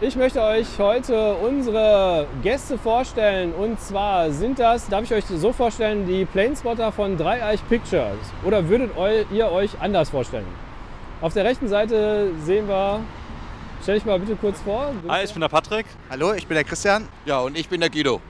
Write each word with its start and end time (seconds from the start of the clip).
Ich 0.00 0.16
möchte 0.16 0.42
euch 0.42 0.66
heute 0.78 1.34
unsere 1.34 2.26
Gäste 2.42 2.76
vorstellen. 2.76 3.54
Und 3.54 3.80
zwar 3.80 4.32
sind 4.32 4.58
das, 4.58 4.88
darf 4.88 5.04
ich 5.04 5.14
euch 5.14 5.24
so 5.24 5.52
vorstellen, 5.52 6.04
die 6.04 6.24
Planespotter 6.24 6.90
von 6.90 7.16
Dreieich 7.16 7.60
Pictures. 7.68 8.18
Oder 8.44 8.68
würdet 8.68 8.90
ihr 9.30 9.52
euch 9.52 9.80
anders 9.80 10.10
vorstellen? 10.10 10.46
Auf 11.20 11.32
der 11.32 11.44
rechten 11.44 11.68
Seite 11.68 12.32
sehen 12.40 12.66
wir, 12.66 13.00
stell 13.82 13.94
dich 13.94 14.04
mal 14.04 14.18
bitte 14.18 14.34
kurz 14.34 14.60
vor. 14.62 14.92
Hi, 15.08 15.24
ich 15.24 15.32
bin 15.32 15.40
der 15.40 15.48
Patrick. 15.48 15.86
Hallo, 16.10 16.32
ich 16.32 16.48
bin 16.48 16.56
der 16.56 16.64
Christian. 16.64 17.06
Ja, 17.24 17.38
und 17.38 17.56
ich 17.56 17.68
bin 17.68 17.80
der 17.80 17.88
Guido. 17.88 18.20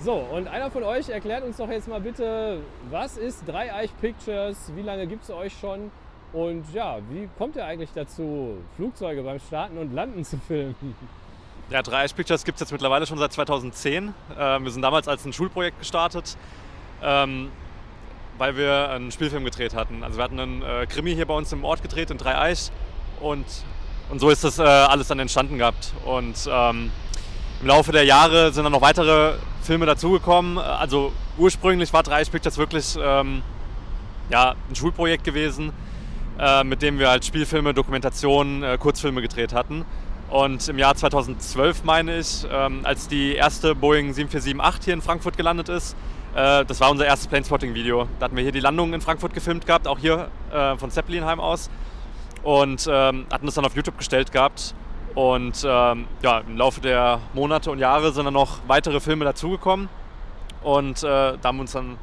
So, 0.00 0.14
und 0.14 0.48
einer 0.48 0.72
von 0.72 0.82
euch 0.82 1.08
erklärt 1.08 1.44
uns 1.44 1.56
doch 1.56 1.70
jetzt 1.70 1.86
mal 1.86 2.00
bitte, 2.00 2.58
was 2.90 3.16
ist 3.16 3.46
Dreieich 3.46 3.90
Pictures? 4.00 4.72
Wie 4.74 4.82
lange 4.82 5.06
gibt 5.06 5.22
es 5.22 5.30
euch 5.30 5.56
schon? 5.56 5.92
Und 6.32 6.64
ja, 6.72 6.98
wie 7.10 7.28
kommt 7.36 7.56
ihr 7.56 7.64
eigentlich 7.64 7.90
dazu, 7.94 8.56
Flugzeuge 8.76 9.22
beim 9.22 9.38
Starten 9.38 9.76
und 9.76 9.92
Landen 9.92 10.24
zu 10.24 10.38
filmen? 10.38 10.74
Ja, 11.70 11.82
Dreieich 11.82 12.14
Pictures 12.14 12.44
gibt 12.44 12.56
es 12.56 12.60
jetzt 12.60 12.72
mittlerweile 12.72 13.06
schon 13.06 13.18
seit 13.18 13.32
2010. 13.32 14.14
Ähm, 14.38 14.64
wir 14.64 14.70
sind 14.70 14.82
damals 14.82 15.08
als 15.08 15.24
ein 15.26 15.32
Schulprojekt 15.32 15.78
gestartet, 15.78 16.36
ähm, 17.02 17.50
weil 18.38 18.56
wir 18.56 18.90
einen 18.90 19.12
Spielfilm 19.12 19.44
gedreht 19.44 19.74
hatten. 19.74 20.02
Also 20.02 20.16
wir 20.16 20.24
hatten 20.24 20.40
einen 20.40 20.62
äh, 20.62 20.86
Krimi 20.86 21.14
hier 21.14 21.26
bei 21.26 21.34
uns 21.34 21.52
im 21.52 21.64
Ort 21.64 21.82
gedreht 21.82 22.10
in 22.10 22.18
Dreieich 22.18 22.70
und, 23.20 23.46
und 24.10 24.18
so 24.18 24.30
ist 24.30 24.42
das 24.42 24.58
äh, 24.58 24.62
alles 24.62 25.08
dann 25.08 25.18
entstanden 25.18 25.58
gehabt. 25.58 25.92
Und 26.06 26.48
ähm, 26.50 26.90
im 27.60 27.66
Laufe 27.66 27.92
der 27.92 28.04
Jahre 28.04 28.52
sind 28.52 28.64
dann 28.64 28.72
noch 28.72 28.80
weitere 28.80 29.34
Filme 29.62 29.84
dazugekommen. 29.84 30.56
Also 30.56 31.12
ursprünglich 31.36 31.92
war 31.92 32.02
Dreieich 32.02 32.30
Pictures 32.30 32.56
wirklich 32.56 32.96
ähm, 33.00 33.42
ja, 34.30 34.54
ein 34.70 34.74
Schulprojekt 34.74 35.24
gewesen 35.24 35.72
äh, 36.42 36.64
mit 36.64 36.82
dem 36.82 36.98
wir 36.98 37.08
halt 37.08 37.24
Spielfilme, 37.24 37.72
Dokumentationen, 37.72 38.64
äh, 38.64 38.76
Kurzfilme 38.76 39.22
gedreht 39.22 39.54
hatten. 39.54 39.84
Und 40.28 40.68
im 40.68 40.78
Jahr 40.78 40.96
2012, 40.96 41.84
meine 41.84 42.18
ich, 42.18 42.44
ähm, 42.50 42.80
als 42.84 43.06
die 43.06 43.34
erste 43.34 43.76
Boeing 43.76 44.12
747-8 44.12 44.84
hier 44.84 44.94
in 44.94 45.02
Frankfurt 45.02 45.36
gelandet 45.36 45.68
ist, 45.68 45.94
äh, 46.34 46.64
das 46.64 46.80
war 46.80 46.90
unser 46.90 47.06
erstes 47.06 47.28
Planespotting-Video. 47.28 48.08
Da 48.18 48.24
hatten 48.24 48.36
wir 48.36 48.42
hier 48.42 48.50
die 48.50 48.60
Landung 48.60 48.92
in 48.92 49.00
Frankfurt 49.00 49.34
gefilmt 49.34 49.66
gehabt, 49.66 49.86
auch 49.86 50.00
hier 50.00 50.30
äh, 50.50 50.76
von 50.78 50.90
Zeppelinheim 50.90 51.38
aus. 51.38 51.70
Und 52.42 52.88
ähm, 52.90 53.26
hatten 53.30 53.46
das 53.46 53.54
dann 53.54 53.64
auf 53.64 53.76
YouTube 53.76 53.98
gestellt 53.98 54.32
gehabt. 54.32 54.74
Und 55.14 55.64
ähm, 55.64 56.06
ja, 56.22 56.38
im 56.40 56.56
Laufe 56.56 56.80
der 56.80 57.20
Monate 57.34 57.70
und 57.70 57.78
Jahre 57.78 58.12
sind 58.12 58.24
dann 58.24 58.34
noch 58.34 58.58
weitere 58.66 58.98
Filme 58.98 59.24
dazugekommen. 59.24 59.88
Und 60.64 61.04
äh, 61.04 61.06
da 61.06 61.38
haben 61.44 61.58
wir 61.58 61.62
uns 61.62 61.72
dann 61.72 61.98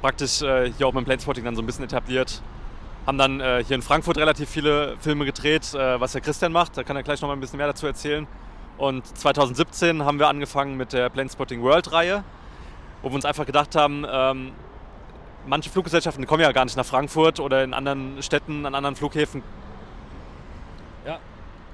praktisch 0.00 0.40
äh, 0.40 0.72
hier 0.78 0.86
auch 0.86 0.94
mit 0.94 1.02
dem 1.02 1.06
Planespotting 1.06 1.44
dann 1.44 1.56
so 1.56 1.62
ein 1.62 1.66
bisschen 1.66 1.84
etabliert 1.84 2.40
haben 3.06 3.18
dann 3.18 3.40
äh, 3.40 3.64
hier 3.66 3.76
in 3.76 3.82
Frankfurt 3.82 4.16
relativ 4.18 4.48
viele 4.48 4.96
Filme 4.98 5.24
gedreht, 5.24 5.74
äh, 5.74 6.00
was 6.00 6.12
der 6.12 6.20
Christian 6.20 6.52
macht. 6.52 6.76
Da 6.76 6.84
kann 6.84 6.96
er 6.96 7.02
gleich 7.02 7.20
noch 7.20 7.28
mal 7.28 7.34
ein 7.34 7.40
bisschen 7.40 7.56
mehr 7.56 7.66
dazu 7.66 7.86
erzählen. 7.86 8.26
Und 8.78 9.06
2017 9.06 10.04
haben 10.04 10.18
wir 10.18 10.28
angefangen 10.28 10.76
mit 10.76 10.92
der 10.92 11.08
Planespotting 11.08 11.62
World 11.62 11.92
Reihe, 11.92 12.24
wo 13.02 13.10
wir 13.10 13.14
uns 13.14 13.24
einfach 13.24 13.46
gedacht 13.46 13.74
haben, 13.76 14.06
ähm, 14.10 14.52
manche 15.46 15.70
Fluggesellschaften 15.70 16.26
kommen 16.26 16.42
ja 16.42 16.52
gar 16.52 16.64
nicht 16.64 16.76
nach 16.76 16.86
Frankfurt 16.86 17.40
oder 17.40 17.64
in 17.64 17.74
anderen 17.74 18.22
Städten, 18.22 18.66
an 18.66 18.74
anderen 18.74 18.96
Flughäfen. 18.96 19.42
Ja, 21.04 21.18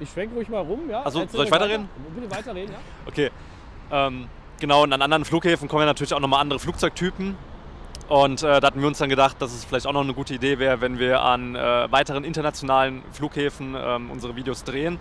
ich 0.01 0.11
schwenke 0.11 0.35
ruhig 0.35 0.49
mal 0.49 0.61
rum. 0.61 0.89
Ja? 0.89 1.03
Also, 1.03 1.27
soll 1.27 1.45
ich 1.45 1.51
weiterreden? 1.51 1.89
Weiter, 1.89 2.21
bitte 2.21 2.31
weiterreden, 2.31 2.73
ja. 2.73 2.79
Okay. 3.07 3.31
Ähm, 3.91 4.29
genau, 4.61 4.83
und 4.83 4.93
an 4.93 5.03
anderen 5.03 5.25
Flughäfen 5.25 5.69
kommen 5.69 5.81
ja 5.81 5.87
natürlich 5.87 6.15
auch 6.15 6.21
nochmal 6.21 6.41
andere 6.41 6.59
Flugzeugtypen. 6.59 7.37
Und 8.09 8.43
äh, 8.43 8.61
da 8.61 8.67
hatten 8.67 8.81
wir 8.81 8.89
uns 8.89 8.99
dann 8.99 9.11
gedacht, 9.11 9.37
dass 9.41 9.53
es 9.53 9.67
vielleicht 9.67 9.87
auch 9.87 9.93
noch 9.93 10.01
eine 10.01 10.15
gute 10.15 10.35
Idee 10.35 10.59
wäre, 10.59 10.81
wenn 10.81 10.99
wir 10.99 11.21
an 11.21 11.55
äh, 11.55 11.93
weiteren 11.93 12.25
internationalen 12.25 13.03
Flughäfen 13.13 13.77
ähm, 13.79 14.11
unsere 14.11 14.35
Videos 14.35 14.65
drehen. 14.65 14.99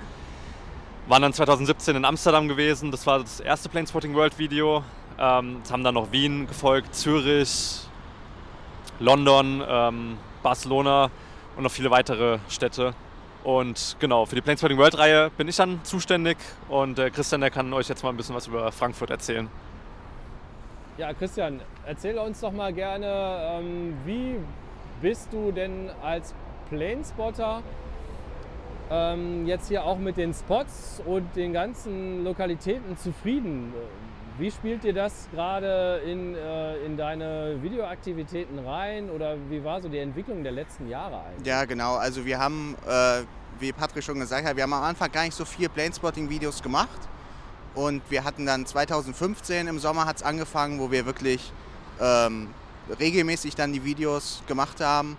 Waren 1.07 1.21
dann 1.21 1.31
2017 1.31 1.95
in 1.95 2.03
Amsterdam 2.03 2.49
gewesen, 2.49 2.91
das 2.91 3.07
war 3.07 3.19
das 3.19 3.39
erste 3.39 3.69
Planespotting 3.69 4.13
World 4.13 4.37
Video. 4.37 4.83
Ähm, 5.17 5.61
es 5.63 5.71
haben 5.71 5.85
dann 5.85 5.93
noch 5.93 6.11
Wien 6.11 6.47
gefolgt, 6.47 6.93
Zürich, 6.95 7.79
London, 8.99 9.63
ähm, 9.65 10.17
Barcelona 10.43 11.09
und 11.55 11.63
noch 11.63 11.71
viele 11.71 11.89
weitere 11.89 12.39
Städte. 12.49 12.93
Und 13.45 13.95
genau, 14.01 14.25
für 14.25 14.35
die 14.35 14.41
Planespotting 14.41 14.77
World 14.77 14.97
Reihe 14.97 15.31
bin 15.37 15.47
ich 15.47 15.55
dann 15.55 15.79
zuständig 15.83 16.37
und 16.67 16.99
äh, 16.99 17.09
Christian, 17.09 17.39
der 17.39 17.51
kann 17.51 17.71
euch 17.71 17.87
jetzt 17.87 18.03
mal 18.03 18.09
ein 18.09 18.17
bisschen 18.17 18.35
was 18.35 18.47
über 18.47 18.69
Frankfurt 18.73 19.11
erzählen. 19.11 19.47
Ja, 20.97 21.13
Christian, 21.13 21.61
erzähl 21.85 22.17
uns 22.17 22.39
doch 22.39 22.51
mal 22.51 22.73
gerne, 22.73 23.59
ähm, 23.59 23.95
wie 24.03 24.37
bist 24.99 25.31
du 25.31 25.51
denn 25.51 25.91
als 26.01 26.33
Planespotter 26.69 27.61
ähm, 28.89 29.45
jetzt 29.45 29.67
hier 29.67 29.83
auch 29.83 29.99
mit 29.99 30.17
den 30.17 30.33
Spots 30.33 30.99
und 31.05 31.35
den 31.35 31.53
ganzen 31.53 32.23
Lokalitäten 32.23 32.97
zufrieden? 32.97 33.75
Wie 34.39 34.49
spielt 34.49 34.83
dir 34.83 34.93
das 34.93 35.27
gerade 35.31 36.01
in, 36.03 36.33
äh, 36.33 36.77
in 36.77 36.97
deine 36.97 37.61
Videoaktivitäten 37.61 38.57
rein 38.57 39.11
oder 39.11 39.35
wie 39.49 39.63
war 39.63 39.79
so 39.79 39.89
die 39.89 39.99
Entwicklung 39.99 40.41
der 40.41 40.53
letzten 40.53 40.89
Jahre 40.89 41.21
eigentlich? 41.21 41.45
Ja, 41.45 41.65
genau. 41.65 41.97
Also 41.97 42.25
wir 42.25 42.39
haben, 42.39 42.75
äh, 42.87 43.21
wie 43.59 43.71
Patrick 43.71 44.03
schon 44.03 44.19
gesagt 44.19 44.47
hat, 44.47 44.55
wir 44.55 44.63
haben 44.63 44.73
am 44.73 44.83
Anfang 44.83 45.11
gar 45.11 45.25
nicht 45.25 45.35
so 45.35 45.45
viel 45.45 45.69
Planespotting-Videos 45.69 46.63
gemacht 46.63 47.07
und 47.77 48.01
wir 48.09 48.23
hatten 48.23 48.47
dann 48.47 48.65
2015 48.65 49.67
im 49.67 49.77
Sommer 49.77 50.05
hat 50.05 50.17
es 50.17 50.23
angefangen, 50.23 50.79
wo 50.79 50.89
wir 50.89 51.05
wirklich 51.05 51.53
ähm, 52.01 52.49
regelmäßig 52.99 53.53
dann 53.53 53.71
die 53.71 53.83
Videos 53.83 54.41
gemacht 54.47 54.81
haben. 54.81 55.15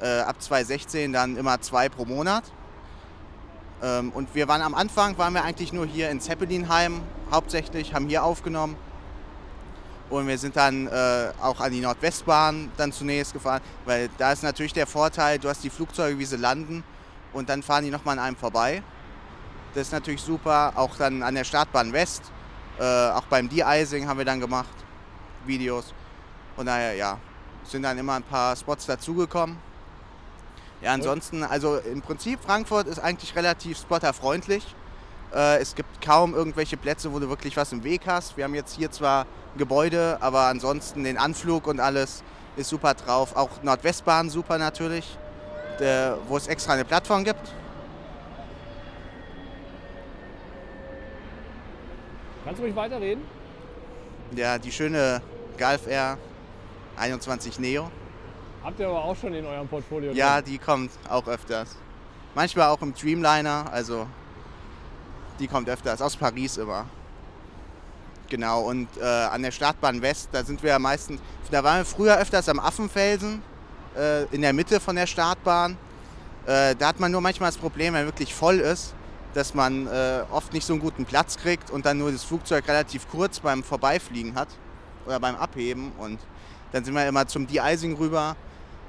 Äh, 0.00 0.18
ab 0.20 0.42
2016 0.42 1.12
dann 1.12 1.36
immer 1.36 1.60
zwei 1.60 1.88
pro 1.88 2.04
Monat. 2.04 2.42
Ähm, 3.80 4.10
und 4.10 4.34
wir 4.34 4.48
waren 4.48 4.60
am 4.62 4.74
Anfang, 4.74 5.16
waren 5.18 5.34
wir 5.34 5.44
eigentlich 5.44 5.72
nur 5.72 5.86
hier 5.86 6.10
in 6.10 6.20
Zeppelinheim 6.20 7.00
hauptsächlich, 7.30 7.94
haben 7.94 8.08
hier 8.08 8.24
aufgenommen. 8.24 8.74
Und 10.10 10.26
wir 10.26 10.36
sind 10.36 10.56
dann 10.56 10.88
äh, 10.88 11.30
auch 11.40 11.60
an 11.60 11.70
die 11.70 11.80
Nordwestbahn 11.80 12.72
dann 12.76 12.90
zunächst 12.90 13.32
gefahren, 13.32 13.62
weil 13.84 14.10
da 14.18 14.32
ist 14.32 14.42
natürlich 14.42 14.72
der 14.72 14.88
Vorteil, 14.88 15.38
du 15.38 15.48
hast 15.48 15.62
die 15.62 15.70
Flugzeuge, 15.70 16.18
wie 16.18 16.24
sie 16.24 16.38
landen 16.38 16.82
und 17.32 17.48
dann 17.48 17.62
fahren 17.62 17.84
die 17.84 17.90
nochmal 17.92 18.18
an 18.18 18.24
einem 18.24 18.36
vorbei. 18.36 18.82
Das 19.74 19.88
ist 19.88 19.92
natürlich 19.92 20.22
super. 20.22 20.72
Auch 20.76 20.96
dann 20.96 21.22
an 21.22 21.34
der 21.34 21.44
Startbahn 21.44 21.92
West, 21.92 22.22
äh, 22.78 23.10
auch 23.10 23.24
beim 23.24 23.48
De-Icing 23.48 24.06
haben 24.06 24.18
wir 24.18 24.24
dann 24.24 24.40
gemacht, 24.40 24.74
Videos. 25.44 25.92
Und 26.56 26.66
daher, 26.66 26.94
ja, 26.94 27.18
sind 27.64 27.82
dann 27.82 27.98
immer 27.98 28.14
ein 28.14 28.22
paar 28.22 28.54
Spots 28.54 28.86
dazugekommen. 28.86 29.56
Ja, 30.80 30.92
ansonsten, 30.92 31.42
also 31.42 31.78
im 31.78 32.02
Prinzip, 32.02 32.40
Frankfurt 32.44 32.86
ist 32.86 32.98
eigentlich 32.98 33.34
relativ 33.34 33.78
spotterfreundlich. 33.78 34.64
Äh, 35.34 35.58
es 35.58 35.74
gibt 35.74 36.00
kaum 36.00 36.34
irgendwelche 36.34 36.76
Plätze, 36.76 37.12
wo 37.12 37.18
du 37.18 37.28
wirklich 37.28 37.56
was 37.56 37.72
im 37.72 37.82
Weg 37.82 38.02
hast. 38.06 38.36
Wir 38.36 38.44
haben 38.44 38.54
jetzt 38.54 38.76
hier 38.76 38.90
zwar 38.90 39.22
ein 39.22 39.58
Gebäude, 39.58 40.18
aber 40.20 40.42
ansonsten 40.42 41.02
den 41.02 41.18
Anflug 41.18 41.66
und 41.66 41.80
alles 41.80 42.22
ist 42.56 42.68
super 42.68 42.94
drauf. 42.94 43.34
Auch 43.34 43.62
Nordwestbahn 43.62 44.30
super 44.30 44.58
natürlich, 44.58 45.18
der, 45.80 46.18
wo 46.28 46.36
es 46.36 46.46
extra 46.46 46.74
eine 46.74 46.84
Plattform 46.84 47.24
gibt. 47.24 47.52
Kannst 52.44 52.58
du 52.58 52.64
ruhig 52.64 52.76
weiterreden? 52.76 53.24
Ja, 54.36 54.58
die 54.58 54.70
schöne 54.70 55.22
Golf 55.58 55.86
R 55.86 56.18
21 56.96 57.58
Neo. 57.58 57.90
Habt 58.62 58.78
ihr 58.78 58.88
aber 58.88 59.04
auch 59.04 59.16
schon 59.16 59.32
in 59.32 59.46
eurem 59.46 59.66
Portfolio? 59.66 60.12
Ja, 60.12 60.40
drin? 60.40 60.52
die 60.52 60.58
kommt 60.58 60.90
auch 61.08 61.26
öfters. 61.26 61.76
Manchmal 62.34 62.68
auch 62.68 62.82
im 62.82 62.94
Dreamliner, 62.94 63.66
also 63.72 64.06
die 65.38 65.46
kommt 65.46 65.68
öfters, 65.68 66.02
aus 66.02 66.16
Paris 66.16 66.58
immer. 66.58 66.86
Genau, 68.28 68.62
und 68.62 68.88
äh, 69.00 69.04
an 69.04 69.42
der 69.42 69.50
Startbahn 69.50 70.02
West, 70.02 70.30
da 70.32 70.44
sind 70.44 70.62
wir 70.62 70.70
ja 70.70 70.78
meistens, 70.78 71.20
da 71.50 71.62
waren 71.62 71.78
wir 71.78 71.84
früher 71.84 72.16
öfters 72.18 72.48
am 72.48 72.58
Affenfelsen, 72.58 73.42
äh, 73.96 74.24
in 74.34 74.42
der 74.42 74.52
Mitte 74.52 74.80
von 74.80 74.96
der 74.96 75.06
Startbahn. 75.06 75.76
Äh, 76.46 76.74
da 76.74 76.88
hat 76.88 77.00
man 77.00 77.12
nur 77.12 77.20
manchmal 77.20 77.50
das 77.50 77.58
Problem, 77.58 77.94
wenn 77.94 78.06
wirklich 78.06 78.34
voll 78.34 78.58
ist, 78.60 78.94
dass 79.34 79.54
man 79.54 79.86
äh, 79.86 80.22
oft 80.30 80.52
nicht 80.52 80.64
so 80.64 80.72
einen 80.72 80.80
guten 80.80 81.04
Platz 81.04 81.36
kriegt 81.36 81.70
und 81.70 81.84
dann 81.84 81.98
nur 81.98 82.12
das 82.12 82.24
Flugzeug 82.24 82.66
relativ 82.68 83.08
kurz 83.10 83.40
beim 83.40 83.62
Vorbeifliegen 83.62 84.34
hat 84.34 84.48
oder 85.06 85.20
beim 85.20 85.34
Abheben. 85.34 85.92
Und 85.98 86.20
dann 86.72 86.84
sind 86.84 86.94
wir 86.94 87.06
immer 87.06 87.26
zum 87.26 87.46
De-Icing 87.46 87.96
rüber. 87.96 88.36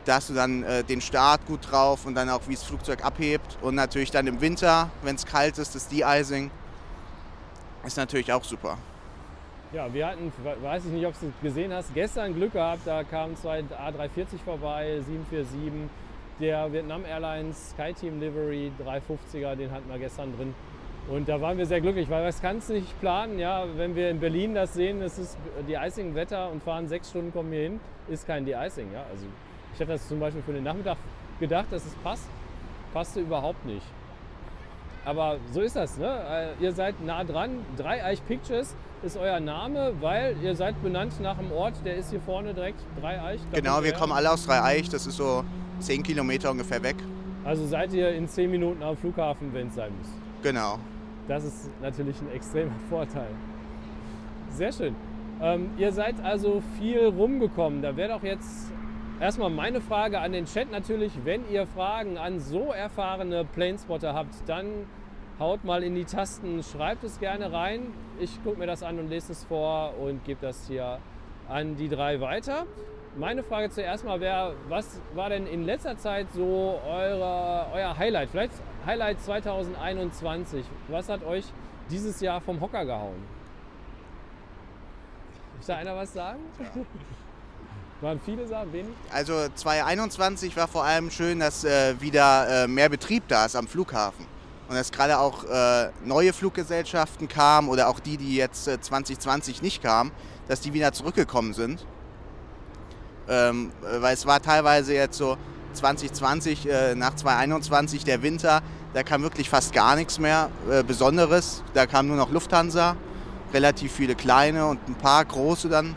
Da 0.06 0.16
hast 0.16 0.30
du 0.30 0.34
dann 0.36 0.64
äh, 0.64 0.84
den 0.84 1.02
Start 1.02 1.46
gut 1.48 1.72
drauf 1.72 2.06
und 2.06 2.14
dann 2.16 2.30
auch, 2.30 2.42
wie 2.48 2.54
das 2.54 2.64
Flugzeug 2.64 3.04
abhebt. 3.04 3.58
Und 3.62 3.76
natürlich 3.76 4.12
dann 4.12 4.28
im 4.28 4.40
Winter, 4.40 4.90
wenn 5.02 5.16
es 5.16 5.26
kalt 5.26 5.58
ist, 5.58 5.74
das 5.74 5.88
De-Icing 5.88 6.52
ist 7.84 7.98
natürlich 7.98 8.32
auch 8.32 8.44
super. 8.44 8.78
Ja, 9.74 9.92
wir 9.92 10.08
hatten, 10.08 10.32
weiß 10.62 10.86
ich 10.86 10.92
nicht, 10.92 11.06
ob 11.06 11.20
du 11.20 11.28
es 11.28 11.34
gesehen 11.42 11.74
hast, 11.74 11.94
gestern 11.94 12.34
Glück 12.36 12.54
gehabt, 12.54 12.82
da 12.86 13.04
kamen 13.04 13.36
zwei 13.36 13.60
A340 13.60 14.40
vorbei, 14.46 15.02
747 15.06 15.90
der 16.40 16.72
Vietnam 16.72 17.06
Airlines 17.06 17.72
SkyTeam 17.72 18.20
Livery 18.20 18.72
350er, 18.84 19.56
den 19.56 19.72
hatten 19.72 19.90
wir 19.90 19.98
gestern 20.00 20.36
drin. 20.36 20.54
Und 21.08 21.30
da 21.30 21.40
waren 21.40 21.58
wir 21.58 21.66
sehr 21.68 21.82
glücklich, 21.82 22.10
weil 22.10 22.26
das 22.26 22.42
kannst 22.42 22.70
du 22.70 22.74
nicht 22.74 23.00
planen. 23.00 23.38
Ja, 23.38 23.66
wenn 23.76 23.96
wir 23.96 24.10
in 24.10 24.20
Berlin 24.20 24.56
das 24.56 24.74
sehen, 24.74 25.02
es 25.02 25.20
ist 25.20 25.38
De-Icing-Wetter 25.68 26.50
und 26.50 26.64
fahren 26.64 26.88
sechs 26.88 27.10
Stunden, 27.12 27.32
kommen 27.32 27.52
hier 27.52 27.62
hin, 27.62 27.80
ist 28.08 28.26
kein 28.26 28.44
De-Icing. 28.44 28.92
Ja? 28.92 29.04
Also 29.12 29.26
ich 29.74 29.80
hätte 29.80 29.92
das 29.92 30.08
zum 30.08 30.20
Beispiel 30.20 30.42
für 30.42 30.54
den 30.54 30.64
Nachmittag 30.64 30.98
gedacht, 31.40 31.68
dass 31.70 31.86
es 31.86 31.94
passt. 32.04 32.28
Passte 32.94 33.20
überhaupt 33.20 33.66
nicht. 33.66 33.86
aber 35.06 35.38
so 35.52 35.62
ist 35.62 35.76
das. 35.76 35.98
Ne? 35.98 36.56
Äh, 36.60 36.64
ihr 36.64 36.72
seid 36.74 37.00
nah 37.02 37.24
dran. 37.24 37.60
Dreieich 37.78 38.26
Pictures 38.26 38.76
ist 39.04 39.18
euer 39.18 39.40
Name, 39.40 39.94
weil 40.02 40.36
ihr 40.42 40.56
seid 40.56 40.82
benannt 40.82 41.20
nach 41.22 41.38
einem 41.38 41.52
Ort, 41.52 41.76
der 41.86 41.96
ist 41.96 42.10
hier 42.10 42.22
vorne 42.22 42.54
direkt 42.54 42.80
Dreieich. 43.00 43.40
Genau, 43.54 43.84
wir 43.84 43.94
kommen 43.94 44.14
alle 44.14 44.32
aus 44.32 44.46
Dreieich. 44.48 44.90
Das 44.90 45.06
ist 45.06 45.18
so 45.18 45.44
10 45.80 46.04
Kilometer 46.04 46.52
ungefähr 46.52 46.82
weg. 46.84 46.96
Also 47.44 47.66
seid 47.66 47.94
ihr 47.94 48.12
in 48.14 48.28
10 48.28 48.50
Minuten 48.50 48.82
am 48.82 48.98
Flughafen, 48.98 49.54
wenn 49.54 49.68
es 49.68 49.76
sein 49.76 49.92
muss. 49.98 50.08
Genau. 50.42 50.80
Das 51.28 51.44
ist 51.44 51.70
natürlich 51.82 52.20
ein 52.22 52.32
extremer 52.32 52.76
Vorteil. 52.90 53.30
Sehr 54.52 54.72
schön. 54.72 54.96
Ähm, 55.42 55.70
ihr 55.78 55.92
seid 55.92 56.16
also 56.24 56.62
viel 56.80 57.06
rumgekommen. 57.06 57.82
Da 57.82 57.98
wäre 57.98 58.10
doch 58.10 58.24
jetzt 58.24 58.72
erstmal 59.20 59.50
meine 59.50 59.82
Frage 59.82 60.20
an 60.20 60.32
den 60.32 60.46
Chat 60.46 60.72
natürlich, 60.72 61.12
wenn 61.24 61.42
ihr 61.52 61.68
Fragen 61.68 62.18
an 62.18 62.40
so 62.40 62.72
erfahrene 62.72 63.46
Planespotter 63.46 64.14
habt, 64.14 64.34
dann 64.48 64.68
haut 65.40 65.64
mal 65.66 65.84
in 65.84 65.96
die 65.96 66.06
Tasten, 66.06 66.64
schreibt 66.64 67.04
es 67.04 67.20
gerne 67.20 67.52
rein. 67.52 67.88
Ich 68.20 68.42
gucke 68.44 68.58
mir 68.58 68.68
das 68.68 68.84
an 68.84 69.00
und 69.00 69.10
lese 69.10 69.34
es 69.34 69.44
vor 69.44 69.94
und 70.00 70.24
gebe 70.24 70.40
das 70.42 70.68
hier 70.68 71.00
an 71.50 71.76
die 71.76 71.90
drei 71.90 72.22
weiter. 72.22 72.66
Meine 73.18 73.44
Frage 73.44 73.70
zuerst 73.70 74.04
mal 74.04 74.20
wäre, 74.20 74.56
was 74.68 75.00
war 75.14 75.30
denn 75.30 75.48
in 75.48 75.64
letzter 75.64 75.98
Zeit 75.98 76.28
so 76.34 76.82
eure, 76.86 77.68
euer 77.74 77.98
Highlight? 77.98 78.30
Vielleicht 78.30 78.52
Highlight 78.86 79.22
2021. 79.22 80.66
Was 80.90 81.08
hat 81.08 81.24
euch 81.24 81.46
dieses 81.90 82.20
Jahr 82.20 82.42
vom 82.42 82.60
Hocker 82.60 82.84
gehauen? 82.84 83.24
Möchte 85.56 85.72
da 85.72 85.78
einer 85.78 85.96
was 85.96 86.12
sagen? 86.12 86.40
Ja. 86.60 86.82
Waren 88.02 88.20
viele 88.20 88.46
Sachen, 88.46 88.74
wenig? 88.74 88.92
Also 89.14 89.48
2021 89.56 90.58
war 90.58 90.68
vor 90.68 90.84
allem 90.84 91.10
schön, 91.10 91.40
dass 91.40 91.64
äh, 91.64 91.96
wieder 92.02 92.66
äh, 92.66 92.68
mehr 92.68 92.90
Betrieb 92.90 93.24
da 93.30 93.46
ist 93.46 93.56
am 93.56 93.70
Flughafen. 93.70 94.26
Und 94.68 94.76
dass 94.76 94.92
gerade 94.92 95.20
auch 95.20 95.46
äh, 95.46 95.92
neue 96.04 96.34
Fluggesellschaften 96.34 97.30
kamen 97.30 97.70
oder 97.70 97.88
auch 97.88 98.02
die, 98.02 98.18
die 98.18 98.36
jetzt 98.36 98.66
2020 98.66 99.60
äh, 99.60 99.64
nicht 99.64 99.82
kamen, 99.82 100.12
dass 100.50 100.60
die 100.60 100.74
wieder 100.74 100.92
zurückgekommen 100.92 101.54
sind. 101.54 101.86
Ähm, 103.28 103.72
äh, 103.82 104.02
weil 104.02 104.14
es 104.14 104.26
war 104.26 104.42
teilweise 104.42 104.94
jetzt 104.94 105.18
so 105.18 105.38
2020 105.74 106.70
äh, 106.70 106.96
nach 106.96 107.16
2021 107.16 108.04
der 108.04 108.22
Winter, 108.22 108.62
da 108.94 109.04
kam 109.04 109.24
wirklich 109.24 109.50
fast 109.50 109.74
gar 109.74 109.98
nichts 109.98 110.20
mehr 110.20 110.50
Besonderes. 110.88 111.64
Da 111.74 111.86
kam 111.86 112.08
nur 112.08 112.16
noch 112.16 112.32
Lufthansa 112.32 112.96
relativ 113.54 113.92
viele 113.92 114.16
kleine 114.16 114.68
und 114.68 114.80
ein 114.88 114.96
paar 114.96 115.24
große 115.26 115.70
dann. 115.70 115.96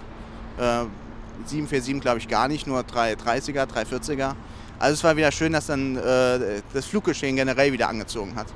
Äh, 0.58 0.86
747 1.44 2.00
glaube 2.00 2.18
ich 2.18 2.28
gar 2.28 2.48
nicht, 2.48 2.66
nur 2.66 2.80
330er, 2.80 3.66
340er. 3.66 4.34
Also 4.78 4.94
es 4.94 5.04
war 5.04 5.16
wieder 5.16 5.32
schön, 5.32 5.52
dass 5.52 5.66
dann 5.66 5.96
äh, 5.96 6.62
das 6.72 6.86
Fluggeschehen 6.86 7.36
generell 7.36 7.72
wieder 7.72 7.88
angezogen 7.88 8.34
hat. 8.36 8.46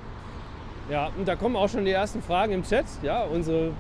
Ja, 0.91 1.11
und 1.17 1.27
da 1.27 1.37
kommen 1.37 1.57
auch 1.57 1.69
schon 1.69 1.85
die 1.85 1.91
ersten 1.91 2.23
Fragen 2.23 2.53
im 2.53 2.65
Chat. 2.65 2.87
Ja, 3.03 3.23
unsere 3.25 3.73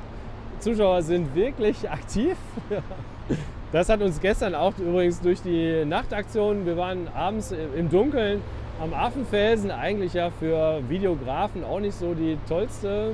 Zuschauer 0.60 1.02
sind 1.02 1.34
wirklich 1.34 1.88
aktiv. 1.90 2.36
Das 3.72 3.88
hat 3.88 4.02
uns 4.02 4.20
gestern 4.20 4.54
auch 4.54 4.74
übrigens 4.78 5.22
durch 5.22 5.40
die 5.40 5.86
Nachtaktion, 5.86 6.66
wir 6.66 6.76
waren 6.76 7.08
abends 7.14 7.54
im 7.74 7.88
Dunkeln 7.88 8.42
am 8.82 8.92
Affenfelsen, 8.92 9.70
eigentlich 9.70 10.12
ja 10.12 10.28
für 10.28 10.82
Videografen 10.90 11.64
auch 11.64 11.80
nicht 11.80 11.94
so 11.94 12.12
die 12.12 12.36
tollste 12.46 13.12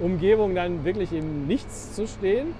Umgebung 0.00 0.56
dann 0.56 0.84
wirklich 0.84 1.12
im 1.12 1.46
Nichts 1.46 1.94
zu 1.94 2.08
stehen. 2.08 2.54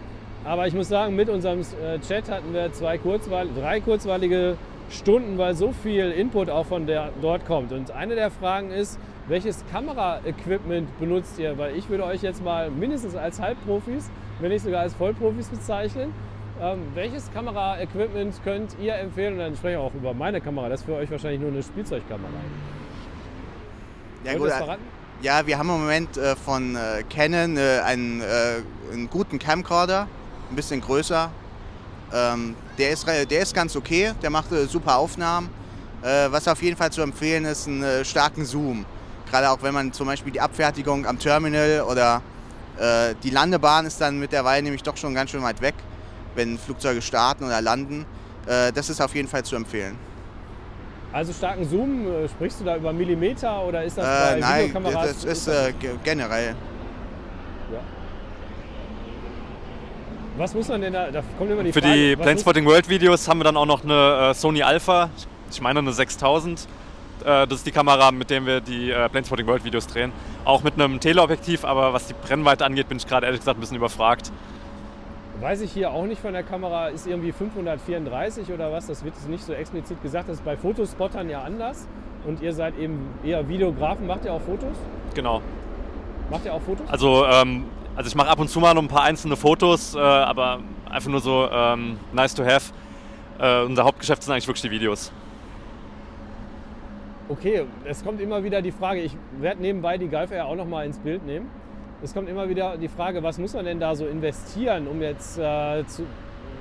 Aber 0.44 0.68
ich 0.68 0.74
muss 0.74 0.88
sagen, 0.88 1.16
mit 1.16 1.28
unserem 1.28 1.60
äh, 1.60 1.98
Chat 2.06 2.30
hatten 2.30 2.54
wir 2.54 2.72
zwei 2.72 2.98
kurzweil 2.98 3.48
drei 3.58 3.80
kurzweilige 3.80 4.56
Stunden, 4.88 5.36
weil 5.36 5.54
so 5.54 5.72
viel 5.72 6.12
Input 6.12 6.50
auch 6.50 6.66
von 6.66 6.86
der, 6.86 7.08
dort 7.20 7.46
kommt. 7.46 7.72
Und 7.72 7.90
eine 7.90 8.14
der 8.14 8.30
Fragen 8.30 8.70
ist, 8.70 8.96
welches 9.26 9.64
Kameraequipment 9.72 11.00
benutzt 11.00 11.38
ihr? 11.40 11.58
Weil 11.58 11.74
ich 11.76 11.88
würde 11.88 12.04
euch 12.04 12.22
jetzt 12.22 12.44
mal 12.44 12.70
mindestens 12.70 13.16
als 13.16 13.40
Halbprofis, 13.40 14.08
wenn 14.38 14.50
nicht 14.50 14.62
sogar 14.62 14.82
als 14.82 14.94
Vollprofis 14.94 15.48
bezeichnen. 15.48 16.12
Ähm, 16.60 16.82
welches 16.94 17.32
Kameraequipment 17.32 18.42
könnt 18.44 18.76
ihr 18.80 18.94
empfehlen? 18.94 19.34
Und 19.34 19.38
dann 19.40 19.56
spreche 19.56 19.74
ich 19.74 19.78
auch 19.78 19.94
über 19.94 20.14
meine 20.14 20.40
Kamera. 20.40 20.68
Das 20.68 20.80
ist 20.80 20.86
für 20.86 20.94
euch 20.94 21.10
wahrscheinlich 21.10 21.40
nur 21.40 21.50
eine 21.50 21.62
Spielzeugkamera. 21.62 22.30
Ja, 24.24 24.38
gut, 24.38 24.50
verraten? 24.50 24.82
Ja, 25.20 25.46
wir 25.46 25.58
haben 25.58 25.68
im 25.68 25.80
Moment 25.80 26.16
äh, 26.16 26.36
von 26.36 26.76
äh, 26.76 27.02
Canon 27.08 27.56
äh, 27.56 27.80
einen, 27.84 28.20
äh, 28.20 28.62
einen, 28.92 29.10
guten 29.10 29.38
Camcorder, 29.38 30.06
ein 30.50 30.56
bisschen 30.56 30.80
größer. 30.80 31.30
Ähm, 32.12 32.54
der, 32.78 32.90
ist, 32.90 33.06
der 33.06 33.40
ist 33.40 33.54
ganz 33.54 33.74
okay, 33.74 34.12
der 34.22 34.30
macht 34.30 34.52
äh, 34.52 34.66
super 34.66 34.96
Aufnahmen. 34.96 35.48
Äh, 36.02 36.30
was 36.30 36.46
auf 36.46 36.62
jeden 36.62 36.76
Fall 36.76 36.92
zu 36.92 37.02
empfehlen 37.02 37.46
ist, 37.46 37.66
einen 37.66 38.04
starken 38.04 38.44
Zoom. 38.44 38.84
Gerade 39.30 39.50
auch 39.50 39.62
wenn 39.62 39.74
man 39.74 39.92
zum 39.92 40.06
Beispiel 40.06 40.32
die 40.32 40.40
Abfertigung 40.40 41.06
am 41.06 41.18
Terminal 41.18 41.84
oder 41.90 42.22
die 43.22 43.30
Landebahn 43.30 43.86
ist 43.86 44.00
dann 44.00 44.18
mittlerweile 44.18 44.64
nämlich 44.64 44.82
doch 44.82 44.96
schon 44.96 45.14
ganz 45.14 45.30
schön 45.30 45.44
weit 45.44 45.60
weg, 45.60 45.74
wenn 46.34 46.58
Flugzeuge 46.58 47.02
starten 47.02 47.44
oder 47.44 47.60
landen. 47.60 48.06
das 48.46 48.90
ist 48.90 49.00
auf 49.00 49.14
jeden 49.14 49.28
Fall 49.28 49.42
zu 49.44 49.56
empfehlen. 49.56 49.96
Also 51.14 51.32
starken 51.32 51.64
Zoom, 51.64 52.08
äh, 52.08 52.28
sprichst 52.28 52.58
du 52.58 52.64
da 52.64 52.76
über 52.76 52.92
Millimeter 52.92 53.64
oder 53.64 53.84
ist 53.84 53.96
das 53.96 54.04
äh, 54.04 54.34
bei 54.34 54.40
nein, 54.40 54.64
Videokameras? 54.64 55.22
das 55.22 55.24
ist 55.24 55.46
äh, 55.46 55.72
generell. 56.02 56.56
Ja. 57.72 57.78
Was 60.36 60.54
muss 60.54 60.66
man 60.66 60.80
denn 60.80 60.92
da, 60.92 61.12
da 61.12 61.22
kommt 61.38 61.52
immer 61.52 61.62
die 61.62 61.72
Für 61.72 61.82
Frage, 61.82 61.94
die 61.94 62.16
Planespotting 62.16 62.66
World 62.66 62.88
Videos 62.88 63.28
haben 63.28 63.38
wir 63.38 63.44
dann 63.44 63.56
auch 63.56 63.64
noch 63.64 63.84
eine 63.84 64.30
äh, 64.30 64.34
Sony 64.34 64.64
Alpha, 64.64 65.08
ich 65.52 65.60
meine 65.60 65.78
eine 65.78 65.92
6000. 65.92 66.66
Äh, 67.24 67.46
das 67.46 67.58
ist 67.58 67.66
die 67.66 67.70
Kamera, 67.70 68.10
mit 68.10 68.30
der 68.30 68.44
wir 68.44 68.60
die 68.60 68.90
äh, 68.90 69.08
Planespotting 69.08 69.46
World 69.46 69.64
Videos 69.64 69.86
drehen. 69.86 70.10
Auch 70.44 70.64
mit 70.64 70.74
einem 70.74 70.98
Teleobjektiv, 70.98 71.64
aber 71.64 71.92
was 71.92 72.08
die 72.08 72.14
Brennweite 72.26 72.64
angeht, 72.64 72.88
bin 72.88 72.98
ich 72.98 73.06
gerade 73.06 73.26
ehrlich 73.26 73.40
gesagt 73.40 73.56
ein 73.56 73.60
bisschen 73.60 73.76
überfragt. 73.76 74.32
Weiß 75.40 75.60
ich 75.62 75.72
hier 75.72 75.90
auch 75.90 76.06
nicht 76.06 76.20
von 76.20 76.32
der 76.32 76.44
Kamera, 76.44 76.88
ist 76.88 77.06
irgendwie 77.06 77.32
534 77.32 78.52
oder 78.52 78.70
was, 78.72 78.86
das 78.86 79.04
wird 79.04 79.14
nicht 79.28 79.44
so 79.44 79.52
explizit 79.52 80.00
gesagt. 80.02 80.28
Das 80.28 80.36
ist 80.36 80.44
bei 80.44 80.56
Fotospottern 80.56 81.28
ja 81.28 81.42
anders. 81.42 81.88
Und 82.24 82.40
ihr 82.40 82.54
seid 82.54 82.78
eben 82.78 83.10
eher 83.22 83.46
Videografen. 83.48 84.06
Macht 84.06 84.24
ihr 84.24 84.32
auch 84.32 84.40
Fotos? 84.40 84.76
Genau. 85.14 85.42
Macht 86.30 86.46
ihr 86.46 86.54
auch 86.54 86.62
Fotos? 86.62 86.88
Also, 86.88 87.26
ähm, 87.26 87.64
also 87.96 88.08
ich 88.08 88.14
mache 88.14 88.28
ab 88.28 88.38
und 88.38 88.48
zu 88.48 88.60
mal 88.60 88.72
noch 88.72 88.82
ein 88.82 88.88
paar 88.88 89.02
einzelne 89.02 89.36
Fotos, 89.36 89.94
äh, 89.94 89.98
aber 89.98 90.60
einfach 90.88 91.10
nur 91.10 91.20
so 91.20 91.48
ähm, 91.50 91.98
nice 92.12 92.34
to 92.34 92.44
have. 92.44 92.72
Äh, 93.38 93.64
unser 93.64 93.84
Hauptgeschäft 93.84 94.22
sind 94.22 94.32
eigentlich 94.32 94.46
wirklich 94.46 94.62
die 94.62 94.70
Videos. 94.70 95.12
Okay, 97.28 97.64
es 97.84 98.02
kommt 98.04 98.20
immer 98.20 98.42
wieder 98.44 98.62
die 98.62 98.72
Frage, 98.72 99.00
ich 99.00 99.16
werde 99.40 99.60
nebenbei 99.60 99.98
die 99.98 100.08
Golf 100.08 100.30
Air 100.30 100.46
auch 100.46 100.56
noch 100.56 100.66
mal 100.66 100.86
ins 100.86 100.98
Bild 100.98 101.26
nehmen 101.26 101.50
es 102.04 102.12
kommt 102.12 102.28
immer 102.28 102.48
wieder 102.48 102.76
die 102.76 102.88
Frage, 102.88 103.22
was 103.22 103.38
muss 103.38 103.54
man 103.54 103.64
denn 103.64 103.80
da 103.80 103.96
so 103.96 104.06
investieren, 104.06 104.86
um 104.86 105.00
jetzt, 105.00 105.38
äh, 105.38 105.84
zu, 105.86 106.06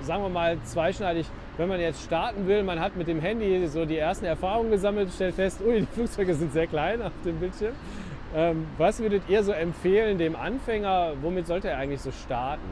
sagen 0.01 0.24
wir 0.24 0.29
mal, 0.29 0.58
zweischneidig, 0.63 1.27
wenn 1.58 1.68
man 1.68 1.82
jetzt 1.82 2.01
starten 2.03 2.48
will, 2.48 2.63
man 2.63 2.79
hat 2.79 2.96
mit 2.96 3.08
dem 3.10 3.20
Handy 3.20 3.68
so 3.68 3.86
die 3.86 3.98
ersten 3.98 4.25
Erfahrungen 4.25 4.72
gesammelt, 4.72 5.12
stellt 5.13 5.36
fest, 5.36 5.62
ui, 5.62 5.82
die 5.82 5.86
Flugzeuge 5.86 6.34
sind 6.34 6.53
sehr 6.53 6.68
klein 6.68 7.01
auf 7.01 7.12
dem 7.25 7.39
Bildschirm. 7.39 7.74
Ähm, 8.34 8.65
was 8.77 9.00
würdet 9.00 9.24
ihr 9.27 9.44
so 9.44 9.51
empfehlen 9.51 10.18
dem 10.18 10.36
Anfänger, 10.36 11.12
womit 11.22 11.46
sollte 11.46 11.70
er 11.70 11.77
eigentlich 11.77 12.01
so 12.01 12.12
starten? 12.12 12.63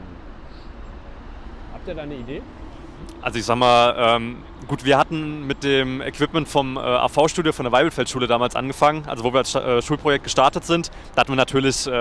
Habt 1.74 1.86
ihr 1.86 1.94
da 1.94 2.02
eine 2.02 2.14
Idee? 2.14 2.40
Also 3.22 3.38
ich 3.38 3.44
sag 3.44 3.54
mal, 3.54 3.94
ähm, 3.96 4.38
gut, 4.66 4.84
wir 4.84 4.98
hatten 4.98 5.46
mit 5.46 5.62
dem 5.62 6.00
Equipment 6.00 6.48
vom 6.48 6.76
äh, 6.76 6.80
AV-Studio 6.80 7.52
von 7.52 7.64
der 7.64 7.70
Weibelfeld-Schule 7.70 8.26
damals 8.26 8.56
angefangen, 8.56 9.04
also 9.06 9.22
wo 9.22 9.32
wir 9.32 9.38
als 9.38 9.54
äh, 9.54 9.80
Schulprojekt 9.80 10.24
gestartet 10.24 10.64
sind. 10.64 10.90
Da 11.14 11.20
hatten 11.20 11.30
wir 11.30 11.36
natürlich 11.36 11.86
äh, 11.86 11.92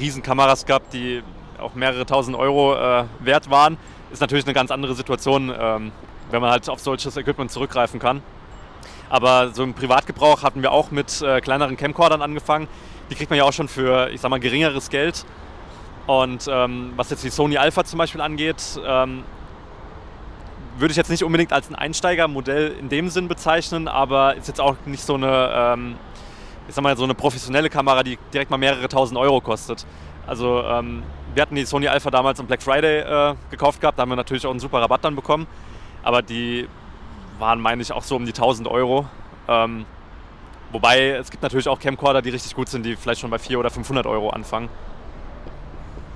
riesen 0.00 0.24
Kameras 0.24 0.66
gehabt, 0.66 0.92
die 0.92 1.22
auch 1.60 1.74
mehrere 1.74 2.06
tausend 2.06 2.36
Euro 2.36 2.74
äh, 2.74 3.04
wert 3.20 3.50
waren. 3.50 3.76
Ist 4.10 4.20
natürlich 4.20 4.46
eine 4.46 4.52
ganz 4.52 4.72
andere 4.72 4.96
Situation, 4.96 5.54
ähm, 5.56 5.92
wenn 6.32 6.40
man 6.40 6.50
halt 6.50 6.68
auf 6.68 6.80
solches 6.80 7.16
Equipment 7.16 7.52
zurückgreifen 7.52 8.00
kann. 8.00 8.20
Aber 9.08 9.50
so 9.54 9.62
im 9.62 9.74
Privatgebrauch 9.74 10.42
hatten 10.42 10.60
wir 10.60 10.72
auch 10.72 10.90
mit 10.90 11.22
äh, 11.22 11.40
kleineren 11.40 11.76
Camcordern 11.76 12.20
angefangen. 12.20 12.66
Die 13.10 13.14
kriegt 13.14 13.30
man 13.30 13.36
ja 13.36 13.44
auch 13.44 13.52
schon 13.52 13.68
für, 13.68 14.10
ich 14.10 14.20
sag 14.20 14.28
mal, 14.28 14.40
geringeres 14.40 14.90
Geld. 14.90 15.24
Und 16.08 16.48
ähm, 16.50 16.94
was 16.96 17.10
jetzt 17.10 17.22
die 17.22 17.30
Sony 17.30 17.58
Alpha 17.58 17.84
zum 17.84 17.98
Beispiel 17.98 18.20
angeht, 18.20 18.60
ähm, 18.84 19.22
würde 20.78 20.92
ich 20.92 20.96
jetzt 20.96 21.10
nicht 21.10 21.22
unbedingt 21.22 21.52
als 21.52 21.68
ein 21.70 21.74
Einsteigermodell 21.74 22.74
in 22.78 22.88
dem 22.88 23.08
Sinn 23.08 23.28
bezeichnen, 23.28 23.88
aber 23.88 24.34
ist 24.34 24.48
jetzt 24.48 24.60
auch 24.60 24.76
nicht 24.86 25.02
so 25.02 25.14
eine, 25.14 25.50
ähm, 25.54 25.96
ich 26.68 26.74
sag 26.74 26.82
mal, 26.82 26.96
so 26.96 27.04
eine 27.04 27.14
professionelle 27.14 27.70
Kamera, 27.70 28.02
die 28.02 28.18
direkt 28.32 28.50
mal 28.50 28.58
mehrere 28.58 28.88
tausend 28.88 29.18
Euro 29.18 29.40
kostet. 29.40 29.86
Also 30.26 30.62
ähm, 30.62 31.02
wir 31.34 31.42
hatten 31.42 31.54
die 31.54 31.64
Sony 31.64 31.88
Alpha 31.88 32.10
damals 32.10 32.40
am 32.40 32.46
Black 32.46 32.62
Friday 32.62 33.00
äh, 33.00 33.34
gekauft 33.50 33.80
gehabt, 33.80 33.98
da 33.98 34.02
haben 34.02 34.08
wir 34.08 34.16
natürlich 34.16 34.46
auch 34.46 34.50
einen 34.50 34.60
super 34.60 34.80
Rabatt 34.80 35.04
dann 35.04 35.16
bekommen, 35.16 35.46
aber 36.02 36.22
die 36.22 36.68
waren, 37.38 37.60
meine 37.60 37.82
ich, 37.82 37.92
auch 37.92 38.02
so 38.02 38.16
um 38.16 38.24
die 38.24 38.32
1000 38.32 38.68
Euro. 38.68 39.06
Ähm, 39.48 39.84
wobei 40.72 41.10
es 41.10 41.30
gibt 41.30 41.42
natürlich 41.42 41.68
auch 41.68 41.78
Camcorder, 41.78 42.22
die 42.22 42.30
richtig 42.30 42.54
gut 42.54 42.68
sind, 42.68 42.84
die 42.84 42.96
vielleicht 42.96 43.20
schon 43.20 43.30
bei 43.30 43.38
400 43.38 43.60
oder 43.60 43.74
500 43.74 44.06
Euro 44.06 44.30
anfangen. 44.30 44.68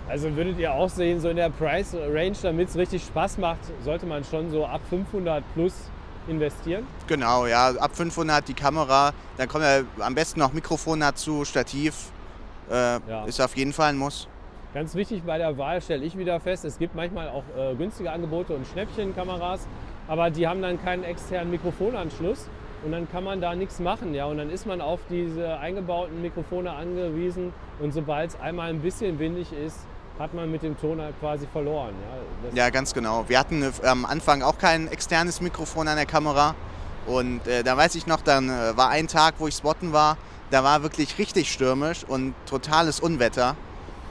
Also 0.09 0.35
würdet 0.35 0.59
ihr 0.59 0.73
auch 0.73 0.89
sehen, 0.89 1.21
so 1.21 1.29
in 1.29 1.37
der 1.37 1.51
Price 1.51 1.95
Range, 1.95 2.37
damit 2.43 2.71
es 2.71 2.77
richtig 2.77 3.03
Spaß 3.05 3.39
macht, 3.39 3.59
sollte 3.85 4.07
man 4.07 4.25
schon 4.25 4.51
so 4.51 4.65
ab 4.65 4.81
500 4.89 5.45
plus 5.55 5.75
investieren? 6.27 6.87
Genau, 7.07 7.47
ja, 7.47 7.69
ab 7.79 7.95
500 7.95 8.49
die 8.49 8.55
Kamera, 8.55 9.13
dann 9.37 9.49
kommt 9.49 9.65
ja 9.65 9.81
am 10.01 10.15
besten 10.15 10.41
noch 10.41 10.53
Mikrofon 10.53 11.01
dazu, 11.01 11.45
Stativ 11.45 12.11
äh, 12.71 12.75
Ja. 12.75 13.25
ist 13.27 13.41
auf 13.41 13.57
jeden 13.57 13.73
Fall 13.73 13.91
ein 13.91 13.99
Muss. 13.99 14.29
Ganz 14.75 14.95
wichtig 14.95 15.23
bei 15.25 15.39
der 15.39 15.57
Wahl 15.59 15.81
stelle 15.81 16.05
ich 16.05 16.17
wieder 16.17 16.41
fest, 16.41 16.65
es 16.65 16.79
gibt 16.79 16.95
manchmal 16.95 17.29
auch 17.29 17.45
äh, 17.57 17.75
günstige 17.75 18.11
Angebote 18.11 18.55
und 18.55 18.67
Schnäppchenkameras, 18.67 19.67
aber 20.07 20.31
die 20.31 20.47
haben 20.47 20.63
dann 20.63 20.83
keinen 20.83 21.05
externen 21.05 21.51
Mikrofonanschluss 21.51 22.49
und 22.85 22.93
dann 22.93 23.11
kann 23.11 23.25
man 23.25 23.41
da 23.41 23.55
nichts 23.55 23.81
machen. 23.81 24.15
Ja? 24.15 24.27
Und 24.27 24.39
dann 24.39 24.51
ist 24.51 24.67
man 24.67 24.81
auf 24.81 25.01
diese 25.11 25.59
eingebauten 25.59 26.23
Mikrofone 26.23 26.71
angewiesen 26.71 27.53
und 27.81 27.93
sobald 27.93 28.31
es 28.31 28.41
einmal 28.41 28.71
ein 28.71 28.81
bisschen 28.81 29.19
windig 29.19 29.53
ist, 29.53 29.87
hat 30.19 30.35
man 30.35 30.51
mit 30.51 30.63
dem 30.63 30.79
Ton 30.79 31.01
halt 31.01 31.19
quasi 31.21 31.47
verloren. 31.53 31.95
Ja, 32.53 32.65
Ja, 32.65 32.71
ganz 32.71 32.93
genau. 32.93 33.25
Wir 33.29 33.39
hatten 33.39 33.63
äh, 33.63 33.87
am 33.87 34.05
Anfang 34.05 34.43
auch 34.43 34.59
kein 34.59 34.89
externes 34.89 35.41
Mikrofon 35.41 35.89
an 35.89 35.97
der 35.97 36.07
Kamera. 36.07 36.55
Und 37.07 37.47
äh, 37.47 37.63
da 37.63 37.77
weiß 37.77 37.95
ich 37.95 38.07
noch, 38.07 38.21
dann 38.21 38.49
äh, 38.49 38.77
war 38.77 38.91
ein 38.91 39.09
Tag, 39.09 39.35
wo 39.39 39.49
ich 39.49 39.55
spotten 39.55 39.93
war, 39.93 40.17
da 40.51 40.65
war 40.65 40.83
wirklich 40.83 41.19
richtig 41.19 41.53
stürmisch 41.53 42.05
und 42.05 42.35
totales 42.47 43.01
Unwetter. 43.01 43.57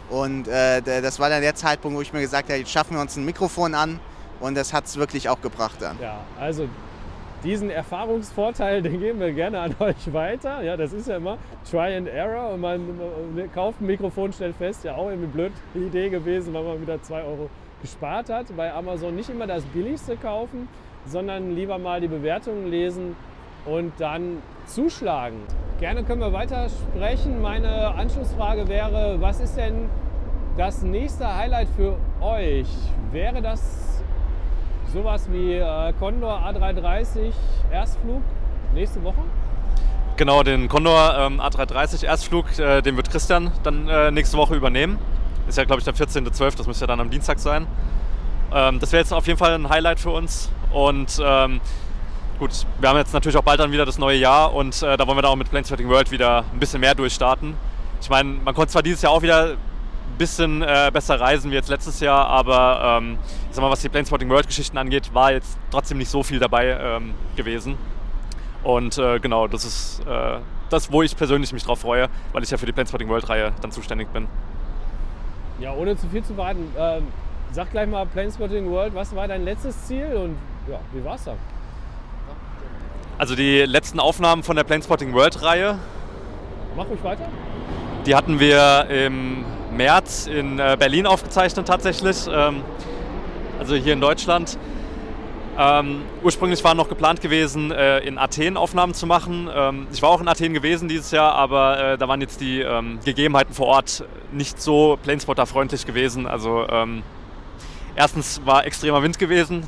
Und 0.09 0.47
äh, 0.47 0.81
das 0.81 1.19
war 1.19 1.29
dann 1.29 1.41
der 1.41 1.55
Zeitpunkt, 1.55 1.97
wo 1.97 2.01
ich 2.01 2.13
mir 2.13 2.21
gesagt 2.21 2.49
habe, 2.49 2.59
jetzt 2.59 2.71
schaffen 2.71 2.95
wir 2.95 3.01
uns 3.01 3.17
ein 3.17 3.25
Mikrofon 3.25 3.75
an. 3.75 3.99
Und 4.39 4.55
das 4.55 4.71
hat 4.71 4.85
es 4.85 4.97
wirklich 4.97 5.29
auch 5.29 5.41
gebracht 5.41 5.77
dann. 5.79 5.97
ja, 5.99 6.19
also 6.39 6.69
diesen 7.43 7.69
Erfahrungsvorteil, 7.69 8.81
den 8.81 8.99
geben 8.99 9.19
wir 9.19 9.31
gerne 9.31 9.59
an 9.59 9.75
euch 9.79 10.13
weiter. 10.13 10.63
Ja, 10.63 10.77
das 10.77 10.93
ist 10.93 11.07
ja 11.07 11.17
immer 11.17 11.37
Try 11.69 11.95
and 11.95 12.07
Error 12.07 12.53
und 12.53 12.61
man 12.61 12.81
kauft 13.53 13.81
ein 13.81 13.85
Mikrofon, 13.85 14.33
stellt 14.33 14.55
fest, 14.55 14.83
ja 14.83 14.95
auch 14.95 15.07
eine 15.07 15.27
blöde 15.27 15.53
Idee 15.75 16.09
gewesen, 16.09 16.53
weil 16.53 16.63
man 16.63 16.81
wieder 16.81 17.01
2 17.01 17.23
Euro 17.23 17.49
gespart 17.81 18.29
hat. 18.29 18.55
Bei 18.55 18.73
Amazon 18.73 19.15
nicht 19.15 19.29
immer 19.29 19.47
das 19.47 19.63
billigste 19.65 20.17
kaufen, 20.17 20.67
sondern 21.05 21.55
lieber 21.55 21.77
mal 21.77 22.01
die 22.01 22.07
Bewertungen 22.07 22.69
lesen 22.69 23.15
und 23.65 23.93
dann 23.99 24.41
zuschlagen. 24.65 25.37
Gerne 25.79 26.03
können 26.03 26.21
wir 26.21 26.33
weiter 26.33 26.67
sprechen. 26.69 27.41
Meine 27.41 27.89
Anschlussfrage 27.95 28.67
wäre, 28.67 29.17
was 29.19 29.39
ist 29.39 29.57
denn 29.57 29.89
das 30.57 30.81
nächste 30.81 31.35
Highlight 31.35 31.67
für 31.75 31.97
euch? 32.19 32.67
Wäre 33.11 33.41
das 33.41 34.03
sowas 34.91 35.27
wie 35.31 35.53
äh, 35.53 35.93
Condor 35.99 36.41
A330 36.45 37.31
Erstflug 37.71 38.21
nächste 38.73 39.03
Woche? 39.03 39.23
Genau, 40.17 40.41
den 40.41 40.67
Condor 40.67 41.15
ähm, 41.17 41.39
A330 41.39 42.03
Erstflug, 42.05 42.57
äh, 42.57 42.81
den 42.81 42.95
wird 42.97 43.09
Christian 43.11 43.51
dann 43.63 43.87
äh, 43.87 44.11
nächste 44.11 44.37
Woche 44.37 44.55
übernehmen. 44.55 44.97
Ist 45.47 45.57
ja, 45.57 45.63
glaube 45.63 45.79
ich, 45.79 45.85
der 45.85 45.93
14.12., 45.93 46.57
das 46.57 46.67
müsste 46.67 46.83
ja 46.83 46.87
dann 46.87 46.99
am 46.99 47.09
Dienstag 47.09 47.39
sein. 47.39 47.67
Ähm, 48.53 48.79
das 48.79 48.91
wäre 48.91 49.01
jetzt 49.01 49.13
auf 49.13 49.27
jeden 49.27 49.37
Fall 49.37 49.53
ein 49.53 49.69
Highlight 49.69 49.99
für 49.99 50.09
uns. 50.09 50.49
Und 50.71 51.21
ähm, 51.23 51.61
gut, 52.39 52.51
wir 52.79 52.89
haben 52.89 52.97
jetzt 52.97 53.13
natürlich 53.13 53.37
auch 53.37 53.43
bald 53.43 53.59
dann 53.59 53.71
wieder 53.71 53.85
das 53.85 53.97
neue 53.97 54.17
Jahr 54.17 54.53
und 54.53 54.81
äh, 54.81 54.97
da 54.97 55.07
wollen 55.07 55.17
wir 55.17 55.21
dann 55.21 55.31
auch 55.31 55.35
mit 55.37 55.49
Planeswetting 55.49 55.87
World 55.87 56.11
wieder 56.11 56.43
ein 56.51 56.59
bisschen 56.59 56.81
mehr 56.81 56.95
durchstarten. 56.95 57.55
Ich 58.01 58.09
meine, 58.09 58.29
man 58.43 58.53
konnte 58.53 58.71
zwar 58.71 58.83
dieses 58.83 59.01
Jahr 59.01 59.11
auch 59.11 59.21
wieder 59.21 59.55
bisschen 60.17 60.61
äh, 60.61 60.89
besser 60.91 61.19
reisen 61.19 61.51
wie 61.51 61.55
jetzt 61.55 61.69
letztes 61.69 61.99
Jahr, 61.99 62.27
aber 62.27 62.99
ähm, 62.99 63.17
ich 63.49 63.55
sag 63.55 63.61
mal, 63.61 63.71
was 63.71 63.81
die 63.81 63.89
Planespotting 63.89 64.29
World 64.29 64.47
Geschichten 64.47 64.77
angeht, 64.77 65.13
war 65.13 65.31
jetzt 65.31 65.57
trotzdem 65.71 65.97
nicht 65.97 66.09
so 66.09 66.23
viel 66.23 66.39
dabei 66.39 66.77
ähm, 66.79 67.13
gewesen. 67.35 67.75
Und 68.63 68.97
äh, 68.97 69.19
genau, 69.19 69.47
das 69.47 69.63
ist 69.63 70.01
äh, 70.07 70.39
das, 70.69 70.91
wo 70.91 71.01
ich 71.01 71.15
persönlich 71.15 71.53
mich 71.53 71.63
drauf 71.63 71.79
freue, 71.79 72.09
weil 72.33 72.43
ich 72.43 72.49
ja 72.51 72.57
für 72.57 72.65
die 72.65 72.71
Planespotting 72.71 73.07
World 73.09 73.29
Reihe 73.29 73.53
dann 73.61 73.71
zuständig 73.71 74.09
bin. 74.11 74.27
Ja, 75.59 75.73
ohne 75.73 75.95
zu 75.95 76.07
viel 76.09 76.23
zu 76.23 76.35
warten, 76.37 76.71
ähm, 76.77 77.07
sag 77.51 77.71
gleich 77.71 77.87
mal 77.87 78.05
Planespotting 78.05 78.69
World, 78.69 78.93
was 78.93 79.15
war 79.15 79.27
dein 79.27 79.43
letztes 79.43 79.85
Ziel 79.85 80.13
und 80.15 80.37
ja, 80.69 80.79
wie 80.93 81.03
war's 81.03 81.23
da? 81.23 81.33
Also 83.17 83.35
die 83.35 83.61
letzten 83.61 83.99
Aufnahmen 83.99 84.43
von 84.43 84.55
der 84.55 84.63
Planespotting 84.63 85.13
World 85.13 85.41
Reihe, 85.41 85.79
Mach 86.75 86.87
ruhig 86.87 87.03
weiter. 87.03 87.27
die 88.05 88.13
hatten 88.13 88.39
wir 88.39 88.87
im 88.89 89.43
März 89.77 90.27
in 90.27 90.59
äh, 90.59 90.75
Berlin 90.77 91.05
aufgezeichnet 91.05 91.67
tatsächlich, 91.67 92.27
ähm, 92.29 92.63
also 93.59 93.75
hier 93.75 93.93
in 93.93 94.01
Deutschland. 94.01 94.57
Ähm, 95.59 96.03
ursprünglich 96.23 96.63
war 96.63 96.75
noch 96.75 96.87
geplant 96.87 97.19
gewesen, 97.19 97.71
äh, 97.71 97.99
in 97.99 98.19
Athen 98.19 98.57
Aufnahmen 98.57 98.93
zu 98.93 99.07
machen. 99.07 99.49
Ähm, 99.51 99.87
ich 99.91 100.03
war 100.03 100.09
auch 100.09 100.21
in 100.21 100.27
Athen 100.27 100.53
gewesen 100.53 100.87
dieses 100.87 101.09
Jahr, 101.09 101.33
aber 101.33 101.79
äh, 101.93 101.97
da 101.97 102.07
waren 102.07 102.21
jetzt 102.21 102.41
die 102.41 102.61
ähm, 102.61 102.99
Gegebenheiten 103.03 103.55
vor 103.55 103.65
Ort 103.67 104.03
nicht 104.31 104.61
so 104.61 104.99
Planespotter-freundlich 105.01 105.87
gewesen. 105.87 106.27
Also 106.27 106.67
ähm, 106.69 107.01
erstens 107.95 108.41
war 108.45 108.67
extremer 108.67 109.01
Wind 109.01 109.17
gewesen, 109.17 109.63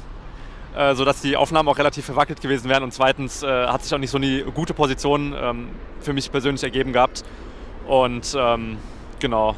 äh, 0.76 0.94
sodass 0.94 1.22
die 1.22 1.36
Aufnahmen 1.36 1.68
auch 1.68 1.80
relativ 1.80 2.06
verwackelt 2.06 2.40
gewesen 2.40 2.70
wären. 2.70 2.84
Und 2.84 2.94
zweitens 2.94 3.42
äh, 3.42 3.48
hat 3.48 3.84
sich 3.84 3.92
auch 3.92 3.98
nicht 3.98 4.12
so 4.12 4.18
eine 4.18 4.44
gute 4.44 4.76
Position 4.76 5.34
ähm, 5.40 5.70
für 6.02 6.14
mich 6.14 6.32
persönlich 6.32 6.64
ergeben 6.64 6.94
gehabt. 6.94 7.24
Und 7.88 8.38
ähm, 8.38 8.78
genau, 9.20 9.56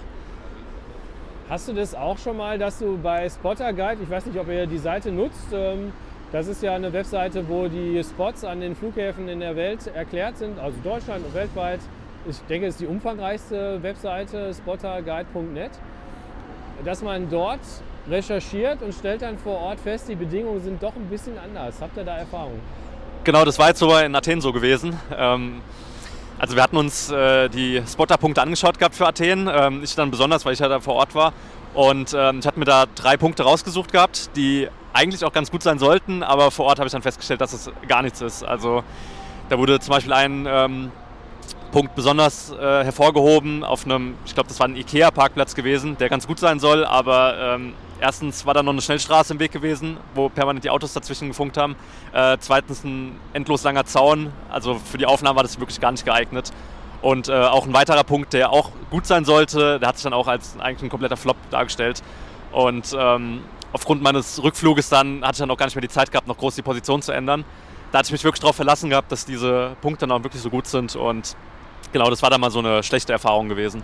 Hast 1.51 1.67
du 1.67 1.73
das 1.73 1.93
auch 1.93 2.17
schon 2.17 2.37
mal, 2.37 2.57
dass 2.57 2.79
du 2.79 2.97
bei 2.97 3.27
Spotter 3.27 3.73
Guide, 3.73 3.97
ich 4.01 4.09
weiß 4.09 4.25
nicht, 4.25 4.39
ob 4.39 4.47
ihr 4.47 4.65
die 4.67 4.77
Seite 4.77 5.11
nutzt, 5.11 5.49
ähm, 5.51 5.91
das 6.31 6.47
ist 6.47 6.63
ja 6.63 6.73
eine 6.73 6.93
Webseite, 6.93 7.43
wo 7.49 7.67
die 7.67 8.01
Spots 8.05 8.45
an 8.45 8.61
den 8.61 8.73
Flughäfen 8.73 9.27
in 9.27 9.41
der 9.41 9.57
Welt 9.57 9.85
erklärt 9.93 10.37
sind, 10.37 10.57
also 10.57 10.77
Deutschland 10.81 11.25
und 11.25 11.33
weltweit. 11.33 11.81
Ich 12.29 12.37
denke, 12.47 12.67
es 12.67 12.75
ist 12.75 12.79
die 12.79 12.87
umfangreichste 12.87 13.83
Webseite, 13.83 14.53
spotterguide.net, 14.53 15.71
dass 16.85 17.01
man 17.01 17.29
dort 17.29 17.59
recherchiert 18.09 18.81
und 18.81 18.93
stellt 18.93 19.21
dann 19.21 19.37
vor 19.37 19.59
Ort 19.59 19.81
fest, 19.81 20.07
die 20.07 20.15
Bedingungen 20.15 20.61
sind 20.61 20.81
doch 20.81 20.95
ein 20.95 21.09
bisschen 21.09 21.37
anders. 21.37 21.81
Habt 21.81 21.97
ihr 21.97 22.05
da 22.05 22.15
Erfahrung? 22.15 22.61
Genau, 23.25 23.43
das 23.43 23.59
war 23.59 23.67
jetzt 23.67 23.79
sogar 23.79 24.05
in 24.05 24.15
Athen 24.15 24.39
so 24.39 24.53
gewesen. 24.53 24.97
Ähm, 25.17 25.61
also 26.41 26.55
wir 26.55 26.63
hatten 26.63 26.77
uns 26.77 27.11
äh, 27.11 27.49
die 27.49 27.83
Spotter-Punkte 27.87 28.41
angeschaut 28.41 28.79
gehabt 28.79 28.95
für 28.95 29.07
Athen. 29.07 29.47
Ähm, 29.47 29.83
ich 29.83 29.93
dann 29.93 30.09
besonders, 30.09 30.43
weil 30.43 30.53
ich 30.53 30.59
ja 30.59 30.67
da 30.67 30.79
vor 30.79 30.95
Ort 30.95 31.13
war. 31.13 31.33
Und 31.75 32.15
ähm, 32.17 32.39
ich 32.39 32.47
hatte 32.47 32.57
mir 32.57 32.65
da 32.65 32.85
drei 32.95 33.15
Punkte 33.15 33.43
rausgesucht 33.43 33.91
gehabt, 33.91 34.31
die 34.35 34.67
eigentlich 34.91 35.23
auch 35.23 35.33
ganz 35.33 35.51
gut 35.51 35.61
sein 35.61 35.77
sollten, 35.77 36.23
aber 36.23 36.49
vor 36.49 36.65
Ort 36.65 36.79
habe 36.79 36.87
ich 36.87 36.91
dann 36.93 37.03
festgestellt, 37.03 37.41
dass 37.41 37.53
es 37.53 37.71
gar 37.87 38.01
nichts 38.01 38.21
ist. 38.21 38.43
Also 38.43 38.83
da 39.49 39.59
wurde 39.59 39.79
zum 39.79 39.93
Beispiel 39.93 40.13
ein 40.13 40.47
ähm, 40.49 40.91
Punkt 41.71 41.93
besonders 41.93 42.51
äh, 42.51 42.83
hervorgehoben 42.85 43.63
auf 43.63 43.85
einem, 43.85 44.15
ich 44.25 44.33
glaube, 44.33 44.49
das 44.49 44.59
war 44.59 44.67
ein 44.67 44.75
Ikea-Parkplatz 44.75 45.53
gewesen, 45.53 45.95
der 45.99 46.09
ganz 46.09 46.25
gut 46.25 46.39
sein 46.39 46.59
soll, 46.59 46.83
aber 46.85 47.35
ähm, 47.37 47.73
erstens 48.01 48.45
war 48.45 48.53
da 48.53 48.63
noch 48.63 48.73
eine 48.73 48.81
Schnellstraße 48.81 49.33
im 49.33 49.39
Weg 49.39 49.51
gewesen, 49.51 49.97
wo 50.13 50.27
permanent 50.27 50.65
die 50.65 50.69
Autos 50.69 50.91
dazwischen 50.93 51.29
gefunkt 51.29 51.55
haben. 51.55 51.75
Äh, 52.11 52.37
zweitens 52.39 52.83
ein 52.83 53.19
endlos 53.33 53.63
langer 53.63 53.85
Zaun, 53.85 54.33
also 54.49 54.75
für 54.75 54.97
die 54.97 55.05
Aufnahme 55.05 55.37
war 55.37 55.43
das 55.43 55.59
wirklich 55.59 55.79
gar 55.79 55.91
nicht 55.91 56.03
geeignet. 56.03 56.51
Und 57.01 57.29
äh, 57.29 57.33
auch 57.33 57.65
ein 57.65 57.73
weiterer 57.73 58.03
Punkt, 58.03 58.33
der 58.33 58.51
auch 58.51 58.71
gut 58.89 59.05
sein 59.05 59.25
sollte, 59.25 59.79
der 59.79 59.87
hat 59.87 59.97
sich 59.97 60.03
dann 60.03 60.13
auch 60.13 60.27
als 60.27 60.59
eigentlich 60.59 60.83
ein 60.83 60.89
kompletter 60.89 61.17
Flop 61.17 61.37
dargestellt. 61.49 62.03
Und 62.51 62.95
ähm, 62.97 63.43
aufgrund 63.73 64.01
meines 64.03 64.41
Rückfluges 64.43 64.89
dann 64.89 65.23
hatte 65.23 65.35
ich 65.35 65.39
dann 65.39 65.51
auch 65.51 65.57
gar 65.57 65.65
nicht 65.65 65.75
mehr 65.75 65.81
die 65.81 65.89
Zeit 65.89 66.11
gehabt, 66.11 66.27
noch 66.27 66.37
groß 66.37 66.55
die 66.55 66.61
Position 66.61 67.01
zu 67.01 67.11
ändern. 67.11 67.45
Da 67.91 67.99
hatte 67.99 68.07
ich 68.07 68.11
mich 68.11 68.23
wirklich 68.23 68.41
darauf 68.41 68.55
verlassen 68.55 68.89
gehabt, 68.89 69.11
dass 69.11 69.25
diese 69.25 69.75
Punkte 69.81 70.07
dann 70.07 70.17
auch 70.17 70.23
wirklich 70.23 70.41
so 70.41 70.49
gut 70.49 70.67
sind. 70.67 70.95
Und 70.95 71.35
genau, 71.91 72.09
das 72.09 72.21
war 72.21 72.29
dann 72.29 72.41
mal 72.41 72.51
so 72.51 72.59
eine 72.59 72.83
schlechte 72.83 73.13
Erfahrung 73.13 73.49
gewesen. 73.49 73.83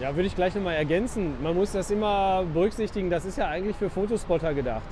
Ja, 0.00 0.16
würde 0.16 0.28
ich 0.28 0.34
gleich 0.34 0.54
nochmal 0.54 0.76
ergänzen. 0.76 1.34
Man 1.42 1.54
muss 1.54 1.72
das 1.72 1.90
immer 1.90 2.42
berücksichtigen, 2.54 3.10
das 3.10 3.26
ist 3.26 3.36
ja 3.36 3.48
eigentlich 3.48 3.76
für 3.76 3.90
Fotospotter 3.90 4.54
gedacht. 4.54 4.82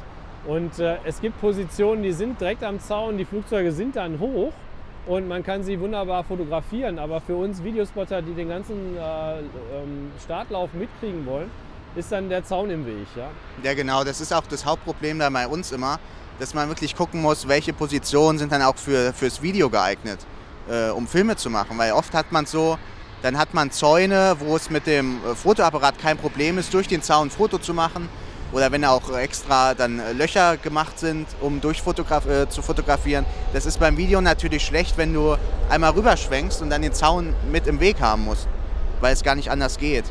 Und 0.47 0.79
äh, 0.79 0.99
es 1.05 1.23
gibt 1.23 1.41
Positionen, 1.41 2.03
die 2.03 2.13
sind 2.13 2.39
direkt 2.39 2.63
am 2.63 2.79
Zaun, 2.79 3.17
die 3.17 3.25
Flugzeuge 3.25 3.73
sind 3.73 3.97
dann 3.97 4.21
hoch 4.21 4.53
und 5.07 5.27
man 5.27 5.43
kann 5.43 5.65
sie 5.65 5.81
wunderbar 5.81 6.25
fotografieren. 6.25 6.99
Aber 6.99 7.23
für 7.23 7.37
uns 7.37 7.65
Videospotter, 7.65 8.21
die 8.21 8.35
den 8.35 8.51
ganzen 8.51 8.99
äh, 8.99 9.39
ähm, 9.39 10.11
Startlauf 10.23 10.75
mitkriegen 10.75 11.25
wollen, 11.25 11.51
ist 11.97 12.13
dann 12.13 12.29
der 12.29 12.45
Zaun 12.45 12.69
im 12.69 12.85
Weg. 12.85 13.07
Ja? 13.17 13.31
Ja, 13.63 13.73
genau, 13.73 14.05
das 14.05 14.21
ist 14.21 14.35
auch 14.35 14.47
das 14.47 14.67
Hauptproblem 14.67 15.21
da 15.21 15.31
bei 15.31 15.49
uns 15.49 15.73
immer, 15.73 15.99
dass 16.39 16.53
man 16.53 16.69
wirklich 16.69 16.95
gucken 16.95 17.23
muss, 17.23 17.49
welche 17.49 17.73
Positionen 17.73 18.39
sind 18.39 18.53
dann 18.53 18.61
auch 18.61 18.77
für, 18.77 19.15
fürs 19.15 19.41
Video 19.41 19.71
geeignet, 19.71 20.19
äh, 20.69 20.91
um 20.91 21.07
Filme 21.07 21.35
zu 21.37 21.49
machen. 21.49 21.79
Weil 21.79 21.93
oft 21.93 22.13
hat 22.13 22.31
man 22.31 22.45
so, 22.45 22.79
dann 23.23 23.37
hat 23.37 23.53
man 23.53 23.71
Zäune, 23.71 24.37
wo 24.39 24.57
es 24.57 24.71
mit 24.71 24.87
dem 24.87 25.17
äh, 25.25 25.35
Fotoapparat 25.35 25.99
kein 25.99 26.17
Problem 26.17 26.59
ist, 26.59 26.73
durch 26.73 26.87
den 26.87 27.03
Zaun 27.03 27.29
ein 27.29 27.31
Foto 27.31 27.59
zu 27.59 27.75
machen. 27.75 28.09
Oder 28.53 28.73
wenn 28.73 28.85
auch 28.85 29.15
extra 29.17 29.75
dann 29.75 29.99
äh, 29.99 30.13
Löcher 30.13 30.57
gemacht 30.57 30.99
sind, 30.99 31.27
um 31.41 31.61
durch 31.61 31.83
Fotograf 31.83 32.27
äh, 32.27 32.49
zu 32.49 32.63
fotografieren. 32.63 33.27
Das 33.53 33.67
ist 33.67 33.81
beim 33.81 33.97
Video 33.97 34.21
natürlich 34.21 34.65
schlecht, 34.65 34.97
wenn 34.97 35.13
du 35.13 35.37
einmal 35.69 35.91
rüberschwenkst 35.91 36.63
und 36.63 36.71
dann 36.71 36.83
den 36.83 36.95
Zaun 36.95 37.35
mit 37.51 37.67
im 37.67 37.81
Weg 37.81 38.01
haben 38.01 38.25
musst, 38.25 38.47
weil 39.01 39.13
es 39.13 39.23
gar 39.23 39.35
nicht 39.35 39.51
anders 39.51 39.79
geht. 39.79 40.05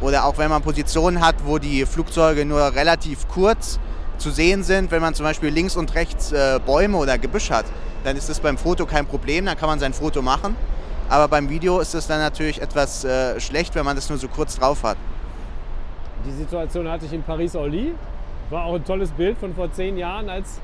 Oder 0.00 0.24
auch 0.24 0.36
wenn 0.36 0.50
man 0.50 0.62
Positionen 0.62 1.24
hat, 1.24 1.36
wo 1.46 1.58
die 1.58 1.86
Flugzeuge 1.86 2.44
nur 2.44 2.74
relativ 2.74 3.26
kurz 3.28 3.78
zu 4.18 4.30
sehen 4.30 4.62
sind, 4.62 4.90
wenn 4.90 5.00
man 5.00 5.14
zum 5.14 5.24
Beispiel 5.24 5.48
links 5.48 5.76
und 5.76 5.94
rechts 5.94 6.32
äh, 6.32 6.60
Bäume 6.64 6.98
oder 6.98 7.16
Gebüsch 7.16 7.50
hat, 7.50 7.64
dann 8.04 8.16
ist 8.16 8.28
das 8.28 8.40
beim 8.40 8.58
Foto 8.58 8.84
kein 8.84 9.06
Problem, 9.06 9.46
dann 9.46 9.56
kann 9.56 9.68
man 9.68 9.78
sein 9.78 9.94
Foto 9.94 10.20
machen. 10.20 10.56
Aber 11.08 11.28
beim 11.28 11.48
Video 11.48 11.78
ist 11.78 11.94
es 11.94 12.06
dann 12.06 12.18
natürlich 12.18 12.60
etwas 12.60 13.04
äh, 13.04 13.38
schlecht, 13.38 13.74
wenn 13.74 13.84
man 13.84 13.94
das 13.94 14.08
nur 14.08 14.18
so 14.18 14.28
kurz 14.28 14.58
drauf 14.58 14.82
hat. 14.82 14.96
Die 16.26 16.32
Situation 16.32 16.88
hatte 16.88 17.06
ich 17.06 17.12
in 17.12 17.22
Paris-Orly. 17.22 17.94
War 18.50 18.64
auch 18.64 18.74
ein 18.74 18.84
tolles 18.84 19.10
Bild 19.12 19.38
von 19.38 19.54
vor 19.54 19.72
zehn 19.72 19.96
Jahren, 19.96 20.28
als 20.28 20.60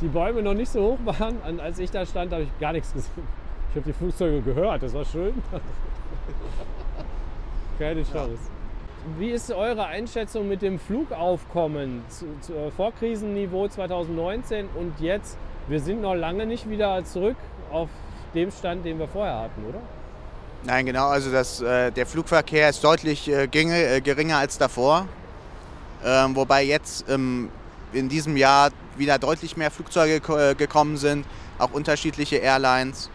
die 0.00 0.08
Bäume 0.08 0.42
noch 0.42 0.54
nicht 0.54 0.70
so 0.70 0.82
hoch 0.82 0.98
waren. 1.04 1.38
Und 1.38 1.60
als 1.60 1.78
ich 1.78 1.90
da 1.90 2.06
stand, 2.06 2.32
habe 2.32 2.44
ich 2.44 2.58
gar 2.60 2.72
nichts 2.72 2.92
gesehen. 2.92 3.26
Ich 3.70 3.76
habe 3.76 3.86
die 3.86 3.92
Flugzeuge 3.92 4.42
gehört, 4.42 4.82
das 4.82 4.94
war 4.94 5.04
schön. 5.04 5.34
Keine 7.78 8.02
Chance. 8.02 8.38
Wie 9.18 9.30
ist 9.30 9.50
eure 9.50 9.86
Einschätzung 9.86 10.48
mit 10.48 10.60
dem 10.60 10.78
Flugaufkommen 10.78 12.02
zu, 12.08 12.26
zu 12.40 12.54
äh, 12.54 12.70
Vorkrisenniveau 12.70 13.68
2019 13.68 14.68
und 14.78 15.00
jetzt? 15.00 15.38
Wir 15.68 15.80
sind 15.80 16.02
noch 16.02 16.14
lange 16.14 16.46
nicht 16.46 16.68
wieder 16.68 17.02
zurück 17.04 17.36
auf 17.70 17.88
dem 18.34 18.50
Stand, 18.50 18.84
den 18.84 18.98
wir 18.98 19.08
vorher 19.08 19.38
hatten, 19.40 19.64
oder? 19.66 19.80
Nein, 20.62 20.86
genau. 20.86 21.08
Also 21.08 21.32
das, 21.32 21.60
äh, 21.62 21.90
der 21.90 22.06
Flugverkehr 22.06 22.68
ist 22.68 22.84
deutlich 22.84 23.28
äh, 23.28 23.48
geringer, 23.48 23.76
äh, 23.76 24.00
geringer 24.00 24.38
als 24.38 24.58
davor. 24.58 25.06
Ähm, 26.04 26.36
wobei 26.36 26.64
jetzt 26.64 27.06
ähm, 27.08 27.50
in 27.92 28.08
diesem 28.08 28.36
Jahr 28.36 28.70
wieder 28.96 29.18
deutlich 29.18 29.56
mehr 29.56 29.70
Flugzeuge 29.70 30.20
äh, 30.34 30.54
gekommen 30.54 30.96
sind, 30.96 31.26
auch 31.58 31.72
unterschiedliche 31.72 32.36
Airlines. 32.36 33.10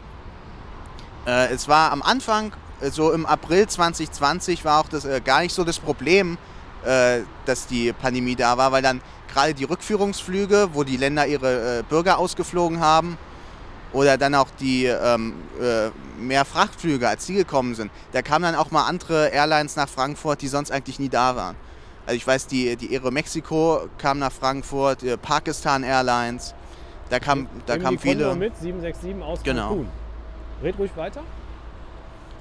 Äh, 1.27 1.53
es 1.53 1.67
war 1.67 1.91
am 1.91 2.01
Anfang, 2.01 2.53
äh, 2.81 2.89
so 2.89 3.11
im 3.11 3.25
April 3.25 3.67
2020, 3.67 4.65
war 4.65 4.81
auch 4.81 4.89
das, 4.89 5.07
gar 5.23 5.41
nicht 5.41 5.53
so 5.53 5.63
das 5.63 5.79
Problem, 5.79 6.37
dass 7.45 7.65
die 7.65 7.91
Pandemie 7.93 8.35
da 8.35 8.59
war, 8.59 8.71
weil 8.71 8.83
dann 8.83 9.01
gerade 9.33 9.55
die 9.55 9.63
Rückführungsflüge, 9.63 10.69
wo 10.73 10.83
die 10.83 10.97
Länder 10.97 11.25
ihre 11.25 11.83
Bürger 11.89 12.19
ausgeflogen 12.19 12.79
haben, 12.79 13.17
oder 13.95 14.17
dann 14.17 14.35
auch 14.35 14.49
die 14.59 14.85
ähm, 14.85 15.33
äh, 15.59 15.89
mehr 16.21 16.43
Frachtflüge, 16.45 17.07
als 17.07 17.25
die 17.25 17.33
gekommen 17.35 17.75
sind. 17.75 17.91
Da 18.11 18.21
kamen 18.21 18.43
dann 18.43 18.55
auch 18.55 18.69
mal 18.71 18.85
andere 18.85 19.27
Airlines 19.29 19.75
nach 19.77 19.87
Frankfurt, 19.89 20.41
die 20.41 20.47
sonst 20.49 20.69
eigentlich 20.71 20.99
nie 20.99 21.09
da 21.09 21.35
waren. 21.35 21.55
Also 22.05 22.17
ich 22.17 22.27
weiß, 22.27 22.47
die, 22.47 22.75
die 22.75 22.95
Aero 22.95 23.09
Mexico 23.09 23.87
kam 23.97 24.19
nach 24.19 24.31
Frankfurt, 24.33 25.01
äh, 25.03 25.17
Pakistan 25.17 25.83
Airlines, 25.83 26.53
da, 27.09 27.19
kam, 27.19 27.47
da 27.65 27.75
Eben 27.75 27.83
kamen 27.83 27.99
viele. 27.99 28.35
mit 28.35 28.55
767 28.57 29.23
aus 29.23 29.39
Genau. 29.43 29.69
Cancun. 29.69 29.87
Red 30.61 30.77
ruhig 30.77 30.91
weiter. 30.95 31.21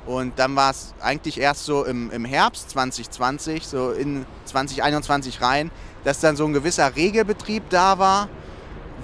Und 0.07 0.39
dann 0.39 0.55
war 0.57 0.71
es 0.71 0.93
eigentlich 1.01 1.41
erst 1.41 1.65
so 1.65 1.85
im, 1.85 2.11
im 2.11 2.25
Herbst 2.27 2.71
2020, 2.71 3.67
so 3.67 3.93
in 3.93 4.27
2021 4.45 5.41
rein, 5.41 5.71
dass 6.03 6.21
dann 6.21 6.37
so 6.37 6.45
ein 6.45 6.53
gewisser 6.53 6.95
Regelbetrieb 6.95 7.63
da 7.71 7.99
war, 7.99 8.29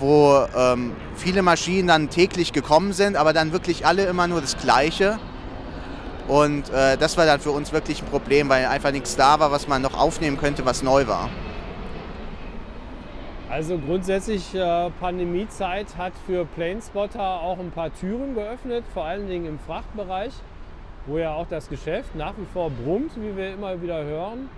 wo 0.00 0.44
ähm, 0.56 0.92
viele 1.14 1.42
Maschinen 1.42 1.88
dann 1.88 2.10
täglich 2.10 2.52
gekommen 2.52 2.92
sind, 2.92 3.16
aber 3.16 3.32
dann 3.32 3.52
wirklich 3.52 3.86
alle 3.86 4.04
immer 4.06 4.26
nur 4.26 4.40
das 4.40 4.56
Gleiche. 4.56 5.18
Und 6.26 6.70
äh, 6.70 6.96
das 6.96 7.16
war 7.16 7.26
dann 7.26 7.40
für 7.40 7.50
uns 7.50 7.72
wirklich 7.72 8.02
ein 8.02 8.06
Problem, 8.06 8.48
weil 8.48 8.66
einfach 8.66 8.92
nichts 8.92 9.16
da 9.16 9.38
war, 9.40 9.52
was 9.52 9.68
man 9.68 9.82
noch 9.82 9.98
aufnehmen 9.98 10.38
könnte, 10.38 10.64
was 10.64 10.82
neu 10.82 11.06
war. 11.06 11.28
Also 13.50 13.78
grundsätzlich 13.78 14.54
äh, 14.54 14.90
Pandemiezeit 15.00 15.96
hat 15.98 16.12
für 16.24 16.44
Planespotter 16.44 17.40
auch 17.40 17.58
ein 17.58 17.72
paar 17.72 17.92
Türen 17.92 18.34
geöffnet, 18.34 18.84
vor 18.94 19.04
allen 19.04 19.28
Dingen 19.28 19.46
im 19.46 19.58
Frachtbereich, 19.58 20.32
wo 21.06 21.18
ja 21.18 21.34
auch 21.34 21.48
das 21.48 21.68
Geschäft 21.68 22.14
nach 22.14 22.34
wie 22.36 22.46
vor 22.52 22.70
brummt, 22.70 23.10
wie 23.16 23.36
wir 23.36 23.52
immer 23.54 23.82
wieder 23.82 24.04
hören. 24.04 24.48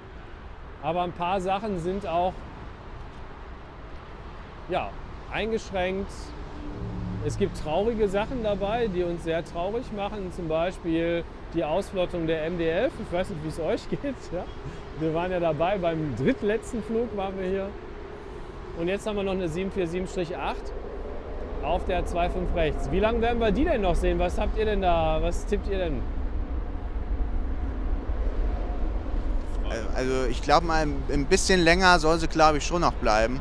Aber 0.83 1.03
ein 1.03 1.13
paar 1.13 1.41
Sachen 1.41 1.81
sind 1.81 2.07
auch 2.07 2.35
ja, 4.69 4.91
eingeschränkt. 5.33 6.11
Es 7.25 7.39
gibt 7.39 7.57
traurige 7.63 8.09
Sachen 8.09 8.43
dabei, 8.43 8.89
die 8.89 9.05
uns 9.05 9.25
sehr 9.25 9.45
traurig 9.45 9.85
machen. 9.93 10.33
Zum 10.35 10.49
Beispiel 10.49 11.25
die 11.55 11.65
Ausflottung 11.65 12.27
der 12.27 12.51
MD-11. 12.51 12.91
Ich 13.07 13.13
weiß 13.13 13.31
nicht, 13.31 13.45
wie 13.45 13.49
es 13.49 13.61
euch 13.61 13.89
geht. 13.91 14.15
Ja? 14.33 14.45
Wir 14.99 15.15
waren 15.15 15.31
ja 15.31 15.41
dabei, 15.41 15.79
beim 15.79 16.15
drittletzten 16.17 16.83
Flug 16.83 17.17
waren 17.17 17.39
wir 17.39 17.49
hier. 17.49 17.69
Und 18.79 18.89
jetzt 18.89 19.07
haben 19.07 19.17
wir 19.17 19.23
noch 19.23 19.33
eine 19.33 19.47
747-8 19.47 20.55
auf 21.63 21.85
der 21.87 22.05
2.5 22.05 22.55
rechts. 22.57 22.91
Wie 22.91 22.99
lange 22.99 23.21
werden 23.21 23.39
wir 23.39 23.53
die 23.53 23.65
denn 23.65 23.83
noch 23.83 23.95
sehen? 23.95 24.19
Was 24.19 24.39
habt 24.39 24.59
ihr 24.59 24.65
denn 24.65 24.83
da? 24.83 25.19
Was 25.21 25.47
tippt 25.47 25.69
ihr 25.69 25.79
denn? 25.79 26.01
Also 29.95 30.27
ich 30.29 30.43
glaube 30.43 30.67
mal, 30.67 30.83
ein 30.83 31.27
bisschen 31.27 31.61
länger 31.61 31.99
soll 31.99 32.19
sie, 32.19 32.29
glaube 32.29 32.59
ich, 32.59 32.67
schon 32.67 32.81
noch 32.81 32.93
bleiben. 32.95 33.41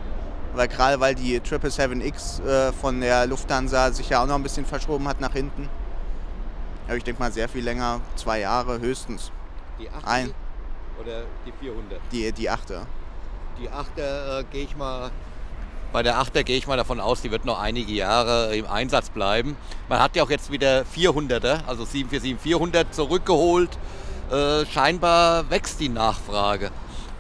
Weil 0.54 0.68
gerade 0.68 1.00
weil 1.00 1.16
die 1.16 1.40
777X 1.40 2.46
äh, 2.46 2.74
von 2.74 3.00
der 3.00 3.26
Lufthansa 3.26 3.92
sich 3.92 4.10
ja 4.10 4.22
auch 4.22 4.28
noch 4.28 4.36
ein 4.36 4.44
bisschen 4.44 4.66
verschoben 4.66 5.08
hat 5.08 5.22
nach 5.22 5.34
hinten. 5.34 5.70
Aber 6.88 6.98
ich 6.98 7.04
denke 7.04 7.22
mal 7.22 7.32
sehr 7.32 7.48
viel 7.48 7.64
länger, 7.64 8.02
zwei 8.16 8.40
Jahre 8.40 8.80
höchstens. 8.80 9.32
Die 9.80 9.90
8 9.90 10.08
Ein. 10.08 10.34
oder 11.00 11.24
die 11.46 11.54
400? 11.60 12.00
Die, 12.12 12.32
die 12.32 12.50
achte. 12.50 12.82
Die 13.60 13.70
8er 13.70 14.40
äh, 14.40 14.44
gehe 14.52 14.64
ich 14.64 14.76
mal. 14.76 15.12
Bei 15.94 16.04
der 16.04 16.16
8er 16.22 16.44
gehe 16.44 16.58
ich 16.58 16.68
mal 16.68 16.78
davon 16.78 17.00
aus, 17.00 17.22
die 17.22 17.32
wird 17.32 17.46
noch 17.46 17.60
einige 17.60 17.92
Jahre 17.92 18.56
im 18.56 18.66
Einsatz 18.66 19.10
bleiben. 19.10 19.58
Man 19.90 20.00
hat 20.00 20.16
ja 20.16 20.24
auch 20.24 20.30
jetzt 20.30 20.52
wieder 20.52 20.84
400er, 20.84 21.66
also 21.68 21.84
747-400 21.84 22.92
zurückgeholt. 22.92 23.78
Äh, 24.32 24.66
scheinbar 24.66 25.50
wächst 25.50 25.80
die 25.82 25.90
Nachfrage. 25.90 26.72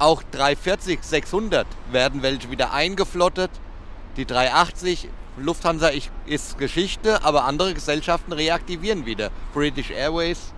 Auch 0.02 0.24
340-600 0.34 1.66
werden 1.92 2.24
welche 2.24 2.50
wieder 2.50 2.74
eingeflottet. 2.74 3.52
Die 4.18 4.26
380 4.26 5.08
Lufthansa 5.38 5.92
ist 6.26 6.58
Geschichte, 6.58 7.24
aber 7.24 7.46
andere 7.46 7.76
Gesellschaften 7.76 8.34
reaktivieren 8.34 9.06
wieder. 9.06 9.30
British 9.54 9.92
Airways. 9.92 10.54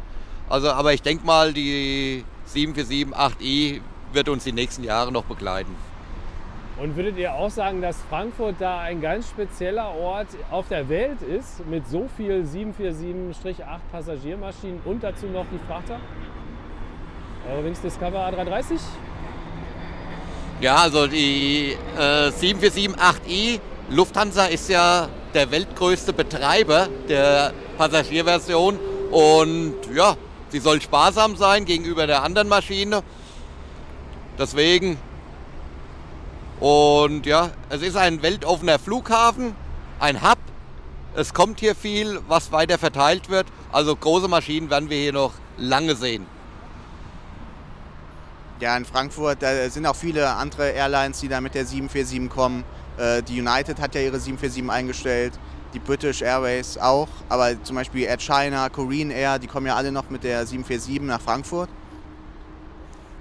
Also, 0.48 0.72
aber 0.72 0.94
ich 0.94 1.02
denke 1.02 1.26
mal, 1.26 1.52
die 1.52 2.24
747-8i 2.56 3.82
wird 4.14 4.30
uns 4.30 4.46
die 4.46 4.54
nächsten 4.54 4.86
Jahre 4.86 5.12
noch 5.12 5.26
begleiten. 5.26 5.76
Und 6.78 6.96
würdet 6.96 7.18
ihr 7.18 7.34
auch 7.34 7.52
sagen, 7.52 7.82
dass 7.82 7.98
Frankfurt 8.10 8.56
da 8.60 8.80
ein 8.80 9.02
ganz 9.02 9.30
spezieller 9.30 9.94
Ort 9.94 10.30
auf 10.52 10.70
der 10.70 10.88
Welt 10.88 11.22
ist, 11.22 11.68
mit 11.68 11.86
so 11.90 12.10
viel 12.16 12.46
747-8 12.46 13.34
Passagiermaschinen 13.92 14.80
und 14.86 15.04
dazu 15.04 15.26
noch 15.26 15.46
die 15.52 15.60
Frachter? 15.68 16.00
Eurowings 17.52 17.82
Discover 17.82 18.26
A330? 18.30 18.80
Ja, 20.64 20.78
also 20.78 21.08
die 21.08 21.76
äh, 21.98 22.30
747-8i 22.30 23.60
Lufthansa 23.90 24.46
ist 24.46 24.70
ja 24.70 25.10
der 25.34 25.52
weltgrößte 25.52 26.14
Betreiber 26.14 26.88
der 27.10 27.52
Passagierversion 27.78 28.80
und 29.12 29.76
ja, 29.94 30.16
sie 30.48 30.60
soll 30.60 30.82
sparsam 30.82 31.36
sein 31.36 31.66
gegenüber 31.66 32.08
der 32.08 32.24
anderen 32.24 32.48
Maschine. 32.48 33.04
Deswegen 34.40 34.98
und 36.62 37.26
ja, 37.26 37.50
es 37.68 37.82
ist 37.82 37.98
ein 37.98 38.22
weltoffener 38.22 38.80
Flughafen, 38.80 39.58
ein 40.00 40.22
Hub. 40.22 40.38
Es 41.14 41.34
kommt 41.34 41.60
hier 41.60 41.76
viel, 41.76 42.22
was 42.30 42.54
weiter 42.54 42.78
verteilt 42.78 43.28
wird. 43.28 43.48
Also 43.74 43.98
große 43.98 44.30
Maschinen 44.30 44.70
werden 44.70 44.90
wir 44.90 44.98
hier 44.98 45.12
noch 45.12 45.34
lange 45.58 45.98
sehen. 45.98 46.26
Ja, 48.64 48.78
in 48.78 48.86
Frankfurt, 48.86 49.42
da 49.42 49.70
sind 49.70 49.86
auch 49.86 49.96
viele 49.98 50.26
andere 50.26 50.70
Airlines, 50.70 51.20
die 51.20 51.28
da 51.28 51.42
mit 51.42 51.54
der 51.54 51.66
747 51.66 52.30
kommen. 52.30 52.64
Äh, 52.98 53.22
Die 53.22 53.42
United 53.42 53.78
hat 53.82 53.94
ja 53.94 54.00
ihre 54.00 54.18
747 54.18 54.72
eingestellt, 54.72 55.34
die 55.74 55.80
British 55.80 56.22
Airways 56.22 56.78
auch, 56.78 57.10
aber 57.28 57.62
zum 57.64 57.76
Beispiel 57.76 58.04
Air 58.04 58.20
China, 58.20 58.70
Korean 58.70 59.12
Air, 59.12 59.38
die 59.38 59.48
kommen 59.48 59.68
ja 59.68 59.76
alle 59.76 59.92
noch 59.92 60.10
mit 60.10 60.24
der 60.24 60.46
747 60.46 61.02
nach 61.02 61.20
Frankfurt. 61.20 61.68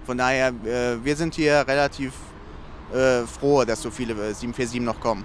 Von 0.06 0.16
daher, 0.16 0.52
äh, 0.64 1.04
wir 1.04 1.16
sind 1.16 1.34
hier 1.34 1.64
relativ 1.66 2.12
äh, 2.94 3.22
froh, 3.22 3.64
dass 3.64 3.82
so 3.82 3.90
viele 3.90 4.12
äh, 4.12 4.34
747 4.34 4.80
noch 4.80 5.00
kommen. 5.00 5.24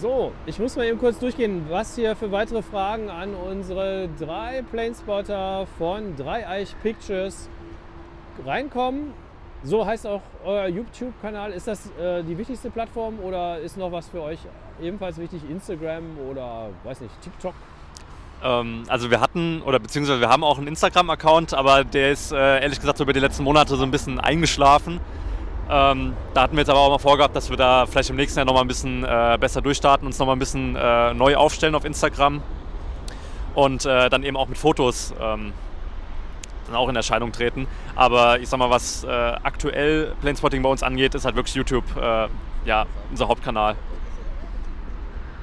So, 0.00 0.32
ich 0.46 0.58
muss 0.58 0.76
mal 0.76 0.86
eben 0.86 0.98
kurz 0.98 1.18
durchgehen, 1.18 1.66
was 1.68 1.94
hier 1.94 2.16
für 2.16 2.32
weitere 2.32 2.62
Fragen 2.62 3.10
an 3.10 3.34
unsere 3.34 4.08
drei 4.18 4.64
Planespotter 4.70 5.66
von 5.76 6.16
Dreieich 6.16 6.74
Pictures 6.82 7.50
reinkommen. 8.44 9.12
So 9.64 9.86
heißt 9.86 10.06
auch 10.06 10.22
euer 10.44 10.66
YouTube-Kanal. 10.66 11.52
Ist 11.52 11.68
das 11.68 11.86
äh, 12.00 12.24
die 12.24 12.36
wichtigste 12.36 12.70
Plattform 12.70 13.20
oder 13.20 13.60
ist 13.60 13.76
noch 13.76 13.92
was 13.92 14.08
für 14.08 14.20
euch 14.20 14.40
ebenfalls 14.82 15.18
wichtig? 15.18 15.42
Instagram 15.48 16.02
oder 16.28 16.70
weiß 16.82 17.00
nicht, 17.00 17.20
TikTok? 17.22 17.54
Ähm, 18.42 18.82
also 18.88 19.10
wir 19.10 19.20
hatten, 19.20 19.62
oder 19.62 19.78
beziehungsweise 19.78 20.20
wir 20.20 20.28
haben 20.28 20.42
auch 20.42 20.58
einen 20.58 20.66
Instagram-Account, 20.66 21.54
aber 21.54 21.84
der 21.84 22.10
ist 22.10 22.32
äh, 22.32 22.60
ehrlich 22.60 22.80
gesagt 22.80 22.98
so 22.98 23.04
über 23.04 23.12
die 23.12 23.20
letzten 23.20 23.44
Monate 23.44 23.76
so 23.76 23.84
ein 23.84 23.92
bisschen 23.92 24.18
eingeschlafen. 24.18 25.00
Ähm, 25.70 26.14
da 26.34 26.42
hatten 26.42 26.56
wir 26.56 26.60
jetzt 26.60 26.70
aber 26.70 26.80
auch 26.80 26.90
mal 26.90 26.98
vorgehabt, 26.98 27.36
dass 27.36 27.48
wir 27.48 27.56
da 27.56 27.86
vielleicht 27.86 28.10
im 28.10 28.16
nächsten 28.16 28.38
Jahr 28.38 28.46
nochmal 28.46 28.64
ein 28.64 28.68
bisschen 28.68 29.04
äh, 29.04 29.38
besser 29.40 29.62
durchstarten, 29.62 30.06
uns 30.06 30.18
nochmal 30.18 30.34
ein 30.36 30.40
bisschen 30.40 30.74
äh, 30.74 31.14
neu 31.14 31.36
aufstellen 31.36 31.74
auf 31.76 31.84
Instagram 31.84 32.42
und 33.54 33.86
äh, 33.86 34.10
dann 34.10 34.24
eben 34.24 34.36
auch 34.36 34.48
mit 34.48 34.58
Fotos 34.58 35.14
ähm, 35.20 35.52
dann 36.66 36.76
auch 36.76 36.88
in 36.88 36.96
Erscheinung 36.96 37.32
treten. 37.32 37.66
Aber 37.94 38.40
ich 38.40 38.48
sag 38.48 38.58
mal, 38.58 38.70
was 38.70 39.04
äh, 39.04 39.08
aktuell 39.08 40.14
Planespotting 40.20 40.62
bei 40.62 40.68
uns 40.68 40.82
angeht, 40.82 41.14
ist 41.14 41.24
halt 41.24 41.36
wirklich 41.36 41.54
YouTube 41.54 41.84
äh, 41.96 42.28
ja, 42.64 42.86
unser 43.10 43.28
Hauptkanal. 43.28 43.76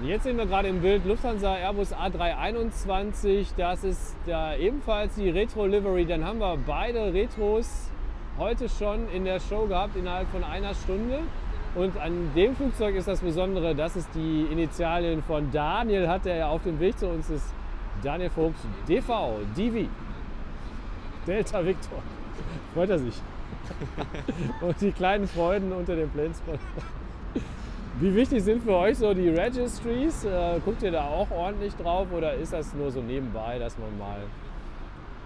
Jetzt 0.01 0.23
sehen 0.23 0.37
wir 0.37 0.45
gerade 0.45 0.69
im 0.69 0.79
Bild 0.79 1.05
Lufthansa 1.05 1.55
Airbus 1.55 1.93
A321. 1.93 3.47
Das 3.57 3.83
ist 3.83 4.15
da 4.25 4.55
ebenfalls 4.55 5.15
die 5.15 5.29
Retro 5.29 5.65
Livery. 5.65 6.05
Dann 6.05 6.23
haben 6.23 6.39
wir 6.39 6.57
beide 6.65 7.13
Retros 7.13 7.89
heute 8.37 8.69
schon 8.69 9.09
in 9.11 9.25
der 9.25 9.41
Show 9.41 9.67
gehabt 9.67 9.97
innerhalb 9.97 10.29
von 10.29 10.45
einer 10.45 10.73
Stunde. 10.73 11.19
Und 11.75 11.99
an 11.99 12.31
dem 12.33 12.55
Flugzeug 12.55 12.95
ist 12.95 13.09
das 13.09 13.19
Besondere, 13.19 13.75
dass 13.75 13.97
es 13.97 14.09
die 14.11 14.47
Initialien 14.49 15.21
von 15.21 15.51
Daniel 15.51 16.07
hat, 16.07 16.23
der 16.23 16.37
ja 16.37 16.47
auf 16.47 16.63
dem 16.63 16.79
Weg 16.79 16.97
zu 16.97 17.07
uns 17.07 17.29
ist. 17.29 17.53
Daniel 18.01 18.29
Vogts 18.29 18.61
DV, 18.87 19.39
DV. 19.57 19.89
Delta 21.29 21.63
Victor. 21.63 21.99
Freut 22.73 22.89
er 22.89 22.99
sich. 22.99 23.15
Und 24.61 24.81
die 24.81 24.91
kleinen 24.91 25.27
Freuden 25.27 25.71
unter 25.71 25.95
den 25.95 26.09
Planespottern. 26.09 26.59
Wie 27.99 28.15
wichtig 28.15 28.43
sind 28.43 28.63
für 28.63 28.75
euch 28.75 28.97
so 28.97 29.13
die 29.13 29.29
Registries? 29.29 30.23
Äh, 30.23 30.59
guckt 30.65 30.81
ihr 30.81 30.91
da 30.91 31.05
auch 31.05 31.29
ordentlich 31.29 31.75
drauf 31.75 32.07
oder 32.11 32.33
ist 32.33 32.53
das 32.53 32.73
nur 32.73 32.91
so 32.91 33.01
nebenbei, 33.01 33.59
dass 33.59 33.77
man 33.77 33.95
mal 33.97 34.17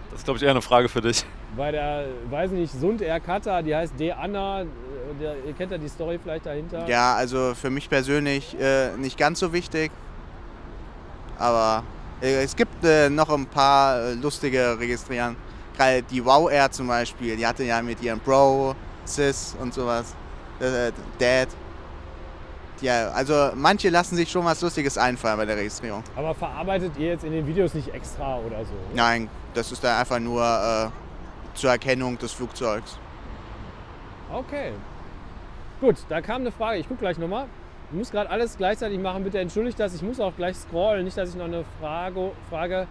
Das 0.09 0.19
ist, 0.19 0.25
glaube 0.25 0.37
ich, 0.37 0.43
eher 0.43 0.51
eine 0.51 0.61
Frage 0.61 0.89
für 0.89 1.01
dich. 1.01 1.23
bei 1.55 1.71
der, 1.71 2.05
weiß 2.29 2.51
nicht, 2.51 2.73
Sund 2.73 3.01
Air 3.01 3.19
Kata, 3.19 3.61
die 3.61 3.75
heißt 3.75 3.97
De 3.99 4.11
Anna, 4.11 4.63
der, 5.21 5.35
ihr 5.45 5.53
kennt 5.53 5.71
ja 5.71 5.77
die 5.77 5.87
Story 5.87 6.19
vielleicht 6.21 6.45
dahinter. 6.47 6.87
Ja, 6.89 7.13
also 7.15 7.53
für 7.53 7.69
mich 7.69 7.89
persönlich 7.89 8.59
äh, 8.59 8.97
nicht 8.97 9.17
ganz 9.17 9.39
so 9.39 9.53
wichtig. 9.53 9.91
Aber 11.37 11.83
äh, 12.21 12.43
es 12.43 12.55
gibt 12.55 12.83
äh, 12.83 13.09
noch 13.09 13.29
ein 13.29 13.45
paar 13.45 13.99
äh, 13.99 14.13
lustige 14.15 14.77
Registrieren. 14.79 15.35
Gerade 15.75 16.03
die 16.03 16.23
Wow 16.23 16.51
Air 16.51 16.71
zum 16.71 16.87
Beispiel, 16.87 17.35
die 17.35 17.45
hatte 17.45 17.63
ja 17.63 17.81
mit 17.81 18.01
ihrem 18.01 18.19
Bro, 18.19 18.75
Sis 19.05 19.55
und 19.59 19.73
sowas. 19.73 20.15
Äh, 20.59 20.91
Dad. 21.19 21.49
Ja, 22.81 23.09
also 23.11 23.51
manche 23.55 23.89
lassen 23.89 24.15
sich 24.15 24.29
schon 24.29 24.43
was 24.45 24.61
Lustiges 24.61 24.97
einfallen 24.97 25.37
bei 25.37 25.45
der 25.45 25.55
Registrierung. 25.55 26.03
Aber 26.15 26.35
verarbeitet 26.35 26.97
ihr 26.97 27.09
jetzt 27.09 27.23
in 27.23 27.31
den 27.31 27.47
Videos 27.47 27.73
nicht 27.73 27.93
extra 27.93 28.37
oder 28.39 28.65
so? 28.65 28.73
Nein, 28.93 29.29
das 29.53 29.71
ist 29.71 29.83
dann 29.83 29.97
einfach 29.97 30.19
nur 30.19 30.43
äh, 30.43 31.57
zur 31.57 31.71
Erkennung 31.71 32.17
des 32.17 32.33
Flugzeugs. 32.33 32.99
Okay. 34.31 34.73
Gut, 35.79 35.97
da 36.09 36.21
kam 36.21 36.41
eine 36.41 36.51
Frage. 36.51 36.79
Ich 36.79 36.87
gucke 36.87 37.01
gleich 37.01 37.17
nochmal. 37.17 37.45
Ich 37.91 37.97
muss 37.97 38.11
gerade 38.11 38.29
alles 38.29 38.57
gleichzeitig 38.57 38.99
machen. 38.99 39.23
Bitte 39.23 39.39
entschuldigt 39.39 39.79
das. 39.79 39.93
Ich 39.93 40.01
muss 40.01 40.19
auch 40.19 40.35
gleich 40.35 40.57
scrollen. 40.57 41.05
Nicht, 41.05 41.17
dass 41.17 41.29
ich 41.29 41.35
noch 41.35 41.45
eine 41.45 41.63
Frage, 41.79 42.31
Frage 42.49 42.87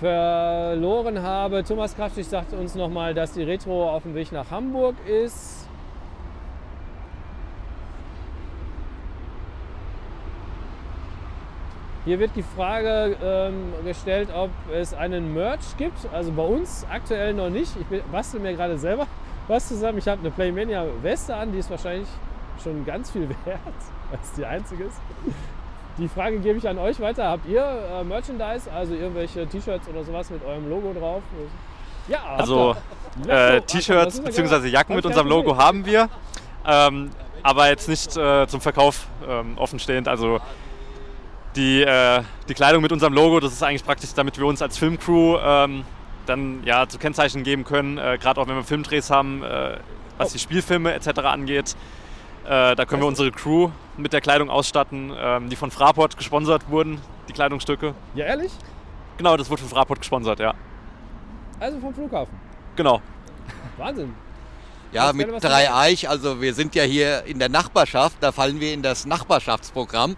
verloren 0.00 1.22
habe. 1.22 1.64
Thomas 1.64 1.94
Kraftig 1.96 2.26
sagt 2.26 2.52
uns 2.52 2.74
nochmal, 2.74 3.14
dass 3.14 3.32
die 3.32 3.42
Retro 3.42 3.90
auf 3.90 4.02
dem 4.02 4.14
Weg 4.14 4.32
nach 4.32 4.50
Hamburg 4.50 4.94
ist. 5.06 5.66
Hier 12.04 12.20
wird 12.20 12.36
die 12.36 12.44
Frage 12.44 13.16
ähm, 13.20 13.72
gestellt, 13.84 14.28
ob 14.32 14.50
es 14.72 14.94
einen 14.94 15.34
Merch 15.34 15.76
gibt. 15.76 15.98
Also 16.12 16.30
bei 16.30 16.44
uns 16.44 16.86
aktuell 16.88 17.34
noch 17.34 17.50
nicht. 17.50 17.72
Ich 17.76 18.02
bastel 18.12 18.38
mir 18.38 18.54
gerade 18.54 18.78
selber 18.78 19.08
was 19.48 19.66
zusammen. 19.66 19.98
Ich 19.98 20.06
habe 20.06 20.20
eine 20.20 20.30
Playmania 20.30 20.86
Weste 21.02 21.34
an, 21.34 21.50
die 21.50 21.58
ist 21.58 21.68
wahrscheinlich 21.68 22.08
schon 22.62 22.84
ganz 22.86 23.10
viel 23.10 23.28
wert, 23.44 23.60
weil 24.10 24.20
es 24.22 24.32
die 24.34 24.46
einzige 24.46 24.84
ist. 24.84 25.00
Die 25.98 26.08
Frage 26.08 26.38
gebe 26.40 26.58
ich 26.58 26.68
an 26.68 26.78
euch 26.78 27.00
weiter. 27.00 27.28
Habt 27.28 27.46
ihr 27.48 27.62
äh, 27.62 28.04
Merchandise, 28.04 28.70
also 28.72 28.94
irgendwelche 28.94 29.46
T-Shirts 29.46 29.88
oder 29.88 30.04
sowas 30.04 30.28
mit 30.30 30.44
eurem 30.44 30.68
Logo 30.68 30.92
drauf? 30.92 31.22
Ja, 32.08 32.18
Also 32.36 32.76
äh, 33.26 33.60
T-Shirts 33.62 34.20
bzw. 34.20 34.56
ja- 34.68 34.78
Jacken 34.80 34.94
mit 34.96 35.06
unserem 35.06 35.26
Logo 35.26 35.56
haben 35.56 35.86
wir, 35.86 36.08
ähm, 36.66 37.10
aber 37.42 37.68
jetzt 37.68 37.88
nicht 37.88 38.14
äh, 38.16 38.46
zum 38.46 38.60
Verkauf 38.60 39.06
ähm, 39.26 39.56
offenstehend. 39.56 40.06
Also 40.06 40.38
die, 41.56 41.82
äh, 41.82 42.22
die 42.48 42.54
Kleidung 42.54 42.82
mit 42.82 42.92
unserem 42.92 43.14
Logo, 43.14 43.40
das 43.40 43.52
ist 43.54 43.62
eigentlich 43.62 43.84
praktisch, 43.84 44.12
damit 44.14 44.38
wir 44.38 44.44
uns 44.46 44.60
als 44.60 44.76
Filmcrew 44.76 45.38
ähm, 45.42 45.84
dann 46.26 46.62
ja 46.64 46.86
zu 46.86 46.98
Kennzeichen 46.98 47.42
geben 47.42 47.64
können, 47.64 47.96
äh, 47.96 48.18
gerade 48.20 48.38
auch 48.40 48.46
wenn 48.48 48.56
wir 48.56 48.64
Filmdrehs 48.64 49.10
haben, 49.10 49.42
äh, 49.42 49.78
was 50.18 50.28
Oh. 50.28 50.32
die 50.34 50.38
Spielfilme 50.40 50.92
etc. 50.92 51.20
angeht. 51.20 51.74
Äh, 52.46 52.76
da 52.76 52.84
können 52.84 53.02
wir 53.02 53.08
unsere 53.08 53.32
Crew 53.32 53.70
mit 53.96 54.12
der 54.12 54.20
Kleidung 54.20 54.50
ausstatten, 54.50 55.12
ähm, 55.18 55.48
die 55.50 55.56
von 55.56 55.70
Fraport 55.72 56.16
gesponsert 56.16 56.70
wurden, 56.70 57.00
die 57.28 57.32
Kleidungsstücke. 57.32 57.94
Ja, 58.14 58.26
ehrlich? 58.26 58.52
Genau, 59.16 59.36
das 59.36 59.50
wurde 59.50 59.62
von 59.62 59.70
Fraport 59.70 59.98
gesponsert, 59.98 60.38
ja. 60.38 60.54
Also 61.58 61.80
vom 61.80 61.92
Flughafen. 61.92 62.38
Genau. 62.76 63.00
Wahnsinn. 63.78 64.14
Ja, 64.92 65.12
mit 65.12 65.28
drei. 65.42 65.72
Eich, 65.72 66.08
also 66.08 66.40
wir 66.40 66.54
sind 66.54 66.74
ja 66.76 66.84
hier 66.84 67.24
in 67.24 67.38
der 67.40 67.48
Nachbarschaft, 67.48 68.18
da 68.20 68.30
fallen 68.30 68.60
wir 68.60 68.72
in 68.72 68.82
das 68.82 69.06
Nachbarschaftsprogramm 69.06 70.16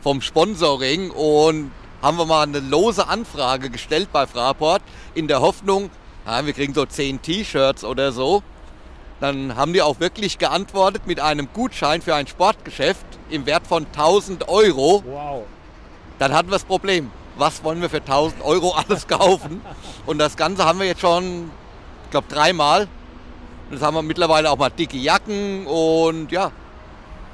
vom 0.00 0.20
Sponsoring 0.20 1.10
und 1.10 1.72
haben 2.00 2.16
wir 2.16 2.26
mal 2.26 2.44
eine 2.44 2.60
lose 2.60 3.08
Anfrage 3.08 3.70
gestellt 3.70 4.10
bei 4.12 4.26
Fraport 4.26 4.82
in 5.14 5.26
der 5.26 5.40
Hoffnung, 5.40 5.90
ja, 6.24 6.46
wir 6.46 6.52
kriegen 6.52 6.74
so 6.74 6.86
10 6.86 7.22
T-Shirts 7.22 7.84
oder 7.84 8.12
so. 8.12 8.42
Dann 9.20 9.56
haben 9.56 9.72
die 9.72 9.82
auch 9.82 9.98
wirklich 10.00 10.38
geantwortet 10.38 11.02
mit 11.06 11.20
einem 11.20 11.48
Gutschein 11.52 12.02
für 12.02 12.14
ein 12.14 12.26
Sportgeschäft 12.26 13.06
im 13.30 13.46
Wert 13.46 13.66
von 13.66 13.86
1000 13.86 14.48
Euro. 14.48 15.02
Wow. 15.04 15.42
Dann 16.18 16.32
hatten 16.32 16.48
wir 16.48 16.52
das 16.52 16.64
Problem, 16.64 17.10
was 17.36 17.64
wollen 17.64 17.80
wir 17.80 17.90
für 17.90 17.98
1000 17.98 18.44
Euro 18.44 18.72
alles 18.72 19.06
kaufen? 19.08 19.60
Und 20.06 20.18
das 20.18 20.36
Ganze 20.36 20.64
haben 20.64 20.78
wir 20.78 20.86
jetzt 20.86 21.00
schon, 21.00 21.50
ich 22.04 22.10
glaube, 22.10 22.28
dreimal. 22.28 22.82
Und 23.68 23.74
Jetzt 23.76 23.82
haben 23.82 23.94
wir 23.94 24.02
mittlerweile 24.02 24.50
auch 24.50 24.58
mal 24.58 24.70
dicke 24.70 24.96
Jacken 24.96 25.66
und 25.66 26.32
ja, 26.32 26.52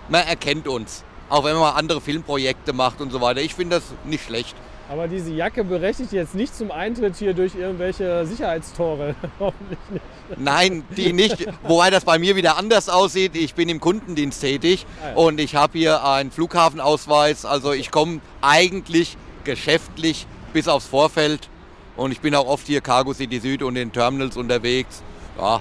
man 0.09 0.27
erkennt 0.27 0.67
uns. 0.67 1.05
Auch 1.29 1.45
wenn 1.45 1.53
man 1.53 1.63
mal 1.63 1.71
andere 1.73 2.01
Filmprojekte 2.01 2.73
macht 2.73 3.01
und 3.01 3.11
so 3.11 3.21
weiter. 3.21 3.41
Ich 3.41 3.55
finde 3.55 3.77
das 3.77 3.85
nicht 4.05 4.25
schlecht. 4.25 4.55
Aber 4.91 5.09
diese 5.09 5.31
Jacke 5.33 5.65
berechtigt 5.65 6.13
jetzt 6.13 6.35
nicht 6.35 6.55
zum 6.55 6.71
Eintritt 6.71 7.17
hier 7.17 7.33
durch 7.33 7.55
irgendwelche 7.55 8.27
Sicherheitstore. 8.27 9.15
Hoffentlich 9.41 9.79
nicht. 9.91 10.05
Nein, 10.37 10.85
die 10.97 11.13
nicht. 11.15 11.47
Wobei 11.63 11.89
das 11.91 12.05
bei 12.05 12.19
mir 12.19 12.37
wieder 12.37 12.59
anders 12.59 12.89
aussieht. 12.91 13.35
Ich 13.35 13.55
bin 13.55 13.69
im 13.71 13.81
Kundendienst 13.81 14.41
tätig 14.43 14.87
Ah 15.03 15.09
ja. 15.11 15.15
und 15.17 15.41
ich 15.41 15.55
habe 15.57 15.79
hier 15.79 16.05
einen 16.05 16.31
Flughafenausweis. 16.31 17.47
Also 17.47 17.73
ich 17.73 17.91
komme 17.91 18.21
eigentlich 18.43 19.17
geschäftlich 19.45 20.27
bis 20.53 20.69
aufs 20.69 20.87
Vorfeld. 20.87 21.49
Und 21.97 22.13
ich 22.13 22.21
bin 22.21 22.35
auch 22.35 22.47
oft 22.47 22.67
hier 22.67 22.81
Cargo 22.81 23.15
City 23.15 23.39
Süd 23.41 23.63
und 23.63 23.77
in 23.77 23.91
Terminals 23.93 24.37
unterwegs. 24.37 25.03
Ja, 25.39 25.61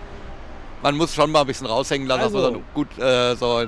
man 0.82 0.98
muss 0.98 1.14
schon 1.16 1.32
mal 1.32 1.42
ein 1.42 1.48
bisschen 1.48 1.68
raushängen 1.68 2.08
lassen, 2.08 2.24
dass 2.24 2.34
Also. 2.34 2.52
man 2.52 2.54
dann 2.56 2.64
gut 2.74 3.00
äh, 3.00 3.36
so 3.36 3.64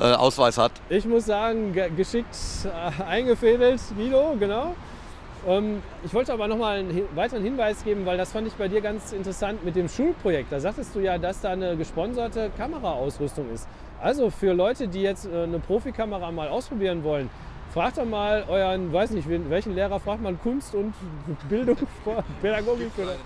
äh, 0.00 0.04
Ausweis 0.04 0.58
hat. 0.58 0.72
Ich 0.88 1.04
muss 1.06 1.26
sagen, 1.26 1.72
ge 1.72 1.90
geschickt 1.96 2.36
äh, 2.64 3.02
eingefädelt, 3.02 3.80
Guido, 3.96 4.36
genau. 4.38 4.74
Ähm, 5.46 5.82
ich 6.04 6.12
wollte 6.12 6.32
aber 6.32 6.48
noch 6.48 6.58
mal 6.58 6.78
einen 6.78 6.90
hin 6.90 7.04
weiteren 7.14 7.42
Hinweis 7.42 7.84
geben, 7.84 8.04
weil 8.04 8.18
das 8.18 8.32
fand 8.32 8.46
ich 8.46 8.54
bei 8.54 8.68
dir 8.68 8.80
ganz 8.80 9.12
interessant 9.12 9.64
mit 9.64 9.76
dem 9.76 9.88
Schulprojekt. 9.88 10.50
Da 10.50 10.60
sagtest 10.60 10.94
du 10.94 11.00
ja, 11.00 11.18
dass 11.18 11.40
da 11.40 11.50
eine 11.50 11.76
gesponserte 11.76 12.50
Kameraausrüstung 12.56 13.52
ist. 13.52 13.68
Also 14.00 14.30
für 14.30 14.52
Leute, 14.52 14.88
die 14.88 15.02
jetzt 15.02 15.26
äh, 15.26 15.44
eine 15.44 15.58
Profikamera 15.58 16.30
mal 16.32 16.48
ausprobieren 16.48 17.04
wollen, 17.04 17.30
fragt 17.72 17.98
doch 17.98 18.04
mal 18.04 18.44
euren, 18.48 18.92
weiß 18.92 19.10
nicht, 19.10 19.28
welchen 19.28 19.74
Lehrer 19.74 20.00
fragt 20.00 20.22
man 20.22 20.40
Kunst 20.40 20.74
und 20.74 20.94
Bildung, 21.48 21.76
Pädagogik 22.40 22.90
oder? 22.96 23.16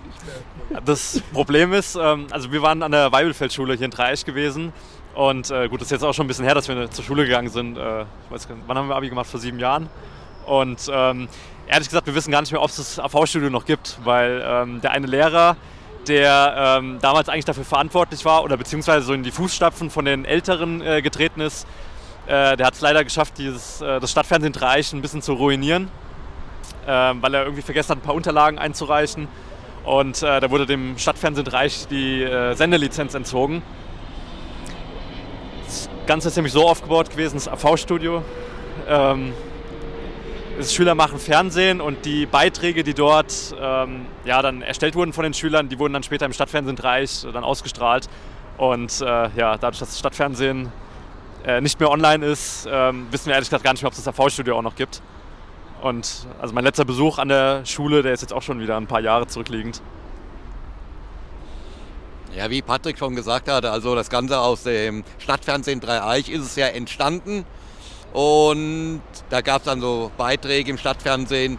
Das 0.85 1.21
Problem 1.33 1.73
ist, 1.73 1.95
ähm, 1.95 2.27
also 2.31 2.51
wir 2.51 2.61
waren 2.61 2.83
an 2.83 2.91
der 2.91 3.11
Weibelfeldschule 3.11 3.75
hier 3.75 3.85
in 3.85 3.91
Dreieich 3.91 4.25
gewesen. 4.25 4.73
Und 5.13 5.51
äh, 5.51 5.67
gut, 5.67 5.81
das 5.81 5.87
ist 5.87 5.91
jetzt 5.91 6.03
auch 6.03 6.13
schon 6.13 6.25
ein 6.25 6.27
bisschen 6.27 6.45
her, 6.45 6.55
dass 6.55 6.67
wir 6.67 6.89
zur 6.89 7.03
Schule 7.03 7.25
gegangen 7.25 7.49
sind. 7.49 7.77
Äh, 7.77 8.01
ich 8.01 8.07
weiß 8.29 8.47
gar 8.47 8.55
nicht, 8.55 8.67
wann 8.67 8.77
haben 8.77 8.87
wir 8.87 8.95
Abi 8.95 9.09
gemacht? 9.09 9.27
Vor 9.27 9.39
sieben 9.39 9.59
Jahren. 9.59 9.89
Und 10.45 10.89
ähm, 10.91 11.27
ehrlich 11.67 11.89
gesagt, 11.89 12.07
wir 12.07 12.15
wissen 12.15 12.31
gar 12.31 12.41
nicht 12.41 12.51
mehr, 12.51 12.61
ob 12.61 12.69
es 12.69 12.77
das 12.77 12.99
AV-Studio 12.99 13.49
noch 13.49 13.65
gibt, 13.65 13.99
weil 14.03 14.43
ähm, 14.45 14.81
der 14.81 14.91
eine 14.91 15.07
Lehrer, 15.07 15.57
der 16.07 16.79
ähm, 16.79 16.97
damals 17.01 17.29
eigentlich 17.29 17.45
dafür 17.45 17.65
verantwortlich 17.65 18.25
war 18.25 18.43
oder 18.43 18.57
beziehungsweise 18.57 19.05
so 19.05 19.13
in 19.13 19.23
die 19.23 19.31
Fußstapfen 19.31 19.89
von 19.89 20.05
den 20.05 20.25
Älteren 20.25 20.81
äh, 20.81 21.01
getreten 21.01 21.41
ist, 21.41 21.67
äh, 22.27 22.55
der 22.55 22.65
hat 22.65 22.73
es 22.73 22.81
leider 22.81 23.03
geschafft, 23.03 23.37
dieses, 23.37 23.81
äh, 23.81 23.99
das 23.99 24.11
Stadtfernsehen 24.11 24.53
Dreieich 24.53 24.93
ein 24.93 25.01
bisschen 25.01 25.21
zu 25.21 25.33
ruinieren, 25.33 25.89
ähm, 26.87 27.21
weil 27.21 27.33
er 27.33 27.43
irgendwie 27.43 27.61
vergessen 27.61 27.89
hat, 27.89 27.97
ein 27.99 28.01
paar 28.01 28.15
Unterlagen 28.15 28.57
einzureichen. 28.57 29.27
Und 29.83 30.23
äh, 30.23 30.39
da 30.39 30.49
wurde 30.49 30.65
dem 30.65 30.97
Stadtfernsehen 30.97 31.47
Reich 31.47 31.87
die 31.89 32.27
Sendelizenz 32.53 33.15
entzogen. 33.15 33.63
Ganze 36.07 36.29
ist 36.29 36.35
nämlich 36.35 36.53
so 36.53 36.67
aufgebaut 36.67 37.09
gewesen, 37.09 37.35
das 37.35 37.47
AV-Studio. 37.47 38.23
Ähm, 38.87 39.33
Schüler 40.61 40.95
machen 40.95 41.19
Fernsehen 41.19 41.81
und 41.81 42.05
die 42.05 42.25
Beiträge, 42.25 42.83
die 42.83 42.93
dort 42.93 43.55
ähm, 43.59 44.05
ja, 44.25 44.41
dann 44.41 44.61
erstellt 44.61 44.95
wurden 44.95 45.13
von 45.13 45.23
den 45.23 45.33
Schülern, 45.33 45.69
die 45.69 45.79
wurden 45.79 45.93
dann 45.93 46.03
später 46.03 46.25
im 46.25 46.33
Stadtfernsehen 46.33 46.77
Reich 46.77 47.25
dann 47.33 47.43
ausgestrahlt. 47.43 48.09
Und 48.57 49.01
äh, 49.01 49.05
ja, 49.05 49.57
dadurch, 49.57 49.79
dass 49.79 49.89
das 49.89 49.99
Stadtfernsehen 49.99 50.71
äh, 51.45 51.61
nicht 51.61 51.79
mehr 51.79 51.89
online 51.89 52.25
ist, 52.25 52.67
ähm, 52.71 53.07
wissen 53.11 53.27
wir 53.27 53.33
ehrlich 53.33 53.49
gesagt 53.49 53.63
gar 53.63 53.73
nicht 53.73 53.81
mehr, 53.81 53.87
ob 53.87 53.93
es 53.97 54.03
das 54.03 54.19
AV-Studio 54.19 54.57
auch 54.57 54.61
noch 54.61 54.75
gibt. 54.75 55.01
Und 55.81 56.27
also 56.39 56.53
mein 56.53 56.63
letzter 56.63 56.85
Besuch 56.85 57.17
an 57.17 57.29
der 57.29 57.65
Schule, 57.65 58.03
der 58.03 58.13
ist 58.13 58.21
jetzt 58.21 58.33
auch 58.33 58.43
schon 58.43 58.59
wieder 58.59 58.77
ein 58.77 58.87
paar 58.87 58.99
Jahre 58.99 59.25
zurückliegend. 59.25 59.81
Ja, 62.35 62.49
wie 62.49 62.61
Patrick 62.61 62.97
schon 62.97 63.15
gesagt 63.15 63.49
hat, 63.49 63.65
also 63.65 63.93
das 63.93 64.09
Ganze 64.09 64.39
aus 64.39 64.63
dem 64.63 65.03
Stadtfernsehen 65.17 65.81
Dreieich 65.81 66.29
ist 66.29 66.43
es 66.43 66.55
ja 66.55 66.67
entstanden. 66.67 67.45
Und 68.13 69.01
da 69.29 69.41
gab 69.41 69.61
es 69.61 69.65
dann 69.65 69.81
so 69.81 70.11
Beiträge 70.17 70.71
im 70.71 70.77
Stadtfernsehen 70.77 71.57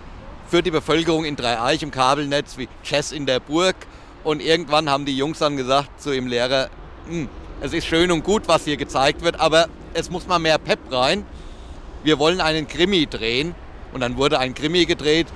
für 0.49 0.63
die 0.63 0.71
Bevölkerung 0.71 1.27
in 1.27 1.37
Dreieich 1.37 1.83
im 1.83 1.91
Kabelnetz 1.91 2.57
wie 2.57 2.69
Chess 2.83 3.13
in 3.13 3.27
der 3.27 3.41
Burg. 3.41 3.77
Und 4.25 4.41
irgendwann 4.41 4.89
haben 4.89 5.05
die 5.05 5.17
Jungs 5.17 5.41
dann 5.41 5.59
gesagt 5.59 6.01
zu 6.01 6.11
dem 6.11 6.27
Lehrer, 6.27 6.71
"Hm, 7.07 7.29
es 7.61 7.75
ist 7.75 7.87
schön 7.87 8.11
und 8.11 8.25
gut, 8.25 8.49
was 8.49 8.65
hier 8.65 8.79
gezeigt 8.79 9.23
wird, 9.23 9.41
aber 9.41 9.67
es 9.93 10.11
muss 10.11 10.27
mal 10.27 10.39
mehr 10.39 10.59
Pep 10.59 10.79
rein. 10.91 11.27
Wir 12.03 12.19
wollen 12.19 12.41
einen 12.41 12.67
Krimi 12.67 13.07
drehen. 13.07 13.55
Und 13.93 14.01
dann 14.01 14.17
wurde 14.17 14.39
ein 14.39 14.55
Krimi 14.55 14.87
gedreht. 14.87 15.27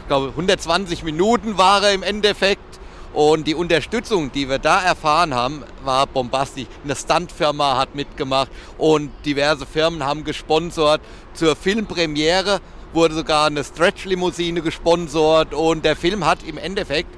Ich 0.00 0.06
glaube, 0.08 0.32
120 0.34 1.02
Minuten 1.02 1.58
war 1.58 1.82
er 1.82 1.92
im 1.92 2.02
Endeffekt. 2.02 2.80
Und 3.14 3.46
die 3.46 3.54
Unterstützung, 3.54 4.30
die 4.32 4.48
wir 4.48 4.58
da 4.58 4.82
erfahren 4.82 5.34
haben, 5.34 5.64
war 5.82 6.06
bombastisch. 6.06 6.66
Eine 6.84 6.94
Stuntfirma 6.94 7.76
hat 7.76 7.94
mitgemacht 7.94 8.50
und 8.76 9.10
diverse 9.24 9.64
Firmen 9.66 10.04
haben 10.04 10.24
gesponsert. 10.24 11.00
Zur 11.32 11.56
Filmpremiere 11.56 12.60
wurde 12.92 13.14
sogar 13.14 13.46
eine 13.46 13.64
Stretch-Limousine 13.64 14.60
gesponsert 14.60 15.54
und 15.54 15.84
der 15.84 15.96
Film 15.96 16.26
hat 16.26 16.42
im 16.42 16.58
Endeffekt 16.58 17.08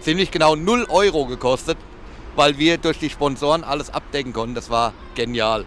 ziemlich 0.00 0.30
genau 0.30 0.54
0 0.54 0.86
Euro 0.90 1.26
gekostet, 1.26 1.78
weil 2.36 2.58
wir 2.58 2.76
durch 2.78 2.98
die 2.98 3.10
Sponsoren 3.10 3.64
alles 3.64 3.90
abdecken 3.90 4.32
konnten. 4.32 4.54
Das 4.54 4.70
war 4.70 4.92
genial. 5.14 5.64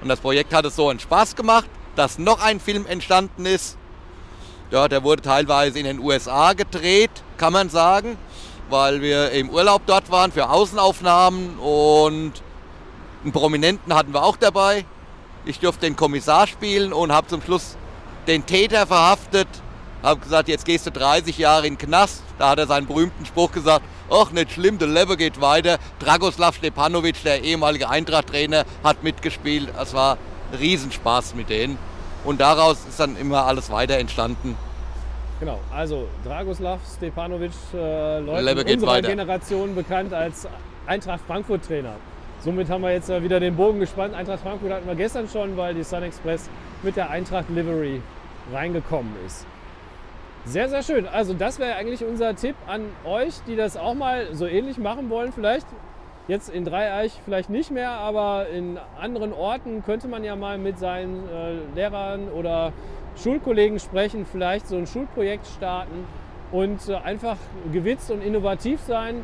Und 0.00 0.08
das 0.08 0.20
Projekt 0.20 0.52
hat 0.54 0.64
es 0.64 0.74
so 0.74 0.88
einen 0.88 1.00
Spaß 1.00 1.36
gemacht, 1.36 1.68
dass 1.96 2.18
noch 2.18 2.42
ein 2.42 2.60
Film 2.60 2.86
entstanden 2.86 3.44
ist. 3.46 3.76
Ja, 4.70 4.88
der 4.88 5.04
wurde 5.04 5.20
teilweise 5.20 5.78
in 5.78 5.84
den 5.84 5.98
USA 5.98 6.54
gedreht, 6.54 7.10
kann 7.36 7.52
man 7.52 7.68
sagen 7.68 8.16
weil 8.72 9.02
wir 9.02 9.30
im 9.32 9.50
Urlaub 9.50 9.82
dort 9.86 10.10
waren 10.10 10.32
für 10.32 10.48
Außenaufnahmen 10.48 11.58
und 11.58 12.32
einen 13.22 13.32
Prominenten 13.32 13.94
hatten 13.94 14.12
wir 14.14 14.24
auch 14.24 14.36
dabei. 14.36 14.84
Ich 15.44 15.60
durfte 15.60 15.86
den 15.86 15.94
Kommissar 15.94 16.46
spielen 16.46 16.92
und 16.92 17.12
habe 17.12 17.28
zum 17.28 17.42
Schluss 17.42 17.76
den 18.26 18.46
Täter 18.46 18.86
verhaftet. 18.86 19.46
Habe 20.02 20.20
gesagt, 20.20 20.48
jetzt 20.48 20.64
gehst 20.64 20.86
du 20.86 20.90
30 20.90 21.36
Jahre 21.38 21.66
in 21.66 21.74
den 21.74 21.86
Knast. 21.86 22.22
Da 22.38 22.48
hat 22.48 22.58
er 22.58 22.66
seinen 22.66 22.86
berühmten 22.86 23.26
Spruch 23.26 23.52
gesagt, 23.52 23.84
ach 24.10 24.32
nicht 24.32 24.52
schlimm, 24.52 24.78
der 24.78 24.88
Lever 24.88 25.16
geht 25.16 25.40
weiter. 25.40 25.78
Dragoslav 26.00 26.56
Stepanovic, 26.56 27.22
der 27.22 27.44
ehemalige 27.44 27.88
Eintracht-Trainer, 27.88 28.64
hat 28.82 29.02
mitgespielt. 29.04 29.68
Es 29.80 29.92
war 29.92 30.16
Riesenspaß 30.58 31.34
mit 31.34 31.50
denen. 31.50 31.78
Und 32.24 32.40
daraus 32.40 32.78
ist 32.88 32.98
dann 32.98 33.16
immer 33.16 33.44
alles 33.44 33.70
weiter 33.70 33.98
entstanden. 33.98 34.56
Genau, 35.42 35.58
also 35.74 36.06
Dragoslav 36.24 36.78
Stepanovic, 36.86 37.50
äh, 37.74 38.20
Leute 38.20 38.60
in 38.60 38.74
unserer 38.74 38.90
weiter. 38.92 39.08
Generation 39.08 39.74
bekannt 39.74 40.14
als 40.14 40.46
Eintracht 40.86 41.20
Frankfurt 41.26 41.66
Trainer. 41.66 41.94
Somit 42.44 42.70
haben 42.70 42.82
wir 42.82 42.92
jetzt 42.92 43.10
äh, 43.10 43.20
wieder 43.24 43.40
den 43.40 43.56
Bogen 43.56 43.80
gespannt. 43.80 44.14
Eintracht 44.14 44.38
Frankfurt 44.38 44.70
hatten 44.70 44.86
wir 44.86 44.94
gestern 44.94 45.26
schon, 45.26 45.56
weil 45.56 45.74
die 45.74 45.82
Sun 45.82 46.04
Express 46.04 46.48
mit 46.84 46.94
der 46.94 47.10
Eintracht 47.10 47.50
Livery 47.50 48.00
reingekommen 48.52 49.10
ist. 49.26 49.44
Sehr, 50.44 50.68
sehr 50.68 50.84
schön. 50.84 51.08
Also 51.08 51.34
das 51.34 51.58
wäre 51.58 51.74
eigentlich 51.74 52.04
unser 52.04 52.36
Tipp 52.36 52.54
an 52.68 52.82
euch, 53.04 53.34
die 53.48 53.56
das 53.56 53.76
auch 53.76 53.94
mal 53.94 54.32
so 54.32 54.46
ähnlich 54.46 54.78
machen 54.78 55.10
wollen. 55.10 55.32
Vielleicht 55.32 55.66
jetzt 56.28 56.50
in 56.50 56.64
Dreieich 56.64 57.20
vielleicht 57.24 57.50
nicht 57.50 57.72
mehr, 57.72 57.90
aber 57.90 58.46
in 58.46 58.78
anderen 58.96 59.32
Orten 59.32 59.82
könnte 59.82 60.06
man 60.06 60.22
ja 60.22 60.36
mal 60.36 60.56
mit 60.56 60.78
seinen 60.78 61.28
äh, 61.28 61.74
Lehrern 61.74 62.28
oder 62.28 62.72
Schulkollegen 63.16 63.78
sprechen, 63.78 64.26
vielleicht 64.30 64.68
so 64.68 64.76
ein 64.76 64.86
Schulprojekt 64.86 65.46
starten 65.46 66.04
und 66.50 66.88
äh, 66.88 66.96
einfach 66.96 67.36
gewitzt 67.72 68.10
und 68.10 68.22
innovativ 68.22 68.80
sein. 68.80 69.22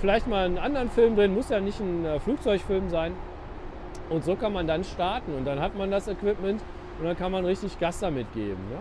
Vielleicht 0.00 0.26
mal 0.26 0.44
einen 0.46 0.58
anderen 0.58 0.90
Film 0.90 1.16
drin, 1.16 1.34
muss 1.34 1.48
ja 1.48 1.60
nicht 1.60 1.80
ein 1.80 2.04
äh, 2.04 2.18
Flugzeugfilm 2.20 2.90
sein. 2.90 3.12
Und 4.10 4.24
so 4.24 4.36
kann 4.36 4.52
man 4.52 4.66
dann 4.66 4.84
starten 4.84 5.34
und 5.34 5.44
dann 5.44 5.60
hat 5.60 5.76
man 5.76 5.90
das 5.90 6.08
Equipment 6.08 6.60
und 6.98 7.06
dann 7.06 7.16
kann 7.16 7.32
man 7.32 7.44
richtig 7.44 7.78
Gas 7.78 8.00
damit 8.00 8.32
geben. 8.34 8.60
Ja? 8.70 8.78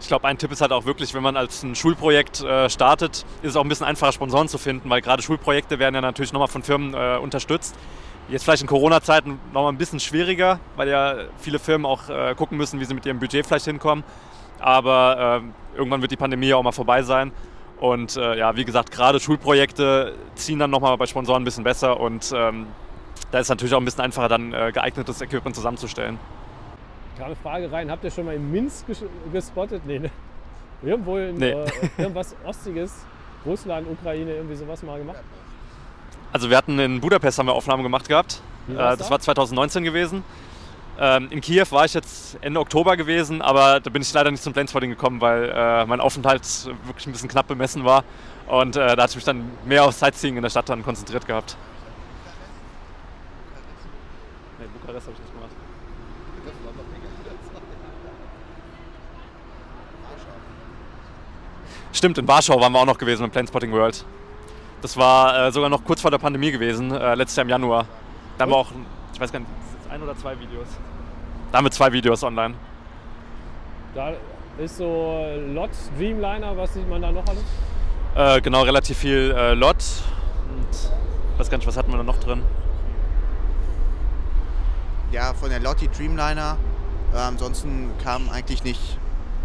Ich 0.00 0.08
glaube, 0.08 0.26
ein 0.28 0.36
Tipp 0.36 0.52
ist 0.52 0.60
halt 0.60 0.72
auch 0.72 0.84
wirklich, 0.84 1.14
wenn 1.14 1.22
man 1.22 1.36
als 1.36 1.62
ein 1.62 1.74
Schulprojekt 1.74 2.42
äh, 2.42 2.68
startet, 2.68 3.24
ist 3.42 3.50
es 3.50 3.56
auch 3.56 3.62
ein 3.62 3.68
bisschen 3.68 3.86
einfacher, 3.86 4.12
Sponsoren 4.12 4.48
zu 4.48 4.58
finden, 4.58 4.90
weil 4.90 5.00
gerade 5.00 5.22
Schulprojekte 5.22 5.78
werden 5.78 5.94
ja 5.94 6.00
natürlich 6.00 6.32
nochmal 6.32 6.48
von 6.48 6.62
Firmen 6.62 6.94
äh, 6.94 7.16
unterstützt. 7.16 7.74
Jetzt 8.28 8.42
vielleicht 8.42 8.62
in 8.62 8.68
Corona-Zeiten 8.68 9.38
noch 9.52 9.62
mal 9.62 9.68
ein 9.68 9.78
bisschen 9.78 10.00
schwieriger, 10.00 10.58
weil 10.74 10.88
ja 10.88 11.14
viele 11.38 11.60
Firmen 11.60 11.86
auch 11.86 12.08
äh, 12.08 12.34
gucken 12.34 12.58
müssen, 12.58 12.80
wie 12.80 12.84
sie 12.84 12.94
mit 12.94 13.06
ihrem 13.06 13.20
Budget 13.20 13.46
vielleicht 13.46 13.66
hinkommen. 13.66 14.02
Aber 14.58 15.42
äh, 15.42 15.78
irgendwann 15.78 16.00
wird 16.00 16.10
die 16.10 16.16
Pandemie 16.16 16.48
ja 16.48 16.56
auch 16.56 16.62
mal 16.62 16.72
vorbei 16.72 17.02
sein. 17.02 17.30
Und 17.78 18.16
äh, 18.16 18.38
ja, 18.38 18.56
wie 18.56 18.64
gesagt, 18.64 18.90
gerade 18.90 19.20
Schulprojekte 19.20 20.14
ziehen 20.34 20.58
dann 20.58 20.70
nochmal 20.70 20.96
bei 20.96 21.06
Sponsoren 21.06 21.42
ein 21.42 21.44
bisschen 21.44 21.62
besser. 21.62 22.00
Und 22.00 22.32
ähm, 22.34 22.66
da 23.30 23.38
ist 23.38 23.46
es 23.46 23.50
natürlich 23.50 23.74
auch 23.74 23.80
ein 23.80 23.84
bisschen 23.84 24.02
einfacher, 24.02 24.28
dann 24.28 24.52
äh, 24.52 24.72
geeignetes 24.72 25.20
Equipment 25.20 25.54
zusammenzustellen. 25.54 26.18
Gerade 27.16 27.36
Frage 27.36 27.70
rein, 27.70 27.90
habt 27.90 28.02
ihr 28.02 28.10
schon 28.10 28.24
mal 28.24 28.34
in 28.34 28.50
Minsk 28.50 28.86
ges 28.86 29.04
gespottet? 29.32 29.82
Nee, 29.86 30.00
ne? 30.00 30.10
Irgendwo 30.82 31.16
in 31.16 31.36
nee. 31.36 31.50
Äh, 31.50 31.66
irgendwas 31.96 32.34
Ostiges, 32.44 33.06
Russland, 33.44 33.86
Ukraine, 33.88 34.32
irgendwie 34.32 34.56
sowas 34.56 34.82
mal 34.82 34.98
gemacht? 34.98 35.20
Also 36.36 36.50
wir 36.50 36.58
hatten 36.58 36.78
in 36.78 37.00
Budapest 37.00 37.38
haben 37.38 37.46
wir 37.46 37.54
Aufnahmen 37.54 37.82
gemacht 37.82 38.10
gehabt. 38.10 38.42
Äh, 38.68 38.74
das 38.74 39.10
war 39.10 39.18
2019 39.18 39.84
gewesen. 39.84 40.22
Ähm, 41.00 41.28
in 41.30 41.40
Kiew 41.40 41.64
war 41.70 41.86
ich 41.86 41.94
jetzt 41.94 42.36
Ende 42.42 42.60
Oktober 42.60 42.98
gewesen, 42.98 43.40
aber 43.40 43.80
da 43.80 43.88
bin 43.88 44.02
ich 44.02 44.12
leider 44.12 44.30
nicht 44.30 44.42
zum 44.42 44.52
Planespotting 44.52 44.90
gekommen, 44.90 45.22
weil 45.22 45.48
äh, 45.48 45.86
mein 45.86 45.98
Aufenthalt 45.98 46.42
wirklich 46.84 47.06
ein 47.06 47.12
bisschen 47.12 47.30
knapp 47.30 47.46
bemessen 47.46 47.86
war. 47.86 48.04
Und 48.48 48.76
äh, 48.76 48.94
da 48.94 49.04
hatte 49.04 49.12
ich 49.12 49.16
mich 49.16 49.24
dann 49.24 49.50
mehr 49.64 49.82
auf 49.86 49.94
Sightseeing 49.94 50.36
in 50.36 50.42
der 50.42 50.50
Stadt 50.50 50.68
dann 50.68 50.84
konzentriert 50.84 51.26
gehabt. 51.26 51.56
Nee, 54.58 54.66
Bukarest 54.78 55.06
habe 55.06 55.14
ich 55.14 55.22
nicht 55.22 55.32
gemacht. 55.32 55.50
Stimmt, 61.94 62.18
in 62.18 62.28
Warschau 62.28 62.60
waren 62.60 62.72
wir 62.72 62.80
auch 62.80 62.84
noch 62.84 62.98
gewesen 62.98 63.24
im 63.24 63.30
Planespotting 63.30 63.72
World. 63.72 64.04
Das 64.82 64.96
war 64.96 65.46
äh, 65.46 65.52
sogar 65.52 65.68
noch 65.68 65.84
kurz 65.84 66.00
vor 66.00 66.10
der 66.10 66.18
Pandemie 66.18 66.50
gewesen, 66.52 66.92
äh, 66.92 67.14
letztes 67.14 67.36
Jahr 67.36 67.44
im 67.44 67.50
Januar. 67.50 67.86
Da 68.36 68.42
haben 68.42 68.50
wir 68.52 68.56
auch, 68.56 68.70
ich 69.12 69.20
weiß 69.20 69.32
gar 69.32 69.40
nicht, 69.40 69.50
ein 69.90 70.02
oder 70.02 70.16
zwei 70.16 70.38
Videos. 70.38 70.68
Da 71.50 71.58
haben 71.58 71.64
wir 71.64 71.70
zwei 71.70 71.92
Videos 71.92 72.22
online. 72.22 72.54
Da 73.94 74.12
ist 74.58 74.76
so 74.76 75.24
Lot, 75.54 75.70
Dreamliner, 75.98 76.56
was 76.56 76.74
sieht 76.74 76.88
man 76.88 77.00
da 77.00 77.10
noch 77.10 77.24
alles? 77.26 77.44
Äh, 78.14 78.40
genau, 78.40 78.62
relativ 78.62 78.98
viel 78.98 79.34
äh, 79.36 79.54
Lot. 79.54 79.76
Und 80.48 80.68
ich 80.70 81.38
weiß 81.38 81.50
gar 81.50 81.58
nicht, 81.58 81.66
was 81.66 81.76
hatten 81.76 81.90
wir 81.90 81.98
da 81.98 82.02
noch 82.02 82.18
drin? 82.18 82.42
Ja, 85.12 85.34
von 85.34 85.50
der 85.50 85.60
Lotti 85.60 85.88
Dreamliner. 85.88 86.56
Äh, 87.14 87.18
ansonsten 87.18 87.90
kam 88.02 88.28
eigentlich 88.28 88.64
nicht 88.64 88.98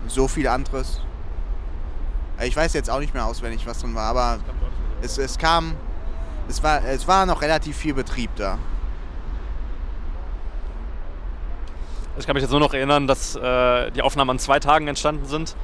so 0.08 0.28
viel 0.28 0.48
anderes. 0.48 1.02
Äh, 2.40 2.48
ich 2.48 2.56
weiß 2.56 2.74
jetzt 2.74 2.90
auch 2.90 3.00
nicht 3.00 3.14
mehr 3.14 3.26
auswendig, 3.26 3.68
was 3.68 3.80
drin 3.80 3.94
war, 3.94 4.10
aber 4.10 4.40
es, 5.02 5.18
es 5.18 5.38
kam, 5.38 5.76
es 6.48 6.62
war, 6.64 6.84
es 6.86 7.08
war 7.08 7.26
noch 7.26 7.42
relativ 7.42 7.78
viel 7.78 7.94
Betrieb 7.94 8.30
da. 8.36 8.58
Ich 12.18 12.26
kann 12.28 12.34
mich 12.34 12.42
jetzt 12.42 12.52
nur 12.52 12.60
noch 12.60 12.74
erinnern, 12.74 13.08
dass 13.08 13.36
äh, 13.36 13.92
die 13.92 14.02
Aufnahmen 14.02 14.32
an 14.32 14.40
zwei 14.40 14.60
Tagen 14.60 14.88
entstanden 14.88 15.26
sind. 15.26 15.56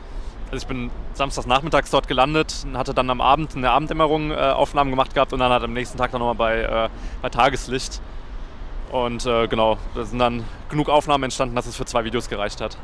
Also 0.49 0.63
ich 0.63 0.67
bin 0.67 0.89
samstags 1.13 1.45
nachmittags 1.45 1.91
dort 1.91 2.07
gelandet 2.07 2.63
und 2.65 2.77
hatte 2.77 2.93
dann 2.93 3.09
am 3.09 3.19
Abend 3.19 3.53
in 3.55 3.61
der 3.61 3.71
Abenddämmerung 3.71 4.31
äh, 4.31 4.35
Aufnahmen 4.35 4.89
gemacht 4.89 5.13
gehabt 5.13 5.33
und 5.33 5.39
dann 5.39 5.51
hat 5.51 5.61
am 5.63 5.73
nächsten 5.73 5.97
Tag 5.97 6.11
dann 6.11 6.19
nochmal 6.19 6.35
bei, 6.35 6.61
äh, 6.61 6.89
bei 7.21 7.29
Tageslicht. 7.29 8.01
Und 8.91 9.25
äh, 9.25 9.47
genau, 9.47 9.77
da 9.93 10.05
sind 10.05 10.19
dann 10.19 10.45
genug 10.69 10.87
Aufnahmen 10.87 11.25
entstanden, 11.25 11.55
dass 11.55 11.67
es 11.67 11.75
für 11.75 11.85
zwei 11.85 12.05
Videos 12.05 12.29
gereicht 12.29 12.61
hat. 12.61 12.77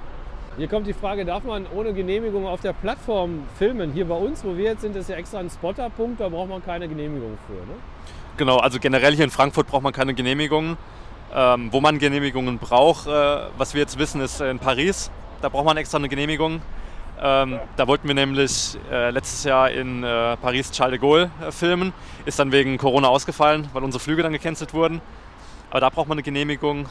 Hier 0.56 0.68
kommt 0.68 0.86
die 0.86 0.94
Frage, 0.94 1.26
darf 1.26 1.44
man 1.44 1.66
ohne 1.76 1.94
Genehmigung 1.94 2.46
auf 2.46 2.62
der 2.62 2.74
Plattform 2.74 3.48
filmen? 3.58 3.92
Hier 3.92 4.06
bei 4.06 4.16
uns, 4.16 4.44
wo 4.44 4.56
wir 4.56 4.66
jetzt 4.66 4.82
sind, 4.82 4.96
ist 4.96 5.10
ja 5.10 5.16
extra 5.16 5.40
ein 5.40 5.50
Spotterpunkt, 5.50 6.22
da 6.22 6.30
braucht 6.30 6.50
man 6.50 6.64
keine 6.64 6.88
Genehmigung 6.88 7.40
für. 7.48 7.54
Ne? 7.54 7.76
Genau, 8.38 8.58
also 8.58 8.80
generell 8.80 9.16
hier 9.16 9.26
in 9.26 9.32
Frankfurt 9.32 9.66
braucht 9.66 9.82
man 9.82 9.94
keine 9.94 10.14
Genehmigung. 10.14 10.78
Ähm, 11.34 11.70
wo 11.72 11.82
man 11.82 11.98
Genehmigungen 11.98 12.60
braucht, 12.60 13.08
äh, 13.08 13.12
was 13.58 13.74
wir 13.74 13.82
jetzt 13.82 13.98
wissen, 13.98 14.22
ist 14.22 14.42
in 14.42 14.60
Paris. 14.60 15.10
Da 15.42 15.50
braucht 15.50 15.66
man 15.66 15.76
extra 15.78 15.98
eine 15.98 16.08
Genehmigung. 16.08 16.62
Ähm, 17.20 17.60
da 17.76 17.88
wollten 17.88 18.08
wir 18.08 18.14
nämlich 18.14 18.78
äh, 18.92 19.10
letztes 19.10 19.44
Jahr 19.46 19.72
in 19.72 20.04
äh, 20.04 20.38
Paris 20.38 20.70
Charles 20.70 21.00
de 21.00 21.00
Gaulle 21.00 21.32
äh, 21.42 21.52
filmen. 21.52 21.94
Ist 22.26 22.38
dann 22.38 22.52
wegen 22.52 22.78
Corona 22.78 23.08
ausgefallen, 23.08 23.68
weil 23.74 23.84
unsere 23.84 24.04
Flüge 24.04 24.22
dann 24.22 24.34
gecancelt 24.34 24.76
wurden. 24.76 25.02
Aber 25.72 25.80
da 25.80 25.90
braucht 25.90 26.08
man 26.08 26.20
eine 26.20 26.24
Genehmigung. 26.24 26.86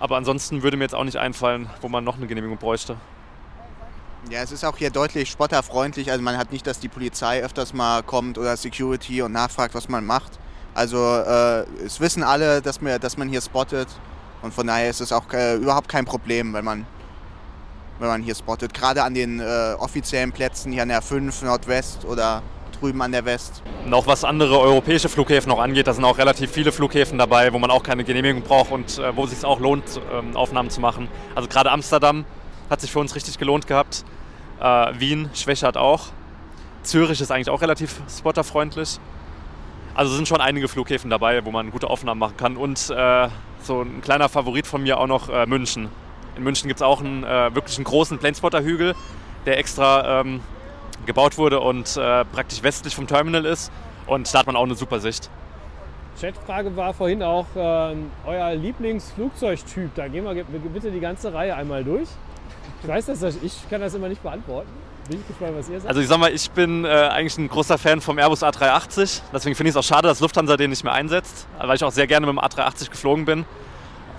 Aber 0.00 0.16
ansonsten 0.16 0.62
würde 0.62 0.76
mir 0.76 0.84
jetzt 0.84 0.94
auch 0.94 1.04
nicht 1.04 1.16
einfallen, 1.16 1.68
wo 1.80 1.88
man 1.88 2.04
noch 2.04 2.16
eine 2.16 2.26
Genehmigung 2.26 2.58
bräuchte. 2.58 2.96
Ja, 4.30 4.42
es 4.42 4.52
ist 4.52 4.64
auch 4.64 4.76
hier 4.76 4.90
deutlich 4.90 5.30
spotterfreundlich. 5.30 6.10
Also 6.10 6.22
man 6.22 6.36
hat 6.36 6.52
nicht, 6.52 6.66
dass 6.66 6.80
die 6.80 6.88
Polizei 6.88 7.42
öfters 7.42 7.72
mal 7.72 8.02
kommt 8.02 8.36
oder 8.36 8.56
Security 8.56 9.22
und 9.22 9.32
nachfragt, 9.32 9.74
was 9.74 9.88
man 9.88 10.04
macht. 10.04 10.38
Also 10.74 10.98
äh, 10.98 11.64
es 11.84 11.98
wissen 11.98 12.22
alle, 12.22 12.60
dass, 12.60 12.80
wir, 12.80 12.98
dass 12.98 13.16
man 13.16 13.28
hier 13.28 13.40
spottet. 13.40 13.88
Und 14.42 14.54
von 14.54 14.66
daher 14.66 14.90
ist 14.90 15.00
es 15.00 15.12
auch 15.12 15.32
äh, 15.32 15.56
überhaupt 15.56 15.88
kein 15.88 16.04
Problem, 16.04 16.52
wenn 16.52 16.64
man, 16.64 16.86
wenn 17.98 18.08
man 18.08 18.22
hier 18.22 18.34
spottet. 18.34 18.74
Gerade 18.74 19.02
an 19.02 19.14
den 19.14 19.40
äh, 19.40 19.74
offiziellen 19.78 20.30
Plätzen 20.30 20.72
hier 20.72 20.82
an 20.82 20.88
der 20.88 21.02
5 21.02 21.42
Nordwest 21.42 22.04
oder 22.04 22.42
drüben 22.80 23.02
an 23.02 23.12
der 23.12 23.24
West. 23.24 23.62
Noch 23.86 24.06
was 24.06 24.24
andere 24.24 24.58
europäische 24.58 25.08
Flughäfen 25.08 25.50
auch 25.52 25.60
angeht, 25.60 25.86
da 25.86 25.92
sind 25.92 26.04
auch 26.04 26.18
relativ 26.18 26.50
viele 26.50 26.72
Flughäfen 26.72 27.18
dabei, 27.18 27.52
wo 27.52 27.58
man 27.58 27.70
auch 27.70 27.82
keine 27.82 28.04
Genehmigung 28.04 28.42
braucht 28.42 28.70
und 28.70 28.98
äh, 28.98 29.16
wo 29.16 29.24
es 29.24 29.30
sich 29.30 29.44
auch 29.44 29.60
lohnt, 29.60 30.00
ähm, 30.12 30.36
Aufnahmen 30.36 30.70
zu 30.70 30.80
machen. 30.80 31.08
Also 31.34 31.48
gerade 31.48 31.70
Amsterdam 31.70 32.24
hat 32.70 32.80
sich 32.80 32.90
für 32.90 32.98
uns 32.98 33.14
richtig 33.14 33.38
gelohnt 33.38 33.66
gehabt. 33.66 34.04
Äh, 34.60 34.64
Wien, 34.98 35.30
Schwächert 35.34 35.76
auch. 35.76 36.06
Zürich 36.82 37.20
ist 37.20 37.30
eigentlich 37.30 37.50
auch 37.50 37.60
relativ 37.62 38.00
spotterfreundlich. 38.08 38.98
Also 39.94 40.14
sind 40.14 40.28
schon 40.28 40.40
einige 40.40 40.68
Flughäfen 40.68 41.10
dabei, 41.10 41.44
wo 41.44 41.50
man 41.50 41.70
gute 41.70 41.90
Aufnahmen 41.90 42.20
machen 42.20 42.36
kann. 42.36 42.56
Und 42.56 42.90
äh, 42.90 43.28
so 43.62 43.82
ein 43.82 44.00
kleiner 44.00 44.28
Favorit 44.28 44.66
von 44.66 44.82
mir 44.82 44.98
auch 44.98 45.06
noch 45.06 45.28
äh, 45.28 45.46
München. 45.46 45.88
In 46.36 46.44
München 46.44 46.68
gibt 46.68 46.78
es 46.78 46.82
auch 46.82 47.00
einen 47.00 47.24
äh, 47.24 47.54
wirklich 47.54 47.76
einen 47.78 47.84
großen 47.84 48.18
Planespotter-Hügel, 48.18 48.94
der 49.44 49.58
extra 49.58 50.20
ähm, 50.20 50.40
gebaut 51.06 51.38
wurde 51.38 51.60
und 51.60 51.96
äh, 51.96 52.24
praktisch 52.24 52.62
westlich 52.62 52.94
vom 52.94 53.06
Terminal 53.06 53.44
ist. 53.44 53.70
Und 54.06 54.32
da 54.32 54.40
hat 54.40 54.46
man 54.46 54.56
auch 54.56 54.64
eine 54.64 54.74
super 54.74 55.00
Sicht. 55.00 55.30
Chatfrage 56.20 56.74
war 56.76 56.94
vorhin 56.94 57.22
auch 57.22 57.46
äh, 57.54 57.94
euer 58.26 58.54
Lieblingsflugzeugtyp. 58.54 59.94
Da 59.94 60.08
gehen 60.08 60.24
wir 60.24 60.44
bitte 60.44 60.90
die 60.90 61.00
ganze 61.00 61.32
Reihe 61.32 61.54
einmal 61.54 61.84
durch. 61.84 62.08
Ich 62.82 62.88
weiß, 62.88 63.06
dass 63.06 63.22
ich 63.22 63.68
kann 63.70 63.80
das 63.80 63.94
immer 63.94 64.08
nicht 64.08 64.22
beantworten. 64.22 64.68
Bin 65.08 65.20
ich 65.20 65.26
gespannt, 65.26 65.52
was 65.56 65.68
ihr 65.68 65.80
sagt. 65.80 65.88
Also 65.88 66.00
ich 66.00 66.08
sag 66.08 66.18
mal, 66.18 66.32
ich 66.32 66.50
bin 66.50 66.84
äh, 66.84 66.88
eigentlich 66.88 67.38
ein 67.38 67.48
großer 67.48 67.78
Fan 67.78 68.00
vom 68.00 68.18
Airbus 68.18 68.42
A380. 68.42 69.22
Deswegen 69.32 69.56
finde 69.56 69.70
ich 69.70 69.74
es 69.74 69.76
auch 69.76 69.88
schade, 69.88 70.06
dass 70.06 70.20
Lufthansa 70.20 70.56
den 70.56 70.70
nicht 70.70 70.84
mehr 70.84 70.92
einsetzt, 70.92 71.46
weil 71.58 71.76
ich 71.76 71.84
auch 71.84 71.92
sehr 71.92 72.06
gerne 72.06 72.26
mit 72.26 72.34
dem 72.34 72.40
A380 72.40 72.90
geflogen 72.90 73.24
bin. 73.24 73.44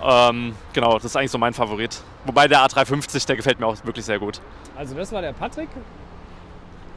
Ähm, 0.03 0.55
genau, 0.73 0.93
das 0.95 1.05
ist 1.05 1.15
eigentlich 1.15 1.31
so 1.31 1.37
mein 1.37 1.53
Favorit. 1.53 2.01
Wobei 2.25 2.47
der 2.47 2.65
A350, 2.65 3.27
der 3.27 3.35
gefällt 3.35 3.59
mir 3.59 3.67
auch 3.67 3.75
wirklich 3.83 4.05
sehr 4.05 4.17
gut. 4.17 4.41
Also 4.77 4.95
das 4.95 5.11
war 5.11 5.21
der 5.21 5.33
Patrick. 5.33 5.69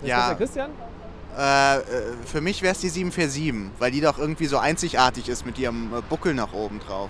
Das 0.03 0.09
Ja. 0.11 0.29
der 0.29 0.37
Christian. 0.37 0.71
Äh, 1.37 1.77
äh, 1.79 1.81
für 2.27 2.43
mich 2.43 2.61
wäre 2.61 2.73
es 2.73 2.81
die 2.81 2.91
747, 2.91 3.71
weil 3.79 3.91
die 3.91 4.03
doch 4.03 4.19
irgendwie 4.19 4.47
so 4.47 4.59
einzigartig 4.59 5.29
ist 5.29 5.47
mit 5.47 5.59
ihrem 5.59 5.95
äh, 5.95 6.03
Buckel 6.09 6.35
nach 6.35 6.53
oben 6.53 6.79
drauf. 6.81 7.09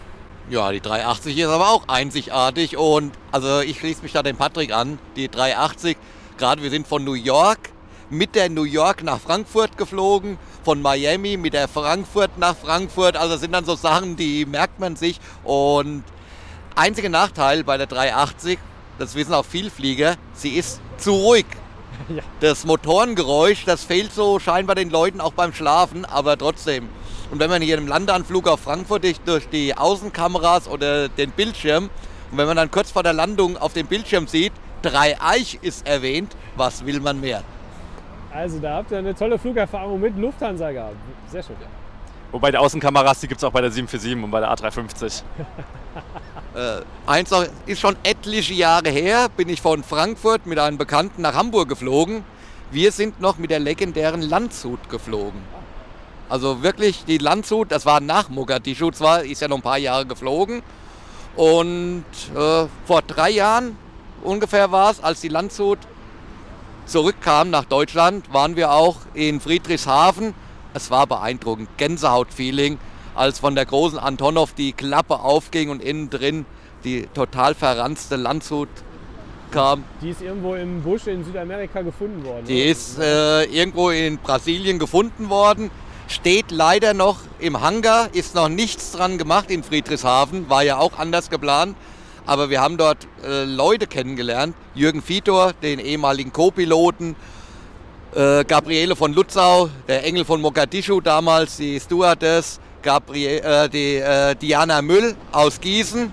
Ja, 0.48 0.70
die 0.70 0.80
380 0.80 1.36
ist 1.38 1.48
aber 1.48 1.70
auch 1.70 1.88
einzigartig 1.88 2.76
und 2.76 3.12
also 3.32 3.60
ich 3.60 3.78
schließe 3.78 4.02
mich 4.02 4.12
da 4.12 4.22
dem 4.22 4.36
Patrick 4.36 4.72
an. 4.72 4.98
Die 5.16 5.28
380, 5.28 5.96
gerade 6.38 6.62
wir 6.62 6.70
sind 6.70 6.86
von 6.86 7.02
New 7.04 7.14
York 7.14 7.70
mit 8.10 8.34
der 8.34 8.50
New 8.50 8.64
York 8.64 9.02
nach 9.02 9.18
Frankfurt 9.18 9.76
geflogen, 9.78 10.38
von 10.64 10.82
Miami 10.82 11.36
mit 11.36 11.54
der 11.54 11.66
Frankfurt 11.66 12.38
nach 12.38 12.54
Frankfurt. 12.56 13.16
Also 13.16 13.32
das 13.32 13.40
sind 13.40 13.52
dann 13.52 13.64
so 13.64 13.74
Sachen, 13.74 14.16
die 14.16 14.44
merkt 14.44 14.78
man 14.78 14.96
sich. 14.96 15.18
Und 15.44 16.04
einziger 16.76 17.08
Nachteil 17.08 17.64
bei 17.64 17.78
der 17.78 17.86
380, 17.86 18.58
das 18.98 19.14
wissen 19.14 19.32
auch 19.32 19.46
Vielflieger, 19.46 20.16
sie 20.34 20.50
ist 20.50 20.80
zu 20.98 21.12
ruhig. 21.12 21.46
Ja. 22.08 22.22
Das 22.40 22.64
Motorengeräusch, 22.64 23.64
das 23.64 23.84
fehlt 23.84 24.12
so 24.12 24.38
scheinbar 24.38 24.74
den 24.74 24.90
Leuten 24.90 25.20
auch 25.20 25.32
beim 25.32 25.52
Schlafen, 25.54 26.04
aber 26.04 26.36
trotzdem. 26.36 26.88
Und 27.30 27.38
wenn 27.40 27.48
man 27.48 27.62
hier 27.62 27.78
im 27.78 27.86
Landeanflug 27.86 28.48
auf 28.48 28.60
Frankfurt 28.60 29.04
durch- 29.04 29.20
durch 29.20 29.48
die 29.48 29.76
Außenkameras 29.76 30.68
oder 30.68 31.08
den 31.08 31.30
Bildschirm 31.30 31.90
und 32.30 32.38
wenn 32.38 32.46
man 32.46 32.56
dann 32.56 32.70
kurz 32.70 32.90
vor 32.90 33.02
der 33.02 33.12
Landung 33.12 33.56
auf 33.56 33.72
dem 33.72 33.86
Bildschirm 33.86 34.26
sieht, 34.26 34.52
Dreieich 34.82 35.58
ist 35.62 35.86
erwähnt, 35.86 36.34
was 36.56 36.84
will 36.84 37.00
man 37.00 37.20
mehr? 37.20 37.42
Also 38.34 38.58
da 38.58 38.76
habt 38.76 38.90
ihr 38.90 38.98
eine 38.98 39.14
tolle 39.14 39.38
Flugerfahrung 39.38 40.00
mit 40.00 40.16
Lufthansa 40.18 40.72
gehabt. 40.72 40.96
Sehr 41.30 41.42
schön. 41.42 41.56
Wobei 42.32 42.50
die 42.50 42.56
Außenkameras, 42.56 43.20
die 43.20 43.28
gibt 43.28 43.38
es 43.40 43.44
auch 43.44 43.52
bei 43.52 43.60
der 43.60 43.70
747 43.70 44.24
und 44.24 44.30
bei 44.30 44.40
der 44.40 44.50
A350. 44.52 45.22
Äh, 46.54 46.82
eins 47.06 47.30
noch, 47.30 47.46
ist 47.64 47.80
schon 47.80 47.96
etliche 48.02 48.52
Jahre 48.52 48.90
her, 48.90 49.28
bin 49.34 49.48
ich 49.48 49.62
von 49.62 49.82
Frankfurt 49.82 50.44
mit 50.46 50.58
einem 50.58 50.76
Bekannten 50.76 51.22
nach 51.22 51.34
Hamburg 51.34 51.68
geflogen. 51.68 52.24
Wir 52.70 52.92
sind 52.92 53.20
noch 53.20 53.38
mit 53.38 53.50
der 53.50 53.58
legendären 53.58 54.20
Landshut 54.20 54.90
geflogen. 54.90 55.40
Also 56.28 56.62
wirklich 56.62 57.04
die 57.06 57.18
Landshut, 57.18 57.72
das 57.72 57.86
war 57.86 58.00
nach 58.00 58.28
Mogadischu 58.28 58.90
zwar, 58.90 59.24
ist 59.24 59.40
ja 59.40 59.48
noch 59.48 59.56
ein 59.56 59.62
paar 59.62 59.78
Jahre 59.78 60.04
geflogen. 60.04 60.62
Und 61.36 62.04
äh, 62.34 62.66
vor 62.86 63.02
drei 63.06 63.30
Jahren 63.30 63.76
ungefähr 64.22 64.70
war 64.72 64.90
es, 64.90 65.02
als 65.02 65.22
die 65.22 65.28
Landshut 65.28 65.78
zurückkam 66.84 67.48
nach 67.48 67.64
Deutschland, 67.64 68.32
waren 68.32 68.56
wir 68.56 68.72
auch 68.72 68.96
in 69.14 69.40
Friedrichshafen. 69.40 70.34
Es 70.74 70.90
war 70.90 71.06
beeindruckend, 71.06 71.68
Gänsehaut-Feeling, 71.78 72.78
als 73.14 73.38
von 73.38 73.54
der 73.54 73.66
großen 73.66 73.98
Antonov 73.98 74.54
die 74.54 74.72
Klappe 74.72 75.20
aufging 75.20 75.70
und 75.70 75.82
innen 75.82 76.10
drin 76.10 76.46
die 76.84 77.06
total 77.14 77.54
verranzte 77.54 78.16
Landshut 78.16 78.68
kam. 79.50 79.84
Die 80.00 80.10
ist 80.10 80.22
irgendwo 80.22 80.54
im 80.54 80.82
Busch 80.82 81.06
in 81.06 81.24
Südamerika 81.24 81.82
gefunden 81.82 82.24
worden. 82.24 82.44
Die 82.46 82.62
oder? 82.62 82.70
ist 82.70 82.98
äh, 82.98 83.44
irgendwo 83.44 83.90
in 83.90 84.18
Brasilien 84.18 84.78
gefunden 84.78 85.28
worden, 85.28 85.70
steht 86.08 86.50
leider 86.50 86.94
noch 86.94 87.18
im 87.38 87.60
Hangar, 87.60 88.08
ist 88.14 88.34
noch 88.34 88.48
nichts 88.48 88.92
dran 88.92 89.18
gemacht 89.18 89.50
in 89.50 89.62
Friedrichshafen, 89.62 90.48
war 90.48 90.62
ja 90.62 90.78
auch 90.78 90.98
anders 90.98 91.30
geplant. 91.30 91.76
Aber 92.24 92.50
wir 92.50 92.60
haben 92.60 92.76
dort 92.76 93.08
äh, 93.24 93.44
Leute 93.44 93.86
kennengelernt, 93.86 94.54
Jürgen 94.74 95.02
Vitor, 95.06 95.52
den 95.62 95.80
ehemaligen 95.80 96.32
Co-Piloten, 96.32 97.16
äh, 98.14 98.44
Gabriele 98.44 98.94
von 98.94 99.12
Lutzau, 99.12 99.70
der 99.88 100.04
Engel 100.04 100.24
von 100.24 100.40
Mogadischu 100.40 101.00
damals, 101.00 101.56
die 101.56 101.80
Stewardess, 101.80 102.60
Gabriel, 102.82 103.38
äh, 103.44 103.68
die, 103.68 103.96
äh, 103.96 104.34
Diana 104.34 104.82
Müll 104.82 105.16
aus 105.32 105.60
Gießen. 105.60 106.12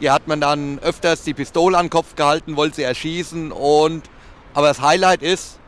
Ihr 0.00 0.12
hat 0.12 0.26
man 0.26 0.40
dann 0.40 0.78
öfters 0.80 1.22
die 1.22 1.34
Pistole 1.34 1.78
an 1.78 1.86
den 1.86 1.90
Kopf 1.90 2.16
gehalten, 2.16 2.56
wollte 2.56 2.76
sie 2.76 2.82
erschießen. 2.82 3.52
Und, 3.52 4.02
aber 4.52 4.68
das 4.68 4.80
Highlight 4.80 5.22
ist, 5.22 5.58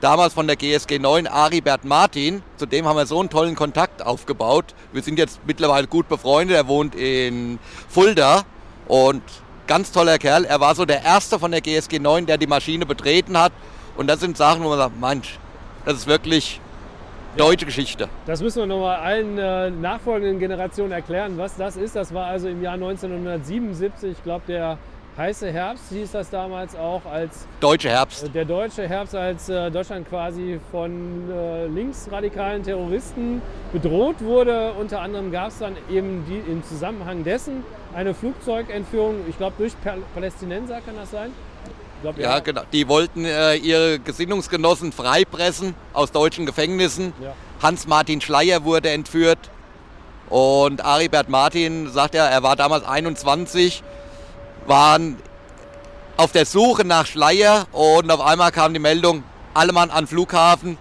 damals 0.00 0.34
von 0.34 0.46
der 0.46 0.56
GSG 0.56 0.98
9, 0.98 1.26
Aribert 1.26 1.84
Martin, 1.84 2.42
zu 2.56 2.66
dem 2.66 2.86
haben 2.86 2.96
wir 2.96 3.06
so 3.06 3.18
einen 3.18 3.30
tollen 3.30 3.56
Kontakt 3.56 4.02
aufgebaut. 4.02 4.74
Wir 4.92 5.02
sind 5.02 5.18
jetzt 5.18 5.40
mittlerweile 5.46 5.86
gut 5.86 6.08
befreundet, 6.08 6.56
er 6.56 6.68
wohnt 6.68 6.94
in 6.94 7.58
Fulda 7.88 8.44
und 8.86 9.22
ganz 9.66 9.90
toller 9.90 10.18
Kerl. 10.18 10.44
Er 10.44 10.60
war 10.60 10.74
so 10.74 10.84
der 10.84 11.02
Erste 11.02 11.38
von 11.38 11.50
der 11.50 11.60
GSG 11.60 11.98
9, 11.98 12.26
der 12.26 12.38
die 12.38 12.46
Maschine 12.46 12.86
betreten 12.86 13.36
hat. 13.38 13.52
Und 13.96 14.06
das 14.06 14.20
sind 14.20 14.36
Sachen, 14.36 14.62
wo 14.62 14.68
man 14.68 14.78
sagt, 14.78 15.00
Mensch, 15.00 15.38
das 15.84 15.98
ist 15.98 16.06
wirklich 16.06 16.60
deutsche 17.36 17.66
Geschichte. 17.66 18.08
Das 18.26 18.42
müssen 18.42 18.60
wir 18.60 18.66
nochmal 18.66 18.96
allen 18.96 19.38
äh, 19.38 19.70
nachfolgenden 19.70 20.38
Generationen 20.38 20.92
erklären, 20.92 21.36
was 21.36 21.56
das 21.56 21.76
ist. 21.76 21.96
Das 21.96 22.12
war 22.12 22.26
also 22.26 22.48
im 22.48 22.62
Jahr 22.62 22.74
1977, 22.74 24.12
ich 24.12 24.22
glaube 24.22 24.44
der 24.48 24.78
heiße 25.16 25.50
Herbst 25.50 25.84
hieß 25.90 26.12
das 26.12 26.30
damals 26.30 26.76
auch, 26.76 27.04
als 27.06 27.46
Deutsche 27.60 27.88
Herbst. 27.88 28.24
äh, 28.24 28.28
der 28.28 28.44
deutsche 28.44 28.86
Herbst, 28.86 29.14
als 29.14 29.48
äh, 29.48 29.70
Deutschland 29.70 30.08
quasi 30.08 30.60
von 30.70 31.30
äh, 31.30 31.66
linksradikalen 31.68 32.62
Terroristen 32.62 33.40
bedroht 33.72 34.22
wurde. 34.22 34.72
Unter 34.74 35.00
anderem 35.00 35.32
gab 35.32 35.48
es 35.48 35.58
dann 35.58 35.76
eben 35.90 36.24
die, 36.28 36.50
im 36.50 36.62
Zusammenhang 36.64 37.24
dessen 37.24 37.64
eine 37.94 38.12
Flugzeugentführung, 38.12 39.20
ich 39.28 39.38
glaube 39.38 39.54
durch 39.58 39.72
Pal 39.82 39.98
Palästinenser 40.14 40.80
kann 40.84 40.96
das 40.96 41.10
sein? 41.10 41.30
Glaub, 42.14 42.18
Ja, 42.18 42.38
genau. 42.38 42.62
Die 42.72 42.86
wollten 42.86 43.24
äh, 43.24 43.56
ihre 43.56 43.98
Gesinnungsgenossen 43.98 44.92
freipressen 44.92 45.74
aus 45.92 46.12
deutschen 46.12 46.46
Gefängnissen. 46.46 47.12
Ja. 47.20 47.34
Hans-Martin 47.62 48.20
Schleier 48.20 48.64
wurde 48.64 48.90
entführt. 48.90 49.38
Und 50.28 50.84
Aribert 50.84 51.28
Martin 51.28 51.90
sagt 51.90 52.14
ja, 52.14 52.26
er 52.26 52.42
war 52.42 52.56
damals 52.56 52.84
21, 52.84 53.82
waren 54.66 55.16
auf 56.16 56.32
der 56.32 56.46
Suche 56.46 56.84
nach 56.84 57.06
Schleier 57.06 57.66
und 57.72 58.10
auf 58.10 58.20
einmal 58.20 58.50
kam 58.50 58.72
die 58.72 58.80
Meldung, 58.80 59.22
alle 59.54 59.72
Mann 59.72 59.90
an 59.90 60.06
Flughafen, 60.06 60.78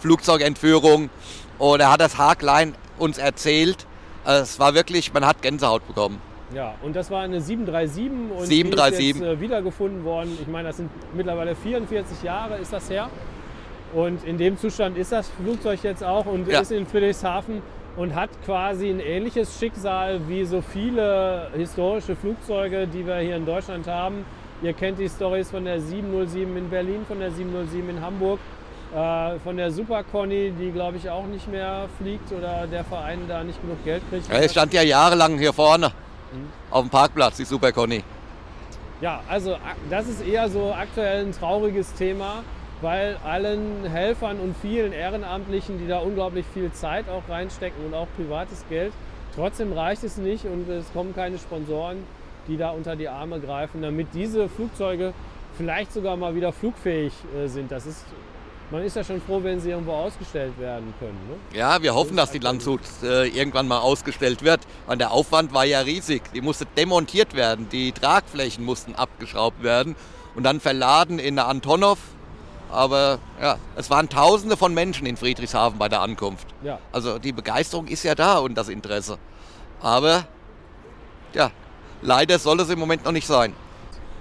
Flugzeugentführung. 0.00 1.10
Und 1.58 1.80
er 1.80 1.90
hat 1.90 2.00
das 2.00 2.16
haarklein 2.16 2.74
uns 2.98 3.18
erzählt. 3.18 3.86
Also 4.24 4.42
Es 4.42 4.58
war 4.58 4.74
wirklich, 4.74 5.12
man 5.12 5.26
hat 5.26 5.42
Gänsehaut 5.42 5.86
bekommen. 5.86 6.20
Ja, 6.54 6.74
und 6.82 6.96
das 6.96 7.10
war 7.10 7.22
eine 7.22 7.40
737 7.40 8.10
und 8.38 8.46
737. 8.46 8.98
die 8.98 9.10
ist 9.10 9.16
jetzt 9.20 9.26
äh, 9.26 9.40
wiedergefunden 9.40 10.04
worden. 10.04 10.38
Ich 10.40 10.48
meine, 10.48 10.68
das 10.68 10.78
sind 10.78 10.90
mittlerweile 11.14 11.54
44 11.54 12.22
Jahre 12.22 12.56
ist 12.56 12.72
das 12.72 12.88
her. 12.90 13.08
Und 13.94 14.24
in 14.24 14.38
dem 14.38 14.58
Zustand 14.58 14.96
ist 14.98 15.12
das 15.12 15.28
Flugzeug 15.42 15.80
jetzt 15.82 16.04
auch 16.04 16.26
und 16.26 16.48
Ja. 16.48 16.60
ist 16.60 16.72
in 16.72 16.86
Friedrichshafen 16.86 17.62
und 17.96 18.14
hat 18.14 18.30
quasi 18.44 18.88
ein 18.90 19.00
ähnliches 19.00 19.58
Schicksal 19.58 20.20
wie 20.28 20.44
so 20.44 20.60
viele 20.62 21.50
historische 21.56 22.14
Flugzeuge, 22.16 22.86
die 22.86 23.06
wir 23.06 23.16
hier 23.18 23.36
in 23.36 23.46
Deutschland 23.46 23.86
haben. 23.86 24.24
Ihr 24.62 24.72
kennt 24.72 24.98
die 24.98 25.08
Stories 25.08 25.50
von 25.50 25.64
der 25.64 25.80
707 25.80 26.56
in 26.56 26.68
Berlin, 26.70 27.00
von 27.06 27.18
der 27.18 27.30
707 27.30 27.90
in 27.90 28.00
Hamburg, 28.00 28.40
äh, 28.94 29.38
von 29.44 29.56
der 29.56 29.70
Super 29.70 30.02
Conny, 30.02 30.52
die 30.58 30.70
glaube 30.70 30.96
ich 30.96 31.08
auch 31.08 31.26
nicht 31.26 31.50
mehr 31.50 31.88
fliegt 32.00 32.32
oder 32.32 32.66
der 32.66 32.84
Verein 32.84 33.20
da 33.28 33.44
nicht 33.44 33.60
genug 33.62 33.82
Geld 33.84 34.02
kriegt. 34.10 34.28
Ja, 34.28 34.34
Es 34.40 34.52
stand 34.52 34.72
ja 34.74 34.82
jahrelang 34.82 35.38
hier 35.38 35.52
vorne 35.52 35.92
auf 36.70 36.82
dem 36.82 36.90
Parkplatz, 36.90 37.36
die 37.36 37.44
Super 37.44 37.72
Conny. 37.72 38.02
Ja, 39.00 39.20
also 39.28 39.56
das 39.90 40.08
ist 40.08 40.26
eher 40.26 40.48
so 40.48 40.72
aktuell 40.72 41.24
ein 41.24 41.32
trauriges 41.32 41.94
Thema, 41.94 42.42
weil 42.80 43.16
allen 43.24 43.84
Helfern 43.84 44.40
und 44.40 44.56
vielen 44.56 44.92
Ehrenamtlichen, 44.92 45.78
die 45.78 45.86
da 45.86 45.98
unglaublich 45.98 46.46
viel 46.52 46.72
Zeit 46.72 47.08
auch 47.08 47.28
reinstecken 47.28 47.84
und 47.86 47.94
auch 47.94 48.08
privates 48.16 48.64
Geld, 48.68 48.92
trotzdem 49.34 49.72
reicht 49.72 50.02
es 50.02 50.16
nicht 50.16 50.44
und 50.46 50.68
es 50.68 50.92
kommen 50.92 51.14
keine 51.14 51.38
Sponsoren, 51.38 51.98
die 52.48 52.56
da 52.56 52.70
unter 52.70 52.96
die 52.96 53.08
Arme 53.08 53.40
greifen, 53.40 53.82
damit 53.82 54.08
diese 54.14 54.48
Flugzeuge 54.48 55.12
vielleicht 55.56 55.92
sogar 55.92 56.16
mal 56.16 56.34
wieder 56.34 56.52
flugfähig 56.52 57.12
äh, 57.36 57.46
sind. 57.48 57.70
Das 57.70 57.86
ist, 57.86 58.04
man 58.70 58.82
ist 58.82 58.96
ja 58.96 59.04
schon 59.04 59.20
froh, 59.20 59.42
wenn 59.42 59.60
sie 59.60 59.70
irgendwo 59.70 59.92
ausgestellt 59.92 60.58
werden 60.58 60.92
können. 60.98 61.18
Ne? 61.28 61.58
Ja, 61.58 61.82
wir 61.82 61.94
hoffen, 61.94 62.16
dass 62.16 62.30
die 62.30 62.38
Landshut 62.38 62.80
äh, 63.02 63.26
irgendwann 63.28 63.66
mal 63.66 63.78
ausgestellt 63.78 64.42
wird. 64.42 64.60
Weil 64.86 64.98
der 64.98 65.12
Aufwand 65.12 65.54
war 65.54 65.64
ja 65.64 65.80
riesig. 65.80 66.22
Die 66.34 66.40
musste 66.40 66.66
demontiert 66.66 67.34
werden. 67.34 67.68
Die 67.70 67.92
Tragflächen 67.92 68.64
mussten 68.64 68.94
abgeschraubt 68.94 69.62
werden 69.62 69.96
und 70.34 70.42
dann 70.42 70.60
verladen 70.60 71.18
in 71.18 71.38
eine 71.38 71.48
Antonov. 71.48 71.98
Aber 72.70 73.18
ja, 73.40 73.56
es 73.76 73.88
waren 73.88 74.10
Tausende 74.10 74.56
von 74.56 74.74
Menschen 74.74 75.06
in 75.06 75.16
Friedrichshafen 75.16 75.78
bei 75.78 75.88
der 75.88 76.02
Ankunft. 76.02 76.46
Ja. 76.62 76.78
Also 76.92 77.18
die 77.18 77.32
Begeisterung 77.32 77.86
ist 77.86 78.02
ja 78.02 78.14
da 78.14 78.38
und 78.38 78.54
das 78.54 78.68
Interesse. 78.68 79.18
Aber 79.80 80.26
ja, 81.32 81.50
leider 82.02 82.38
soll 82.38 82.60
es 82.60 82.68
im 82.68 82.78
Moment 82.78 83.04
noch 83.04 83.12
nicht 83.12 83.26
sein. 83.26 83.54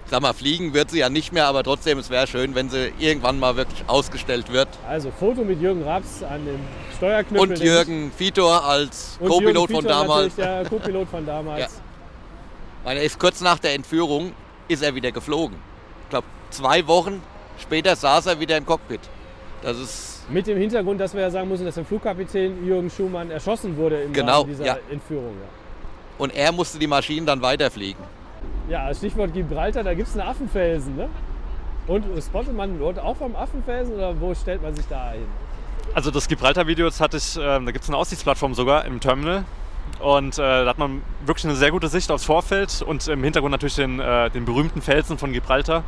Sag 0.09 0.21
mal, 0.21 0.33
fliegen 0.33 0.73
wird 0.73 0.91
sie 0.91 0.99
ja 0.99 1.09
nicht 1.09 1.33
mehr, 1.33 1.47
aber 1.47 1.63
trotzdem, 1.63 1.97
es 1.99 2.09
wäre 2.09 2.27
schön, 2.27 2.55
wenn 2.55 2.69
sie 2.69 2.91
irgendwann 2.99 3.39
mal 3.39 3.55
wirklich 3.55 3.83
ausgestellt 3.87 4.51
wird. 4.51 4.67
Also 4.87 5.11
Foto 5.11 5.43
mit 5.43 5.61
Jürgen 5.61 5.83
Raps 5.83 6.23
an 6.23 6.45
dem 6.45 6.59
Steuerknüppel. 6.97 7.51
Und 7.51 7.59
Jürgen 7.59 8.11
Vitor 8.17 8.63
als 8.63 9.19
Co-Pilot 9.25 9.71
von 9.71 9.85
damals. 9.85 10.35
Der 10.35 10.65
Co-Pilot 10.65 11.07
von 11.09 11.25
damals. 11.25 11.57
Ja. 11.67 11.67
Weil 12.83 12.97
er 12.97 13.03
ist 13.03 13.19
kurz 13.19 13.41
nach 13.41 13.59
der 13.59 13.73
Entführung 13.73 14.31
ist 14.69 14.81
er 14.81 14.95
wieder 14.95 15.11
geflogen. 15.11 15.57
Ich 16.03 16.09
glaube, 16.09 16.27
zwei 16.51 16.87
Wochen 16.87 17.21
später 17.59 17.95
saß 17.95 18.27
er 18.27 18.39
wieder 18.39 18.55
im 18.55 18.65
Cockpit. 18.65 19.01
Das 19.61 19.77
ist 19.77 20.17
mit 20.29 20.47
dem 20.47 20.57
Hintergrund, 20.57 21.01
dass 21.01 21.13
wir 21.13 21.21
ja 21.21 21.29
sagen 21.29 21.49
müssen, 21.49 21.65
dass 21.65 21.75
der 21.75 21.83
Flugkapitän 21.83 22.65
Jürgen 22.65 22.89
Schumann 22.89 23.31
erschossen 23.31 23.75
wurde 23.75 24.03
im 24.03 24.13
genau, 24.13 24.41
Rahmen 24.41 24.49
dieser 24.49 24.65
ja. 24.65 24.77
Entführung. 24.89 25.35
Ja. 25.41 25.49
Und 26.17 26.33
er 26.33 26.51
musste 26.51 26.79
die 26.79 26.87
Maschinen 26.87 27.25
dann 27.25 27.41
weiterfliegen. 27.41 28.01
Ja, 28.69 28.93
Stichwort 28.93 29.33
Gibraltar, 29.33 29.83
da 29.83 29.93
gibt 29.93 30.09
es 30.09 30.17
einen 30.17 30.27
Affenfelsen. 30.27 30.97
Ne? 30.97 31.09
Und 31.87 32.03
spottet 32.21 32.55
man 32.55 32.77
dort 32.77 32.99
auch 32.99 33.15
vom 33.15 33.35
Affenfelsen 33.35 33.95
oder 33.95 34.19
wo 34.19 34.33
stellt 34.35 34.61
man 34.61 34.75
sich 34.75 34.85
da 34.87 35.11
hin? 35.11 35.25
Also 35.93 36.11
das 36.11 36.27
Gibraltar-Video, 36.27 36.85
das 36.85 36.99
hatte 36.99 37.17
ich, 37.17 37.37
äh, 37.37 37.39
da 37.39 37.59
gibt 37.59 37.83
es 37.83 37.89
eine 37.89 37.97
Aussichtsplattform 37.97 38.53
sogar 38.53 38.85
im 38.85 38.99
Terminal. 38.99 39.45
Und 39.99 40.37
äh, 40.37 40.41
da 40.41 40.67
hat 40.67 40.77
man 40.77 41.01
wirklich 41.25 41.45
eine 41.45 41.55
sehr 41.55 41.71
gute 41.71 41.87
Sicht 41.87 42.11
aufs 42.11 42.25
Vorfeld 42.25 42.81
und 42.81 43.07
im 43.07 43.23
Hintergrund 43.23 43.51
natürlich 43.51 43.75
den, 43.75 44.01
äh, 44.01 44.29
den 44.29 44.43
berühmten 44.43 44.81
Felsen 44.81 45.17
von 45.17 45.31
Gibraltar. 45.31 45.83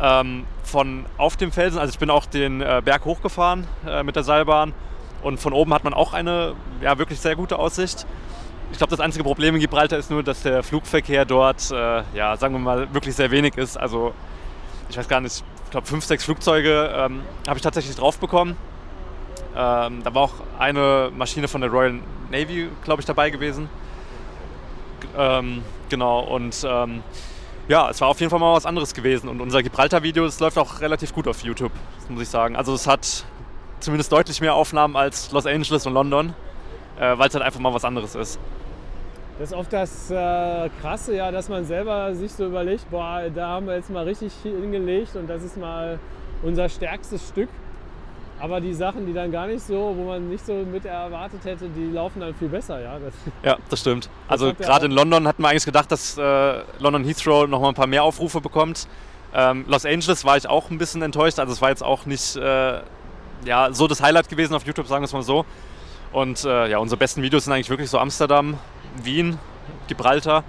Ähm, 0.00 0.44
von 0.62 1.06
auf 1.16 1.36
dem 1.36 1.50
Felsen, 1.50 1.78
also 1.78 1.90
ich 1.90 1.98
bin 1.98 2.10
auch 2.10 2.26
den 2.26 2.60
äh, 2.60 2.82
Berg 2.84 3.04
hochgefahren 3.04 3.66
äh, 3.86 4.02
mit 4.04 4.14
der 4.16 4.22
Seilbahn 4.22 4.74
und 5.22 5.40
von 5.40 5.52
oben 5.52 5.74
hat 5.74 5.82
man 5.82 5.92
auch 5.94 6.12
eine 6.12 6.54
ja, 6.80 6.98
wirklich 6.98 7.18
sehr 7.20 7.34
gute 7.34 7.58
Aussicht. 7.58 8.06
Ich 8.70 8.78
glaube, 8.78 8.90
das 8.90 9.00
einzige 9.00 9.24
Problem 9.24 9.54
in 9.54 9.60
Gibraltar 9.60 9.98
ist 9.98 10.10
nur, 10.10 10.22
dass 10.22 10.42
der 10.42 10.62
Flugverkehr 10.62 11.24
dort, 11.24 11.70
äh, 11.70 12.02
ja, 12.14 12.36
sagen 12.36 12.54
wir 12.54 12.60
mal, 12.60 12.92
wirklich 12.92 13.16
sehr 13.16 13.30
wenig 13.30 13.56
ist. 13.56 13.76
Also 13.76 14.14
ich 14.88 14.96
weiß 14.96 15.08
gar 15.08 15.20
nicht, 15.20 15.42
ich 15.64 15.70
glaube 15.70 15.86
fünf, 15.86 16.04
sechs 16.04 16.24
Flugzeuge 16.24 16.90
ähm, 16.94 17.22
habe 17.46 17.58
ich 17.58 17.62
tatsächlich 17.62 17.96
drauf 17.96 18.18
bekommen. 18.18 18.56
Ähm, 19.56 20.02
da 20.04 20.14
war 20.14 20.22
auch 20.22 20.34
eine 20.58 21.10
Maschine 21.16 21.48
von 21.48 21.60
der 21.60 21.70
Royal 21.70 21.98
Navy, 22.30 22.68
glaube 22.84 23.00
ich, 23.00 23.06
dabei 23.06 23.30
gewesen. 23.30 23.68
Ähm, 25.16 25.62
genau, 25.88 26.20
und 26.20 26.64
ähm, 26.68 27.02
ja, 27.68 27.90
es 27.90 28.00
war 28.00 28.08
auf 28.08 28.20
jeden 28.20 28.30
Fall 28.30 28.38
mal 28.38 28.54
was 28.54 28.66
anderes 28.66 28.94
gewesen. 28.94 29.28
Und 29.28 29.40
unser 29.40 29.62
Gibraltar-Video, 29.62 30.24
das 30.24 30.40
läuft 30.40 30.58
auch 30.58 30.80
relativ 30.80 31.12
gut 31.12 31.26
auf 31.26 31.42
YouTube, 31.42 31.72
muss 32.08 32.22
ich 32.22 32.28
sagen. 32.28 32.56
Also 32.56 32.72
es 32.74 32.86
hat 32.86 33.24
zumindest 33.80 34.12
deutlich 34.12 34.40
mehr 34.40 34.54
Aufnahmen 34.54 34.96
als 34.96 35.30
Los 35.32 35.46
Angeles 35.46 35.86
und 35.86 35.92
London, 35.94 36.34
äh, 36.98 37.18
weil 37.18 37.28
es 37.28 37.34
halt 37.34 37.44
einfach 37.44 37.60
mal 37.60 37.74
was 37.74 37.84
anderes 37.84 38.14
ist. 38.14 38.38
Das 39.38 39.50
ist 39.50 39.56
oft 39.56 39.72
das 39.72 40.10
äh, 40.10 40.68
Krasse, 40.80 41.14
ja, 41.14 41.30
dass 41.30 41.48
man 41.48 41.64
selber 41.64 42.12
sich 42.14 42.32
so 42.32 42.46
überlegt, 42.46 42.90
boah, 42.90 43.22
da 43.32 43.48
haben 43.48 43.66
wir 43.66 43.76
jetzt 43.76 43.88
mal 43.88 44.04
richtig 44.04 44.32
hingelegt 44.42 45.14
und 45.14 45.28
das 45.28 45.44
ist 45.44 45.56
mal 45.56 46.00
unser 46.42 46.68
stärkstes 46.68 47.28
Stück. 47.28 47.48
Aber 48.40 48.60
die 48.60 48.74
Sachen, 48.74 49.06
die 49.06 49.12
dann 49.12 49.32
gar 49.32 49.46
nicht 49.46 49.64
so, 49.64 49.94
wo 49.96 50.04
man 50.04 50.28
nicht 50.28 50.44
so 50.44 50.52
mit 50.52 50.84
erwartet 50.84 51.44
hätte, 51.44 51.68
die 51.68 51.90
laufen 51.90 52.20
dann 52.20 52.34
viel 52.34 52.48
besser, 52.48 52.80
ja. 52.80 52.98
Das, 52.98 53.14
ja, 53.44 53.56
das 53.68 53.80
stimmt. 53.80 54.06
Das 54.28 54.40
also 54.40 54.54
gerade 54.54 54.86
in 54.86 54.92
London 54.92 55.26
hatten 55.26 55.42
wir 55.42 55.48
eigentlich 55.48 55.64
gedacht, 55.64 55.90
dass 55.90 56.18
äh, 56.18 56.62
London 56.78 57.04
Heathrow 57.04 57.48
noch 57.48 57.60
mal 57.60 57.68
ein 57.68 57.74
paar 57.74 57.86
mehr 57.86 58.02
Aufrufe 58.04 58.40
bekommt. 58.40 58.88
Ähm, 59.34 59.64
Los 59.68 59.84
Angeles 59.84 60.24
war 60.24 60.36
ich 60.36 60.48
auch 60.48 60.70
ein 60.70 60.78
bisschen 60.78 61.02
enttäuscht. 61.02 61.38
Also 61.38 61.52
es 61.52 61.60
war 61.60 61.70
jetzt 61.70 61.82
auch 61.82 62.06
nicht 62.06 62.36
äh, 62.36 62.80
ja, 63.44 63.72
so 63.72 63.86
das 63.86 64.02
Highlight 64.02 64.28
gewesen 64.28 64.54
auf 64.54 64.64
YouTube, 64.64 64.86
sagen 64.86 65.02
wir 65.02 65.06
es 65.06 65.12
mal 65.12 65.22
so. 65.22 65.44
Und 66.12 66.44
äh, 66.44 66.70
ja, 66.70 66.78
unsere 66.78 66.98
besten 66.98 67.22
Videos 67.22 67.44
sind 67.44 67.52
eigentlich 67.52 67.70
wirklich 67.70 67.90
so 67.90 67.98
Amsterdam, 67.98 68.58
Wien, 69.04 69.38
Gibraltar. 69.86 70.44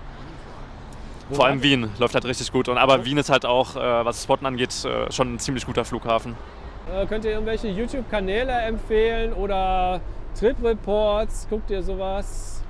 Vor 1.32 1.45
allem 1.45 1.62
Wien 1.62 1.91
läuft 2.00 2.16
halt 2.16 2.26
richtig 2.26 2.52
gut. 2.52 2.70
Und, 2.70 2.78
aber 2.78 3.06
Wien 3.06 3.18
ist 3.18 3.30
halt 3.30 3.45
auch, 3.45 3.76
äh, 3.76 3.80
was 3.80 4.24
Spotten 4.24 4.45
angeht, 4.45 4.74
äh, 4.84 5.12
schon 5.12 5.36
ein 5.36 5.39
ziemlich 5.39 5.66
guter 5.66 5.86
Flughafen. 5.86 6.36
Äh, 6.91 7.06
könnt 7.06 7.24
ihr 7.24 7.32
irgendwelche 7.32 7.68
YouTube-Kanäle 7.68 8.52
empfehlen 8.52 9.34
oder 9.34 10.02
Trip-Reports? 10.39 11.47
Guckt 11.50 11.70
ihr 11.70 11.84
sowas? 11.84 12.62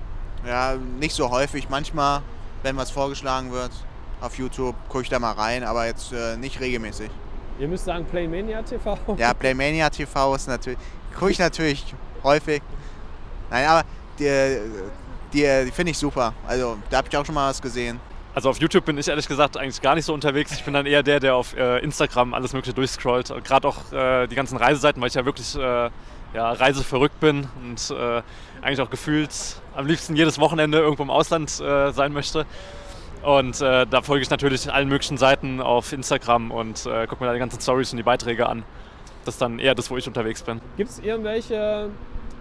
Ja, 0.45 0.75
nicht 0.99 1.15
so 1.15 1.29
häufig. 1.29 1.69
Manchmal, 1.69 2.21
wenn 2.63 2.75
was 2.75 2.91
vorgeschlagen 2.91 3.51
wird 3.51 3.71
auf 4.19 4.37
YouTube, 4.37 4.75
gucke 4.89 5.03
ich 5.03 5.09
da 5.09 5.19
mal 5.19 5.31
rein, 5.31 5.63
aber 5.63 5.85
jetzt 5.85 6.11
äh, 6.11 6.35
nicht 6.35 6.59
regelmäßig. 6.59 7.09
Ihr 7.59 7.67
müsst 7.67 7.85
sagen 7.85 8.05
Playmania 8.05 8.61
TV. 8.61 8.97
Ja, 9.17 9.33
Playmania 9.33 9.89
TV 9.89 10.35
ist 10.35 10.47
natürlich, 10.47 10.79
gucke 11.17 11.31
ich 11.31 11.39
natürlich 11.39 11.93
häufig. 12.23 12.61
Nein, 13.49 13.65
aber 13.65 13.83
die, 14.17 14.59
die, 15.33 15.65
die 15.65 15.71
finde 15.71 15.91
ich 15.91 15.97
super. 15.97 16.33
Also 16.47 16.77
da 16.89 16.97
habe 16.97 17.07
ich 17.09 17.17
auch 17.17 17.25
schon 17.25 17.35
mal 17.35 17.49
was 17.49 17.61
gesehen. 17.61 17.99
Also 18.35 18.49
auf 18.49 18.59
YouTube 18.59 18.85
bin 18.85 18.97
ich 18.97 19.07
ehrlich 19.07 19.27
gesagt 19.27 19.57
eigentlich 19.57 19.81
gar 19.81 19.95
nicht 19.95 20.05
so 20.05 20.13
unterwegs. 20.13 20.51
Ich 20.53 20.63
bin 20.63 20.73
dann 20.73 20.85
eher 20.85 21.03
der, 21.03 21.19
der 21.19 21.35
auf 21.35 21.55
äh, 21.57 21.79
Instagram 21.79 22.33
alles 22.33 22.53
Mögliche 22.53 22.73
durchscrollt. 22.73 23.33
Gerade 23.43 23.67
auch 23.67 23.91
äh, 23.91 24.27
die 24.27 24.35
ganzen 24.35 24.57
Reiseseiten, 24.57 25.01
weil 25.01 25.09
ich 25.09 25.15
ja 25.15 25.25
wirklich 25.25 25.55
äh, 25.55 25.89
ja, 26.33 26.51
reiseverrückt 26.51 27.19
bin 27.19 27.47
und 27.61 27.91
äh, 27.91 28.21
eigentlich 28.61 28.81
auch 28.81 28.89
gefühlt 28.89 29.31
am 29.75 29.87
liebsten 29.87 30.15
jedes 30.15 30.39
Wochenende 30.39 30.77
irgendwo 30.77 31.03
im 31.03 31.09
Ausland 31.09 31.59
äh, 31.59 31.91
sein 31.91 32.13
möchte. 32.13 32.45
Und 33.23 33.59
äh, 33.61 33.85
da 33.87 34.01
folge 34.01 34.21
ich 34.21 34.29
natürlich 34.29 34.71
allen 34.71 34.87
möglichen 34.87 35.17
Seiten 35.17 35.59
auf 35.59 35.91
Instagram 35.91 36.51
und 36.51 36.83
gucke 36.83 37.21
mir 37.21 37.27
da 37.27 37.33
die 37.33 37.39
ganzen 37.39 37.59
Stories 37.59 37.91
und 37.91 37.97
die 37.97 38.03
Beiträge 38.03 38.47
an. 38.47 38.63
Das 39.25 39.35
ist 39.35 39.41
dann 39.41 39.59
eher 39.59 39.75
das, 39.75 39.91
wo 39.91 39.97
ich 39.97 40.07
unterwegs 40.07 40.43
bin. 40.43 40.61
Gibt 40.77 40.91
es 40.91 40.99
irgendwelche 40.99 41.89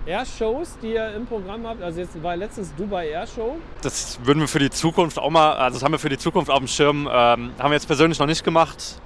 Airshows, 0.09 0.79
die 0.81 0.95
ihr 0.95 1.15
im 1.15 1.27
Programm 1.27 1.67
habt? 1.67 1.83
Also 1.83 2.01
jetzt 2.01 2.21
war 2.23 2.35
letztens 2.35 2.75
Dubai 2.75 3.11
Airshow. 3.11 3.57
Das 3.83 4.19
würden 4.25 4.41
wir 4.41 4.49
für 4.49 4.59
die 4.59 4.71
Zukunft 4.71 5.19
auch 5.19 5.29
mal, 5.29 5.53
also 5.53 5.77
das 5.77 5.85
haben 5.85 5.93
wir 5.93 5.99
für 5.99 6.09
die 6.09 6.17
Zukunft 6.17 6.51
auf 6.51 6.59
dem 6.59 6.67
Schirm. 6.67 7.07
Ähm, 7.07 7.51
haben 7.59 7.71
wir 7.71 7.75
jetzt 7.75 7.87
persönlich 7.87 8.19
noch 8.19 8.27
nicht 8.27 8.43
gemacht. 8.43 9.01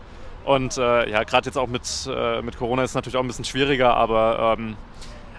Und 0.44 0.78
äh, 0.78 1.10
ja, 1.10 1.24
gerade 1.24 1.46
jetzt 1.46 1.56
auch 1.56 1.66
mit, 1.66 1.82
äh, 2.08 2.40
mit 2.42 2.56
Corona 2.56 2.84
ist 2.84 2.90
es 2.90 2.94
natürlich 2.94 3.16
auch 3.16 3.22
ein 3.22 3.26
bisschen 3.26 3.44
schwieriger, 3.44 3.96
aber 3.96 4.56
ähm, 4.58 4.76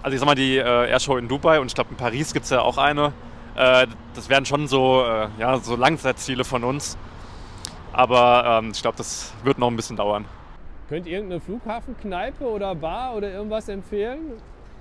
also 0.02 0.14
ich 0.14 0.20
sag 0.20 0.26
mal, 0.26 0.36
die 0.36 0.58
äh, 0.58 0.90
Airshow 0.90 1.18
in 1.18 1.30
Dubai 1.30 1.60
und 1.62 1.68
ich 1.68 1.76
glaube 1.76 1.92
in 1.92 1.98
Paris 1.98 2.34
gibt 2.34 2.44
es 2.44 2.50
ja 2.52 2.62
auch 2.62 2.78
eine. 2.78 3.14
Äh, 3.56 3.88
das 4.16 4.28
wären 4.30 4.46
schon 4.46 4.68
so, 4.68 5.06
äh, 5.06 5.28
ja, 5.40 5.58
so 5.60 5.78
Langzeitziele 5.78 6.44
von 6.44 6.66
uns. 6.66 6.98
Aber 7.94 8.60
ähm, 8.62 8.72
ich 8.74 8.82
glaube, 8.82 8.98
das 8.98 9.34
wird 9.44 9.60
noch 9.60 9.70
ein 9.70 9.76
bisschen 9.78 9.96
dauern. 9.96 10.26
Könnt 10.90 11.06
ihr 11.06 11.14
irgendeine 11.14 11.40
Flughafenkneipe 11.40 12.44
oder 12.44 12.76
Bar 12.76 13.16
oder 13.16 13.32
irgendwas 13.32 13.70
empfehlen? 13.70 14.34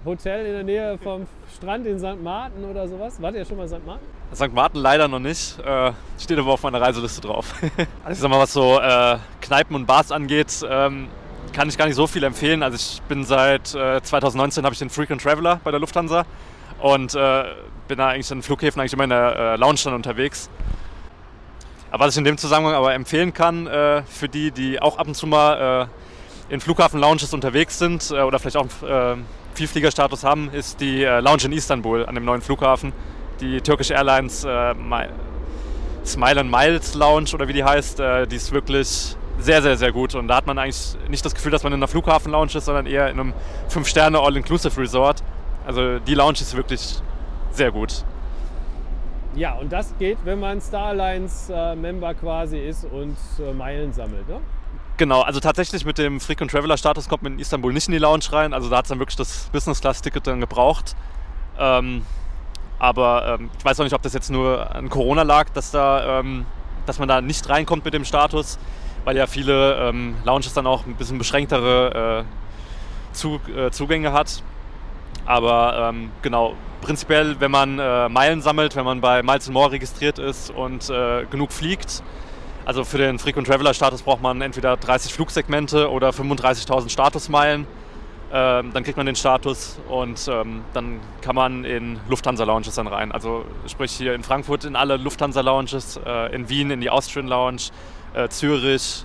Hotel 0.04 0.46
in 0.46 0.52
der 0.52 0.64
Nähe 0.64 0.98
vom 0.98 1.26
Strand 1.56 1.86
in 1.86 1.98
St. 1.98 2.20
Martin 2.22 2.64
oder 2.64 2.88
sowas? 2.88 3.20
Wart 3.20 3.34
ihr 3.36 3.44
schon 3.44 3.56
mal 3.56 3.64
in 3.64 3.68
St. 3.68 3.86
Martin? 3.86 4.06
St. 4.34 4.52
Martin 4.52 4.80
leider 4.80 5.06
noch 5.06 5.20
nicht. 5.20 5.58
Äh, 5.60 5.92
steht 6.18 6.38
aber 6.38 6.52
auf 6.52 6.62
meiner 6.62 6.80
Reiseliste 6.80 7.20
drauf. 7.20 7.54
also 7.62 7.86
ich 8.10 8.18
sag 8.18 8.30
mal, 8.30 8.40
was 8.40 8.52
so 8.52 8.80
äh, 8.80 9.18
Kneipen 9.40 9.76
und 9.76 9.86
Bars 9.86 10.10
angeht, 10.10 10.64
ähm, 10.68 11.08
kann 11.52 11.68
ich 11.68 11.78
gar 11.78 11.86
nicht 11.86 11.94
so 11.94 12.06
viel 12.06 12.24
empfehlen. 12.24 12.62
Also 12.62 12.76
ich 12.76 13.02
bin 13.02 13.24
seit 13.24 13.74
äh, 13.74 14.02
2019 14.02 14.64
habe 14.64 14.72
ich 14.72 14.78
den 14.80 14.90
Frequent 14.90 15.22
Traveler 15.22 15.60
bei 15.62 15.70
der 15.70 15.78
Lufthansa 15.78 16.24
und 16.80 17.14
äh, 17.14 17.44
bin 17.86 17.98
da 17.98 18.08
eigentlich 18.08 18.30
in 18.30 18.42
Flughäfen 18.42 18.80
eigentlich 18.80 18.94
immer 18.94 19.04
in 19.04 19.10
der 19.10 19.36
äh, 19.36 19.56
Lounge 19.56 19.80
dann 19.84 19.94
unterwegs. 19.94 20.50
Aber 21.92 22.06
was 22.06 22.14
ich 22.14 22.18
in 22.18 22.24
dem 22.24 22.38
Zusammenhang 22.38 22.74
aber 22.74 22.94
empfehlen 22.94 23.34
kann, 23.34 23.66
äh, 23.66 24.02
für 24.02 24.28
die, 24.28 24.50
die 24.50 24.80
auch 24.80 24.98
ab 24.98 25.06
und 25.06 25.14
zu 25.14 25.26
mal 25.26 25.88
in 26.48 26.60
Flughafen-Lounges 26.60 27.32
unterwegs 27.32 27.78
sind 27.78 28.10
oder 28.10 28.38
vielleicht 28.38 28.56
auch 28.56 28.66
Vielfliegerstatus 29.54 30.24
haben, 30.24 30.50
ist 30.52 30.80
die 30.80 31.04
äh, 31.04 31.20
Lounge 31.20 31.44
in 31.44 31.52
Istanbul 31.52 32.06
an 32.06 32.14
dem 32.14 32.24
neuen 32.24 32.42
Flughafen. 32.42 32.92
Die 33.40 33.60
Turkish 33.60 33.90
Airlines 33.90 34.44
äh, 34.44 34.74
Smile 36.04 36.40
and 36.40 36.50
Miles 36.50 36.94
Lounge 36.94 37.30
oder 37.34 37.48
wie 37.48 37.52
die 37.52 37.64
heißt, 37.64 38.00
äh, 38.00 38.26
die 38.26 38.36
ist 38.36 38.52
wirklich 38.52 39.16
sehr, 39.38 39.62
sehr, 39.62 39.76
sehr 39.76 39.92
gut. 39.92 40.14
Und 40.14 40.28
da 40.28 40.36
hat 40.36 40.46
man 40.46 40.58
eigentlich 40.58 40.96
nicht 41.08 41.24
das 41.24 41.34
Gefühl, 41.34 41.52
dass 41.52 41.62
man 41.62 41.72
in 41.72 41.78
einer 41.78 41.88
Flughafen-Lounge 41.88 42.56
ist, 42.56 42.64
sondern 42.64 42.86
eher 42.86 43.10
in 43.10 43.18
einem 43.18 43.34
5-Sterne 43.70 44.18
All-Inclusive-Resort. 44.18 45.22
Also 45.66 45.98
die 45.98 46.14
Lounge 46.14 46.38
ist 46.40 46.56
wirklich 46.56 47.00
sehr 47.52 47.70
gut. 47.70 48.04
Ja, 49.34 49.54
und 49.54 49.72
das 49.72 49.94
geht, 49.98 50.18
wenn 50.24 50.40
man 50.40 50.60
Star 50.60 50.88
Alliance-Member 50.88 52.10
äh, 52.10 52.14
quasi 52.14 52.58
ist 52.58 52.84
und 52.84 53.16
äh, 53.38 53.52
Meilen 53.52 53.92
sammelt, 53.92 54.28
ne? 54.28 54.40
Genau, 55.02 55.22
also 55.22 55.40
tatsächlich 55.40 55.84
mit 55.84 55.98
dem 55.98 56.20
Frequent 56.20 56.52
Traveler 56.52 56.76
Status 56.76 57.08
kommt 57.08 57.24
man 57.24 57.32
in 57.32 57.38
Istanbul 57.40 57.72
nicht 57.72 57.88
in 57.88 57.92
die 57.92 57.98
Lounge 57.98 58.26
rein. 58.30 58.54
Also 58.54 58.70
da 58.70 58.76
hat 58.76 58.84
es 58.84 58.88
dann 58.90 59.00
wirklich 59.00 59.16
das 59.16 59.48
Business 59.52 59.80
Class 59.80 60.00
Ticket 60.00 60.28
dann 60.28 60.38
gebraucht. 60.38 60.94
Ähm, 61.58 62.06
aber 62.78 63.36
ähm, 63.40 63.50
ich 63.58 63.64
weiß 63.64 63.80
auch 63.80 63.84
nicht, 63.84 63.94
ob 63.94 64.02
das 64.02 64.12
jetzt 64.12 64.30
nur 64.30 64.72
an 64.72 64.88
Corona 64.90 65.22
lag, 65.22 65.50
dass, 65.50 65.72
da, 65.72 66.20
ähm, 66.20 66.46
dass 66.86 67.00
man 67.00 67.08
da 67.08 67.20
nicht 67.20 67.48
reinkommt 67.48 67.84
mit 67.84 67.94
dem 67.94 68.04
Status, 68.04 68.60
weil 69.02 69.16
ja 69.16 69.26
viele 69.26 69.88
ähm, 69.88 70.14
Lounges 70.24 70.54
dann 70.54 70.68
auch 70.68 70.86
ein 70.86 70.94
bisschen 70.94 71.18
beschränktere 71.18 72.24
äh, 72.24 73.12
Zug, 73.12 73.48
äh, 73.48 73.72
Zugänge 73.72 74.12
hat. 74.12 74.44
Aber 75.26 75.90
ähm, 75.90 76.12
genau, 76.22 76.54
prinzipiell, 76.80 77.40
wenn 77.40 77.50
man 77.50 77.80
äh, 77.80 78.08
Meilen 78.08 78.40
sammelt, 78.40 78.76
wenn 78.76 78.84
man 78.84 79.00
bei 79.00 79.24
Miles 79.24 79.50
More 79.50 79.72
registriert 79.72 80.20
ist 80.20 80.50
und 80.50 80.90
äh, 80.90 81.24
genug 81.28 81.50
fliegt, 81.50 82.04
also 82.64 82.84
für 82.84 82.98
den 82.98 83.18
Frequent 83.18 83.46
Traveler 83.46 83.74
Status 83.74 84.02
braucht 84.02 84.22
man 84.22 84.40
entweder 84.40 84.76
30 84.76 85.12
Flugsegmente 85.12 85.90
oder 85.90 86.10
35.000 86.10 86.90
Statusmeilen. 86.90 87.66
ähm, 88.34 88.72
dann 88.72 88.82
kriegt 88.82 88.96
man 88.96 89.04
den 89.04 89.16
Status 89.16 89.78
und 89.88 90.26
ähm, 90.26 90.62
dann 90.72 91.00
kann 91.20 91.34
man 91.34 91.64
in 91.64 92.00
Lufthansa-Lounges 92.08 92.74
dann 92.74 92.86
rein. 92.86 93.12
Also 93.12 93.44
sprich 93.66 93.92
hier 93.92 94.14
in 94.14 94.22
Frankfurt 94.22 94.64
in 94.64 94.74
alle 94.74 94.96
Lufthansa-Lounges, 94.96 96.00
äh, 96.06 96.34
in 96.34 96.48
Wien 96.48 96.70
in 96.70 96.80
die 96.80 96.88
Austrian 96.88 97.28
Lounge, 97.28 97.62
äh, 98.14 98.28
Zürich, 98.28 99.04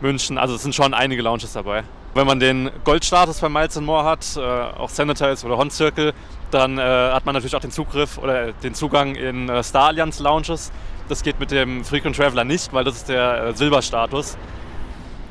München. 0.00 0.38
Also 0.38 0.54
es 0.54 0.62
sind 0.62 0.74
schon 0.74 0.94
einige 0.94 1.20
Lounges 1.20 1.52
dabei. 1.52 1.84
Wenn 2.14 2.26
man 2.26 2.40
den 2.40 2.70
Goldstatus 2.84 3.40
bei 3.40 3.48
Miles 3.48 3.78
More 3.80 4.04
hat, 4.04 4.24
äh, 4.36 4.40
auch 4.40 4.88
Sanitize 4.88 5.46
oder 5.46 5.58
Hon 5.58 5.70
Circle, 5.70 6.14
dann 6.50 6.78
äh, 6.78 6.82
hat 6.82 7.26
man 7.26 7.34
natürlich 7.34 7.54
auch 7.54 7.60
den 7.60 7.70
Zugriff 7.70 8.16
oder 8.18 8.52
den 8.52 8.74
Zugang 8.74 9.14
in 9.14 9.48
äh, 9.48 9.62
Star 9.62 9.88
Alliance 9.88 10.22
Lounges. 10.22 10.72
Das 11.08 11.22
geht 11.22 11.40
mit 11.40 11.50
dem 11.50 11.84
Frequent 11.84 12.16
Traveler 12.16 12.44
nicht, 12.44 12.70
weil 12.74 12.84
das 12.84 12.96
ist 12.96 13.08
der 13.08 13.44
äh, 13.44 13.56
Silberstatus. 13.56 14.36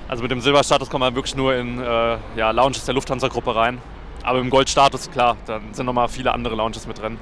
Also 0.07 0.23
mit 0.23 0.31
dem 0.31 0.41
Silberstatus 0.41 0.89
kommt 0.89 1.01
man 1.01 1.13
wirklich 1.13 1.35
nur 1.35 1.53
in 1.53 1.79
äh, 1.79 2.17
ja, 2.35 2.49
Lounges 2.49 2.85
der 2.85 2.95
Lufthansa-Gruppe 2.95 3.55
rein. 3.55 3.77
Aber 4.23 4.39
im 4.39 4.49
Goldstatus, 4.49 5.11
klar, 5.11 5.37
dann 5.45 5.73
sind 5.73 5.85
nochmal 5.85 6.07
viele 6.07 6.33
andere 6.33 6.55
Lounges 6.55 6.87
mit 6.87 6.99
drin. 6.99 7.17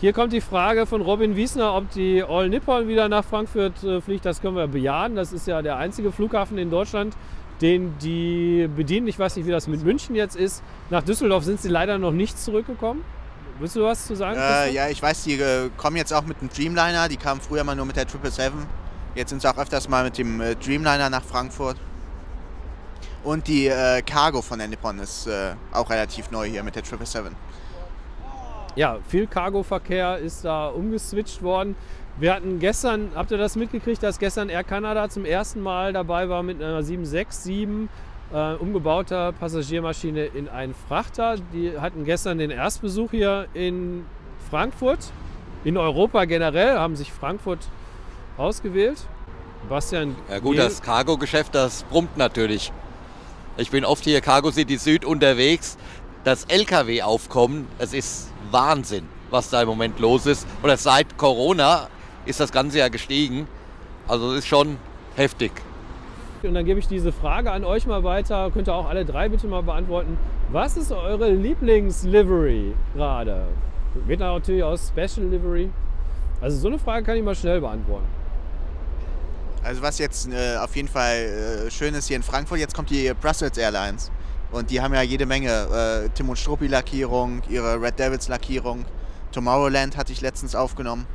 Hier 0.00 0.12
kommt 0.12 0.32
die 0.32 0.40
Frage 0.40 0.86
von 0.86 1.00
Robin 1.00 1.34
Wiesner, 1.34 1.74
ob 1.74 1.90
die 1.90 2.22
All 2.22 2.48
Nippon 2.48 2.86
wieder 2.86 3.08
nach 3.08 3.24
Frankfurt 3.24 3.82
äh, 3.82 4.00
fliegt. 4.00 4.24
Das 4.26 4.40
können 4.40 4.54
wir 4.54 4.68
bejahen. 4.68 5.16
Das 5.16 5.32
ist 5.32 5.48
ja 5.48 5.60
der 5.60 5.76
einzige 5.78 6.12
Flughafen 6.12 6.58
in 6.58 6.70
Deutschland, 6.70 7.16
den 7.62 7.98
die 7.98 8.68
bedienen. 8.76 9.08
Ich 9.08 9.18
weiß 9.18 9.34
nicht, 9.34 9.46
wie 9.46 9.50
das 9.50 9.66
mit 9.66 9.82
München 9.82 10.14
jetzt 10.14 10.36
ist. 10.36 10.62
Nach 10.90 11.02
Düsseldorf 11.02 11.42
sind 11.42 11.60
sie 11.60 11.68
leider 11.68 11.98
noch 11.98 12.12
nicht 12.12 12.38
zurückgekommen. 12.38 13.02
Willst 13.58 13.76
du 13.76 13.82
was 13.82 14.06
zu 14.06 14.14
sagen? 14.14 14.38
Äh, 14.38 14.72
ja, 14.72 14.88
ich 14.88 15.02
weiß, 15.02 15.24
die 15.24 15.34
äh, 15.34 15.70
kommen 15.76 15.96
jetzt 15.96 16.12
auch 16.12 16.24
mit 16.24 16.40
dem 16.40 16.48
Dreamliner. 16.50 17.08
Die 17.08 17.16
kamen 17.16 17.40
früher 17.40 17.64
mal 17.64 17.74
nur 17.74 17.86
mit 17.86 17.96
der 17.96 18.06
777. 18.06 18.68
Jetzt 19.14 19.30
sind 19.30 19.40
sie 19.40 19.48
auch 19.48 19.56
öfters 19.56 19.88
mal 19.88 20.04
mit 20.04 20.18
dem 20.18 20.40
äh, 20.40 20.54
Dreamliner 20.54 21.08
nach 21.08 21.24
Frankfurt. 21.24 21.76
Und 23.24 23.48
die 23.48 23.66
äh, 23.66 24.02
Cargo 24.02 24.42
von 24.42 24.58
der 24.58 24.68
Nippon 24.68 24.98
ist 24.98 25.26
äh, 25.26 25.54
auch 25.72 25.88
relativ 25.88 26.30
neu 26.30 26.46
hier 26.46 26.62
mit 26.62 26.76
der 26.76 26.84
777. 26.84 27.36
Ja, 28.76 28.98
viel 29.08 29.26
Cargo-Verkehr 29.26 30.18
ist 30.18 30.44
da 30.44 30.68
umgeswitcht 30.68 31.42
worden. 31.42 31.76
Wir 32.18 32.34
hatten 32.34 32.58
gestern, 32.58 33.10
habt 33.14 33.30
ihr 33.30 33.38
das 33.38 33.56
mitgekriegt, 33.56 34.02
dass 34.02 34.18
gestern 34.18 34.50
Air 34.50 34.64
Canada 34.64 35.08
zum 35.08 35.24
ersten 35.24 35.60
Mal 35.60 35.94
dabei 35.94 36.28
war 36.28 36.42
mit 36.42 36.62
einer 36.62 36.82
767 36.82 37.88
äh, 38.32 38.54
umgebauter 38.54 39.32
Passagiermaschine 39.32 40.24
in 40.24 40.48
einen 40.48 40.74
Frachter. 40.74 41.36
Die 41.52 41.78
hatten 41.78 42.04
gestern 42.04 42.38
den 42.38 42.50
Erstbesuch 42.50 43.10
hier 43.10 43.46
in 43.54 44.04
Frankfurt. 44.50 45.12
In 45.64 45.76
Europa 45.76 46.24
generell 46.24 46.78
haben 46.78 46.96
sich 46.96 47.12
Frankfurt 47.12 47.60
ausgewählt. 48.36 48.98
Bastian. 49.68 50.14
Ja 50.30 50.38
gut, 50.38 50.58
das 50.58 50.82
Cargo-Geschäft, 50.82 51.54
das 51.54 51.82
brummt 51.84 52.16
natürlich. 52.16 52.72
Ich 53.56 53.70
bin 53.70 53.84
oft 53.84 54.04
hier 54.04 54.20
Cargo 54.20 54.50
City 54.50 54.76
Süd 54.76 55.04
unterwegs. 55.04 55.76
Das 56.24 56.44
LKW-Aufkommen, 56.44 57.66
es 57.78 57.92
ist 57.92 58.30
Wahnsinn, 58.50 59.08
was 59.30 59.50
da 59.50 59.62
im 59.62 59.68
Moment 59.68 59.98
los 59.98 60.26
ist. 60.26 60.46
Oder 60.62 60.76
seit 60.76 61.16
Corona 61.16 61.88
ist 62.26 62.38
das 62.38 62.52
Ganze 62.52 62.78
ja 62.78 62.88
gestiegen. 62.88 63.48
Also 64.06 64.32
es 64.32 64.40
ist 64.40 64.46
schon 64.46 64.76
heftig. 65.16 65.52
Und 66.44 66.54
dann 66.54 66.64
gebe 66.64 66.78
ich 66.80 66.88
diese 66.88 67.12
Frage 67.12 67.50
an 67.50 67.64
euch 67.64 67.86
mal 67.86 68.04
weiter. 68.04 68.50
Könnt 68.50 68.68
ihr 68.68 68.74
auch 68.74 68.88
alle 68.88 69.04
drei 69.04 69.28
bitte 69.28 69.46
mal 69.46 69.62
beantworten. 69.62 70.18
Was 70.50 70.76
ist 70.76 70.92
eure 70.92 71.30
Lieblingslivery 71.30 72.74
gerade? 72.94 73.46
Geht 74.06 74.20
natürlich 74.20 74.62
aus 74.62 74.88
Special 74.88 75.26
Livery. 75.26 75.70
Also 76.40 76.58
so 76.58 76.68
eine 76.68 76.78
Frage 76.78 77.04
kann 77.04 77.16
ich 77.16 77.22
mal 77.22 77.34
schnell 77.34 77.60
beantworten. 77.60 78.06
Also 79.62 79.82
was 79.82 79.98
jetzt 79.98 80.28
äh, 80.28 80.56
auf 80.58 80.76
jeden 80.76 80.88
Fall 80.88 81.66
äh, 81.66 81.70
schön 81.70 81.94
ist 81.94 82.06
hier 82.06 82.16
in 82.16 82.22
Frankfurt, 82.22 82.58
jetzt 82.58 82.74
kommt 82.74 82.90
die 82.90 83.10
Brussels 83.20 83.58
Airlines. 83.58 84.12
Und 84.52 84.70
die 84.70 84.80
haben 84.80 84.94
ja 84.94 85.02
jede 85.02 85.26
Menge. 85.26 85.48
Äh, 85.50 86.08
Tim 86.14 86.28
und 86.28 86.38
Struppi 86.38 86.68
Lackierung, 86.68 87.42
ihre 87.48 87.80
Red 87.80 87.98
Devils 87.98 88.28
Lackierung. 88.28 88.84
Tomorrowland 89.32 89.96
hatte 89.96 90.12
ich 90.12 90.20
letztens 90.20 90.54
aufgenommen. 90.54 91.06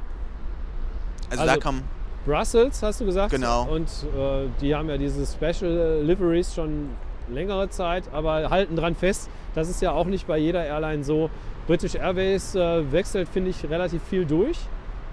Also, 1.30 1.44
Also 1.44 1.56
da 1.56 1.62
kommen, 1.62 1.84
Brussels 2.26 2.82
hast 2.84 3.02
du 3.02 3.06
gesagt. 3.06 3.32
Genau. 3.32 3.68
Und 3.68 3.88
äh, 3.88 4.48
die 4.62 4.76
haben 4.76 4.90
ja 4.90 4.98
diese 4.98 5.26
Special 5.26 6.02
Liveries 6.04 6.54
schon 6.54 6.90
längere 7.30 7.70
Zeit, 7.70 8.04
aber 8.12 8.50
halten 8.50 8.76
dran 8.76 8.96
fest, 8.96 9.30
das 9.56 9.70
ist 9.70 9.82
ja 9.82 9.92
auch 9.92 10.06
nicht 10.06 10.28
bei 10.28 10.38
jeder 10.38 10.66
Airline 10.66 11.04
so. 11.04 11.30
British 11.68 11.96
Airways 11.96 12.56
äh, 12.56 12.92
wechselt, 12.92 13.30
finde 13.30 13.52
ich, 13.52 13.70
relativ 13.70 14.02
viel 14.04 14.26
durch, 14.26 14.58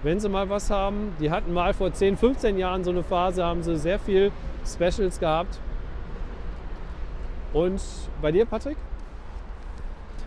wenn 0.03 0.19
sie 0.19 0.29
mal 0.29 0.49
was 0.49 0.69
haben. 0.69 1.13
Die 1.19 1.31
hatten 1.31 1.53
mal 1.53 1.73
vor 1.73 1.93
10, 1.93 2.17
15 2.17 2.57
Jahren 2.57 2.83
so 2.83 2.91
eine 2.91 3.03
Phase, 3.03 3.43
haben 3.43 3.63
sie 3.63 3.77
sehr 3.77 3.99
viel 3.99 4.31
Specials 4.65 5.19
gehabt. 5.19 5.59
Und 7.53 7.81
bei 8.21 8.31
dir, 8.31 8.45
Patrick? 8.45 8.77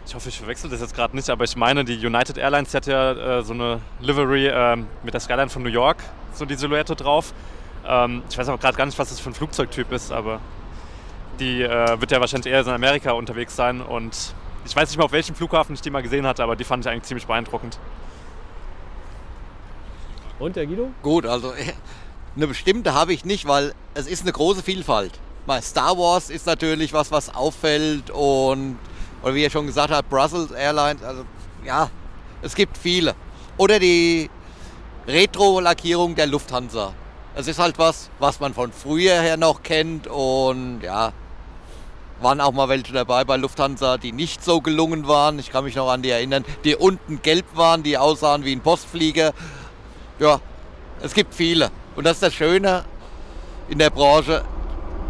Ich 0.07 0.15
hoffe, 0.15 0.29
ich 0.29 0.39
verwechsel 0.39 0.69
das 0.69 0.81
jetzt 0.81 0.95
gerade 0.95 1.15
nicht, 1.15 1.31
aber 1.31 1.45
ich 1.45 1.57
meine, 1.57 1.85
die 1.85 1.95
United 2.05 2.37
Airlines 2.37 2.75
hat 2.75 2.87
ja 2.87 3.39
äh, 3.39 3.43
so 3.43 3.53
eine 3.53 3.81
Livery 4.01 4.49
ähm, 4.49 4.87
mit 5.03 5.15
der 5.15 5.21
Skyline 5.21 5.49
von 5.49 5.63
New 5.63 5.69
York, 5.69 5.99
so 6.35 6.45
die 6.45 6.55
Silhouette 6.55 6.97
drauf. 6.97 7.33
Ähm, 7.87 8.23
ich 8.31 8.39
weiß 8.39 8.49
aber 8.49 8.59
gerade 8.59 8.77
gar 8.77 8.87
nicht, 8.87 8.99
was 8.99 9.09
das 9.09 9.21
für 9.21 9.31
ein 9.31 9.35
Flugzeugtyp 9.35 9.91
ist, 9.93 10.13
aber 10.13 10.41
die 11.41 11.63
äh, 11.63 12.01
wird 12.01 12.11
ja 12.11 12.21
wahrscheinlich 12.21 12.53
eher 12.53 12.61
in 12.61 12.69
Amerika 12.69 13.13
unterwegs 13.13 13.57
sein 13.57 13.81
und 13.81 14.35
ich 14.65 14.77
weiß 14.77 14.89
nicht 14.89 14.99
mal, 14.99 15.05
auf 15.05 15.13
welchem 15.13 15.35
Flughafen 15.35 15.75
ich 15.75 15.81
die 15.81 15.91
mal 15.91 16.03
gesehen 16.03 16.27
hatte, 16.27 16.43
aber 16.43 16.57
die 16.57 16.65
fand 16.65 16.85
ich 16.85 16.91
eigentlich 16.91 17.05
ziemlich 17.05 17.27
beeindruckend. 17.27 17.79
Und 20.39 20.57
der 20.57 20.67
Guido? 20.67 20.91
Gut, 21.03 21.27
also 21.27 21.53
eine 22.37 22.47
bestimmte 22.47 22.95
habe 22.95 23.13
ich 23.13 23.25
nicht, 23.25 23.47
weil 23.47 23.75
es 23.95 24.07
ist 24.07 24.23
eine 24.23 24.33
große 24.33 24.63
Vielfalt. 24.63 25.19
Mal 25.47 25.61
Star 25.63 25.99
Wars 25.99 26.31
ist 26.31 26.47
natürlich 26.47 26.93
was, 26.93 27.11
was 27.11 27.35
auffällt 27.35 28.11
und, 28.11 28.79
oder 29.23 29.35
wie 29.35 29.43
ihr 29.43 29.51
schon 29.51 29.67
gesagt 29.67 29.93
habt, 29.93 30.09
Brussels 30.09 30.53
Airlines, 30.53 31.03
also 31.03 31.25
ja, 31.65 31.91
es 32.43 32.55
gibt 32.55 32.79
viele. 32.79 33.15
Oder 33.57 33.79
die 33.79 34.31
Retro-Lackierung 35.07 36.15
der 36.15 36.27
Lufthansa. 36.27 36.93
Es 37.35 37.49
ist 37.49 37.59
halt 37.59 37.79
was, 37.79 38.11
was 38.19 38.41
man 38.41 38.55
von 38.55 38.73
früher 38.73 39.21
her 39.21 39.37
noch 39.37 39.63
kennt 39.63 40.07
und 40.07 40.83
ja, 40.83 41.13
waren 42.21 42.41
auch 42.41 42.53
mal 42.53 42.69
welche 42.69 42.93
dabei 42.93 43.25
bei 43.25 43.37
Lufthansa, 43.37 43.99
die 43.99 44.13
nicht 44.13 44.45
so 44.45 44.61
gelungen 44.61 45.09
waren. 45.09 45.39
Ich 45.39 45.51
kann 45.51 45.65
mich 45.65 45.75
noch 45.75 45.91
an 45.91 46.03
die 46.03 46.11
erinnern, 46.11 46.45
die 46.65 46.77
unten 46.77 47.21
gelb 47.23 47.47
waren, 47.55 47.83
die 47.83 47.99
aussahen 47.99 48.45
wie 48.45 48.53
ein 48.53 48.61
Postflieger. 48.61 49.33
Ja, 50.21 50.41
es 51.03 51.15
gibt 51.15 51.35
viele. 51.35 51.71
Und 51.97 52.05
das 52.05 52.15
ist 52.15 52.23
das 52.23 52.35
Schöne 52.35 52.85
in 53.69 53.79
der 53.79 53.91
Branche, 53.91 54.45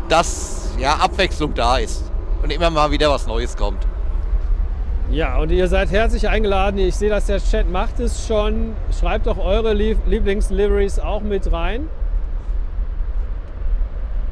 dass 0.09 0.70
ja, 0.78 0.95
Abwechslung 0.97 1.55
da 1.55 1.76
ist 1.76 2.05
und 2.43 2.51
immer 2.51 2.70
mal 2.70 2.90
wieder 2.90 3.11
was 3.11 3.26
Neues 3.26 3.57
kommt. 3.57 3.86
Ja, 5.11 5.39
und 5.39 5.51
ihr 5.51 5.69
seid 5.69 5.91
herzlich 5.91 6.29
eingeladen. 6.29 6.79
Ich 6.79 6.95
sehe, 6.97 7.11
dass 7.11 7.27
der 7.27 7.39
Chat 7.39 7.69
macht 7.71 8.01
es 8.01 8.27
schon. 8.27 8.75
Schreibt 8.99 9.27
doch 9.27 9.39
eure 9.39 9.75
Lieb- 9.75 10.07
Lieblingsliveries 10.07 10.99
auch 10.99 11.21
mit 11.21 11.53
rein. 11.53 11.89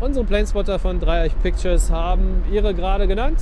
Unsere 0.00 0.24
Planespotter 0.24 0.78
von 0.78 0.98
Dreieich 0.98 1.32
Pictures 1.42 1.90
haben 1.90 2.42
ihre 2.50 2.72
gerade 2.72 3.06
genannt. 3.06 3.38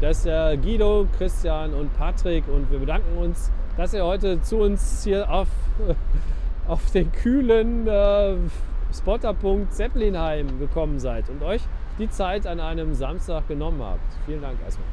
Das 0.00 0.18
ist 0.18 0.26
der 0.26 0.56
Guido, 0.56 1.06
Christian 1.16 1.72
und 1.72 1.96
Patrick. 1.96 2.48
Und 2.48 2.68
wir 2.72 2.80
bedanken 2.80 3.16
uns, 3.18 3.52
dass 3.76 3.94
ihr 3.94 4.04
heute 4.04 4.40
zu 4.42 4.56
uns 4.56 5.04
hier 5.04 5.30
auf, 5.30 5.46
auf 6.66 6.90
den 6.90 7.12
kühlen 7.12 7.86
äh, 7.86 8.34
Spotterpunkt 8.92 9.72
Zeppelinheim 9.72 10.58
gekommen 10.58 10.98
seid 10.98 11.28
und 11.28 11.44
euch 11.44 11.62
die 12.00 12.10
Zeit 12.10 12.46
an 12.48 12.58
einem 12.58 12.94
Samstag 12.94 13.46
genommen 13.46 13.80
habt. 13.80 14.00
Vielen 14.26 14.42
Dank 14.42 14.56
erstmal. 14.64 14.88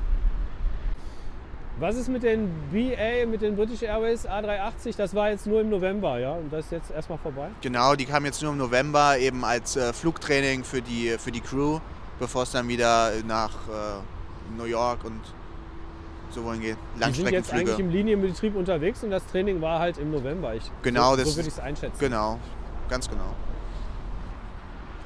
Was 1.79 1.95
ist 1.95 2.07
mit 2.09 2.23
den 2.23 2.49
BA, 2.71 3.27
mit 3.27 3.41
den 3.43 3.55
British 3.55 3.83
Airways 3.83 4.27
A380? 4.27 4.97
Das 4.97 5.13
war 5.13 5.29
jetzt 5.29 5.45
nur 5.45 5.61
im 5.61 5.69
November, 5.69 6.17
ja? 6.17 6.31
Und 6.31 6.51
das 6.51 6.65
ist 6.65 6.71
jetzt 6.71 6.91
erstmal 6.91 7.19
vorbei? 7.19 7.49
genau, 7.61 7.93
die 7.95 8.05
kamen 8.05 8.25
jetzt 8.25 8.41
nur 8.41 8.51
im 8.51 8.57
November 8.57 9.17
eben 9.19 9.45
als 9.45 9.75
äh, 9.75 9.93
Flugtraining 9.93 10.63
für 10.63 10.81
die, 10.81 11.15
für 11.19 11.31
die 11.31 11.41
Crew, 11.41 11.79
bevor 12.19 12.43
es 12.43 12.51
dann 12.51 12.67
wieder 12.67 13.11
nach 13.27 13.51
äh, 13.67 14.57
New 14.57 14.63
York 14.63 15.03
und 15.05 15.21
so 16.31 16.43
wohin 16.43 16.61
geht. 16.61 16.77
Die 16.95 16.99
sind 17.13 17.29
jetzt 17.31 17.53
eigentlich 17.53 17.67
Langstreckenflüge. 17.67 17.81
im 17.83 17.89
Linienbetrieb 17.91 18.55
unterwegs 18.55 19.03
und 19.03 19.11
das 19.11 19.25
Training 19.27 19.61
war 19.61 19.79
halt 19.79 19.99
im 19.99 20.09
November. 20.09 20.55
Ich, 20.55 20.63
Genau, 20.81 21.11
so, 21.11 21.17
das- 21.17 21.29
so 21.29 21.35
würde 21.37 21.47
ich 21.49 21.53
es 21.53 21.59
einschätzen. 21.59 21.99
Genau, 21.99 22.39
ganz 22.89 23.07
genau. 23.07 23.35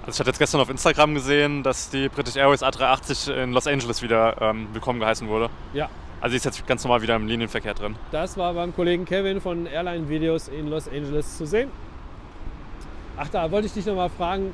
Also 0.06 0.14
ich 0.16 0.20
hatte 0.22 0.30
jetzt 0.30 0.40
gestern 0.40 0.62
auf 0.62 0.70
Instagram 0.70 1.14
gesehen, 1.16 1.64
dass 1.64 1.90
die 1.90 2.08
British 2.08 2.36
Airways 2.38 2.64
A380 2.64 3.32
in 3.34 3.52
Los 3.52 3.68
Angeles 3.68 4.02
wieder 4.02 4.42
ähm, 4.42 4.68
willkommen 4.72 5.00
geheißen 5.02 5.28
wurde. 5.28 5.50
Ja, 5.74 5.90
Also 6.22 6.36
ist 6.36 6.46
jetzt 6.46 6.66
ganz 6.68 6.84
normal 6.84 7.02
wieder 7.02 7.16
im 7.16 7.28
Linienverkehr 7.28 7.74
drin. 7.74 7.96
das 8.12 8.38
war 8.38 8.54
beim 8.54 8.76
Kollegen 8.76 9.06
Kevin 9.06 9.42
von 9.42 9.66
Airline 9.66 10.08
Videos 10.08 10.48
in 10.48 10.70
Los 10.70 10.88
Angeles 10.88 11.38
zu 11.38 11.46
sehen. 11.48 11.70
Ach, 13.18 13.28
da 13.30 13.50
wollte 13.52 13.68
ich 13.68 13.74
dich 13.74 13.86
noch 13.86 13.96
mal 13.96 14.10
fragen. 14.10 14.54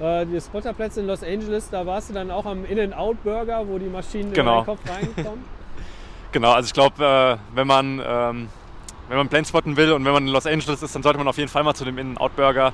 Äh, 0.00 0.26
die 0.26 0.40
Spotterplätze 0.40 1.00
in 1.00 1.06
Los 1.06 1.22
Angeles, 1.22 1.70
da 1.70 1.86
warst 1.86 2.10
du 2.10 2.14
dann 2.14 2.30
auch 2.32 2.44
am 2.46 2.64
In-N-Out-Burger, 2.64 3.66
wo 3.68 3.78
die 3.78 3.86
Maschinen 3.86 4.32
Genau. 4.32 4.58
in 4.60 4.64
den 4.64 4.66
Kopf 4.66 4.80
reinkommen? 4.90 5.44
Genau, 6.32 6.50
also 6.50 6.66
ich 6.66 6.72
glaube, 6.72 7.04
äh, 7.04 7.56
wenn 7.56 7.66
man 7.68 8.02
ähm, 8.04 8.48
wenn 9.08 9.16
man 9.18 9.28
Planespotten 9.28 9.76
will 9.76 9.92
und 9.92 10.04
wenn 10.04 10.12
man 10.12 10.26
in 10.26 10.32
Los 10.32 10.46
Angeles 10.48 10.82
ist, 10.82 10.92
dann 10.96 11.04
sollte 11.04 11.18
man 11.18 11.28
auf 11.28 11.36
jeden 11.38 11.48
Fall 11.48 11.62
mal 11.62 11.74
zu 11.74 11.84
dem 11.84 11.96
In-Out-Burger. 11.96 12.72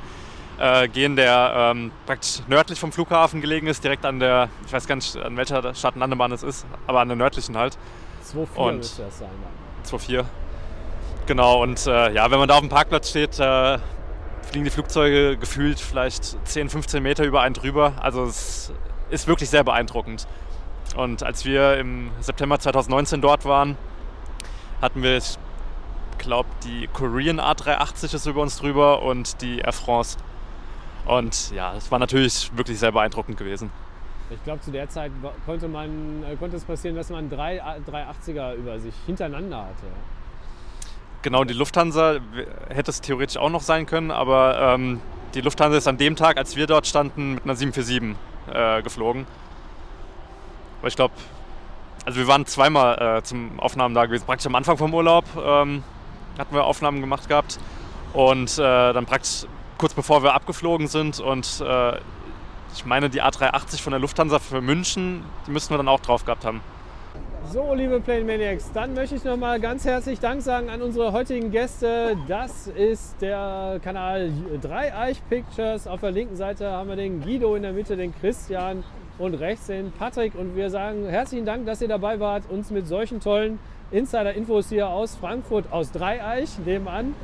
äh, 0.59 0.89
gehen, 0.89 1.15
der 1.17 1.53
ähm, 1.75 1.91
praktisch 2.07 2.41
nördlich 2.49 2.81
vom 2.81 2.91
Flughafen 2.91 3.43
gelegen 3.43 3.67
ist, 3.67 3.85
direkt 3.85 4.07
an 4.07 4.19
der, 4.19 4.49
ich 4.67 4.73
weiß 4.73 4.87
gar 4.87 4.95
nicht, 4.97 5.15
an 5.17 5.37
welcher 5.37 5.75
Stadtlandebahn 5.75 6.33
es 6.33 6.43
ist, 6.43 6.65
aber 6.87 7.01
an 7.01 7.09
der 7.09 7.17
nördlichen 7.19 7.57
halt. 7.59 7.77
2,4 8.35 8.57
Und- 8.57 8.77
müsste 8.79 9.03
das 9.03 9.19
sein. 9.19 9.29
dann. 9.43 10.01
2-4. 10.01 10.25
Genau, 11.27 11.63
und 11.63 11.87
äh, 11.87 12.13
ja, 12.13 12.31
wenn 12.31 12.39
man 12.39 12.49
da 12.49 12.55
auf 12.55 12.61
dem 12.61 12.69
Parkplatz 12.69 13.11
steht, 13.11 13.39
äh, 13.39 13.79
fliegen 14.43 14.65
die 14.65 14.71
Flugzeuge 14.71 15.37
gefühlt 15.37 15.79
vielleicht 15.79 16.37
10, 16.49 16.69
15 16.69 17.03
Meter 17.03 17.25
über 17.25 17.41
einen 17.43 17.55
drüber. 17.55 17.93
Also 18.01 18.25
es 18.25 18.73
ist 19.11 19.27
wirklich 19.29 19.49
sehr 19.51 19.63
beeindruckend. 19.65 20.27
Und 20.97 21.23
als 21.23 21.45
wir 21.45 21.79
im 21.79 22.11
September 22.21 22.59
2019 22.59 23.21
dort 23.21 23.45
waren, 23.45 23.77
hatten 24.83 25.03
wir, 25.03 25.17
ich 25.19 25.37
glaube, 26.19 26.49
die 26.65 26.89
Korean 26.93 27.39
A380 27.41 28.15
ist 28.15 28.27
über 28.27 28.41
uns 28.43 28.59
drüber 28.59 29.03
und 29.03 29.41
die 29.41 29.59
Air 29.61 29.73
France. 29.73 30.19
Und 31.07 31.53
ja, 31.53 31.75
es 31.77 31.91
war 31.93 31.99
natürlich 31.99 32.51
wirklich 32.57 32.79
sehr 32.79 32.93
beeindruckend 32.93 33.37
gewesen. 33.39 33.71
Ich 34.31 34.43
glaube, 34.45 34.61
zu 34.61 34.71
der 34.71 34.89
Zeit 34.89 35.11
konnte, 35.45 35.67
man, 35.69 36.23
äh, 36.25 36.37
konnte 36.37 36.57
es 36.57 36.65
passieren, 36.65 36.97
dass 36.97 37.11
man 37.11 37.29
drei 37.29 37.63
A- 37.63 37.77
380er 37.79 38.55
über 38.55 38.79
sich 38.79 38.95
hintereinander 39.07 39.59
hatte. 39.63 39.87
Genau, 41.23 41.45
die 41.45 41.55
Lufthansa 41.55 42.17
hätte 42.69 42.91
es 42.91 43.01
theoretisch 43.01 43.37
auch 43.37 43.51
noch 43.51 43.61
sein 43.63 43.87
können, 43.87 44.11
aber 44.11 44.59
ähm, 44.75 45.01
die 45.35 45.41
Lufthansa 45.43 45.77
ist 45.79 45.87
an 45.89 45.99
dem 45.99 46.17
Tag, 46.17 46.39
als 46.39 46.57
wir 46.57 46.67
dort 46.67 46.87
standen, 46.87 47.35
mit 47.35 47.45
einer 47.45 47.57
747 47.57 48.17
äh, 48.55 48.83
geflogen. 48.83 49.27
Aber 50.79 50.89
ich 50.89 50.97
glaube, 50.97 51.13
also 52.07 52.19
wir 52.19 52.27
waren 52.27 52.47
zweimal 52.47 53.19
äh, 53.19 53.23
zum 53.23 53.61
Aufnahmen 53.61 53.95
da 53.95 54.07
gewesen. 54.07 54.25
Praktisch 54.25 54.47
am 54.47 54.55
Anfang 54.55 54.79
vom 54.79 54.95
Urlaub 54.95 55.25
ähm, 55.37 55.83
hatten 56.39 56.55
wir 56.55 56.65
Aufnahmen 56.65 57.01
gemacht 57.03 57.29
gehabt 57.29 57.59
und 58.15 58.57
äh, 58.59 58.63
dann 58.93 59.05
praktisch 59.05 59.45
kurz 59.77 59.93
bevor 59.93 60.23
wir 60.23 60.33
abgeflogen 60.35 60.87
sind 60.89 61.21
und 61.21 61.61
äh, 61.61 61.99
ich 62.75 62.85
meine, 62.85 63.11
die 63.11 63.23
A380 63.23 63.81
von 63.81 63.91
der 63.93 64.01
Lufthansa 64.01 64.39
für 64.39 64.61
München, 64.61 65.25
die 65.47 65.51
müssten 65.51 65.73
wir 65.73 65.79
dann 65.79 65.89
auch 65.89 66.01
drauf 66.01 66.25
gehabt 66.25 66.45
haben. 66.45 66.61
So, 67.53 67.75
liebe 67.75 68.01
Plane 68.01 68.25
Maniacs, 68.25 68.71
dann 68.73 68.95
möchte 68.95 69.17
ich 69.17 69.25
nochmal 69.25 69.59
ganz 69.59 69.85
herzlich 69.85 70.21
Dank 70.21 70.41
sagen 70.41 70.71
an 70.71 70.83
unsere 70.83 71.13
heutigen 71.13 71.51
Gäste. 71.51 72.17
Das 72.29 72.69
ist 72.69 73.21
der 73.21 73.81
Kanal 73.83 74.31
Dreieich 74.61 75.21
Pictures. 75.29 75.89
Auf 75.89 76.01
der 76.01 76.13
linken 76.13 76.37
Seite 76.37 76.71
haben 76.71 76.89
wir 76.89 76.97
den 76.97 77.21
Guido, 77.23 77.57
in 77.57 77.63
der 77.63 77.73
Mitte 77.73 77.97
den 77.97 78.15
Christian 78.21 78.85
und 79.19 79.35
rechts 79.35 79.67
den 79.67 79.91
Patrick. 79.91 80.35
Und 80.37 80.55
wir 80.55 80.71
sagen 80.71 81.07
herzlichen 81.09 81.45
Dank, 81.45 81.67
dass 81.67 81.83
ihr 81.83 81.89
dabei 81.89 82.21
wart, 82.21 82.45
uns 82.49 82.71
mit 82.71 82.87
solchen 82.87 83.21
tollen 83.21 83.59
Insider-Infos 83.91 84.69
hier 84.69 84.89
aus 84.89 85.17
Frankfurt, 85.17 85.73
aus 85.73 85.91
Dreieich 85.91 86.51
nebenan 86.65 87.15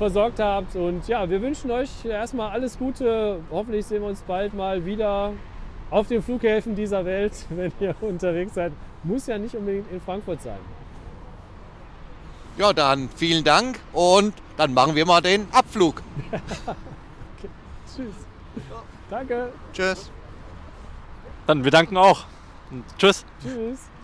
versorgt 0.00 0.40
habt. 0.40 0.76
Und 0.76 1.06
ja, 1.08 1.28
wir 1.28 1.42
wünschen 1.42 1.70
euch 1.70 1.90
erstmal 2.06 2.50
alles 2.52 2.78
Gute. 2.78 3.38
Hoffentlich 3.50 3.84
sehen 3.84 4.00
wir 4.00 4.08
uns 4.08 4.22
bald 4.22 4.54
mal 4.54 4.86
wieder 4.86 5.34
auf 5.90 6.08
den 6.08 6.22
Flughäfen 6.22 6.74
dieser 6.74 7.04
Welt, 7.04 7.34
wenn 7.50 7.70
ihr 7.80 7.94
unterwegs 8.00 8.54
seid. 8.54 8.72
Muss 9.02 9.26
ja 9.26 9.36
nicht 9.36 9.54
unbedingt 9.54 9.92
in 9.92 10.00
Frankfurt 10.00 10.40
sein. 10.40 10.58
Ja, 12.56 12.72
dann 12.72 13.10
vielen 13.14 13.44
Dank 13.44 13.78
und 13.92 14.32
dann 14.56 14.72
machen 14.72 14.94
wir 14.94 15.04
mal 15.04 15.20
den 15.20 15.46
Abflug. 15.52 16.02
Tschüss. 17.94 18.14
Danke. 19.10 19.52
Tschüss. 19.74 20.10
Dann 21.46 21.62
wir 21.62 21.70
danken 21.70 21.98
auch. 21.98 22.24
Und 22.70 22.84
tschüss. 22.98 23.26
Tschüss. 23.42 23.89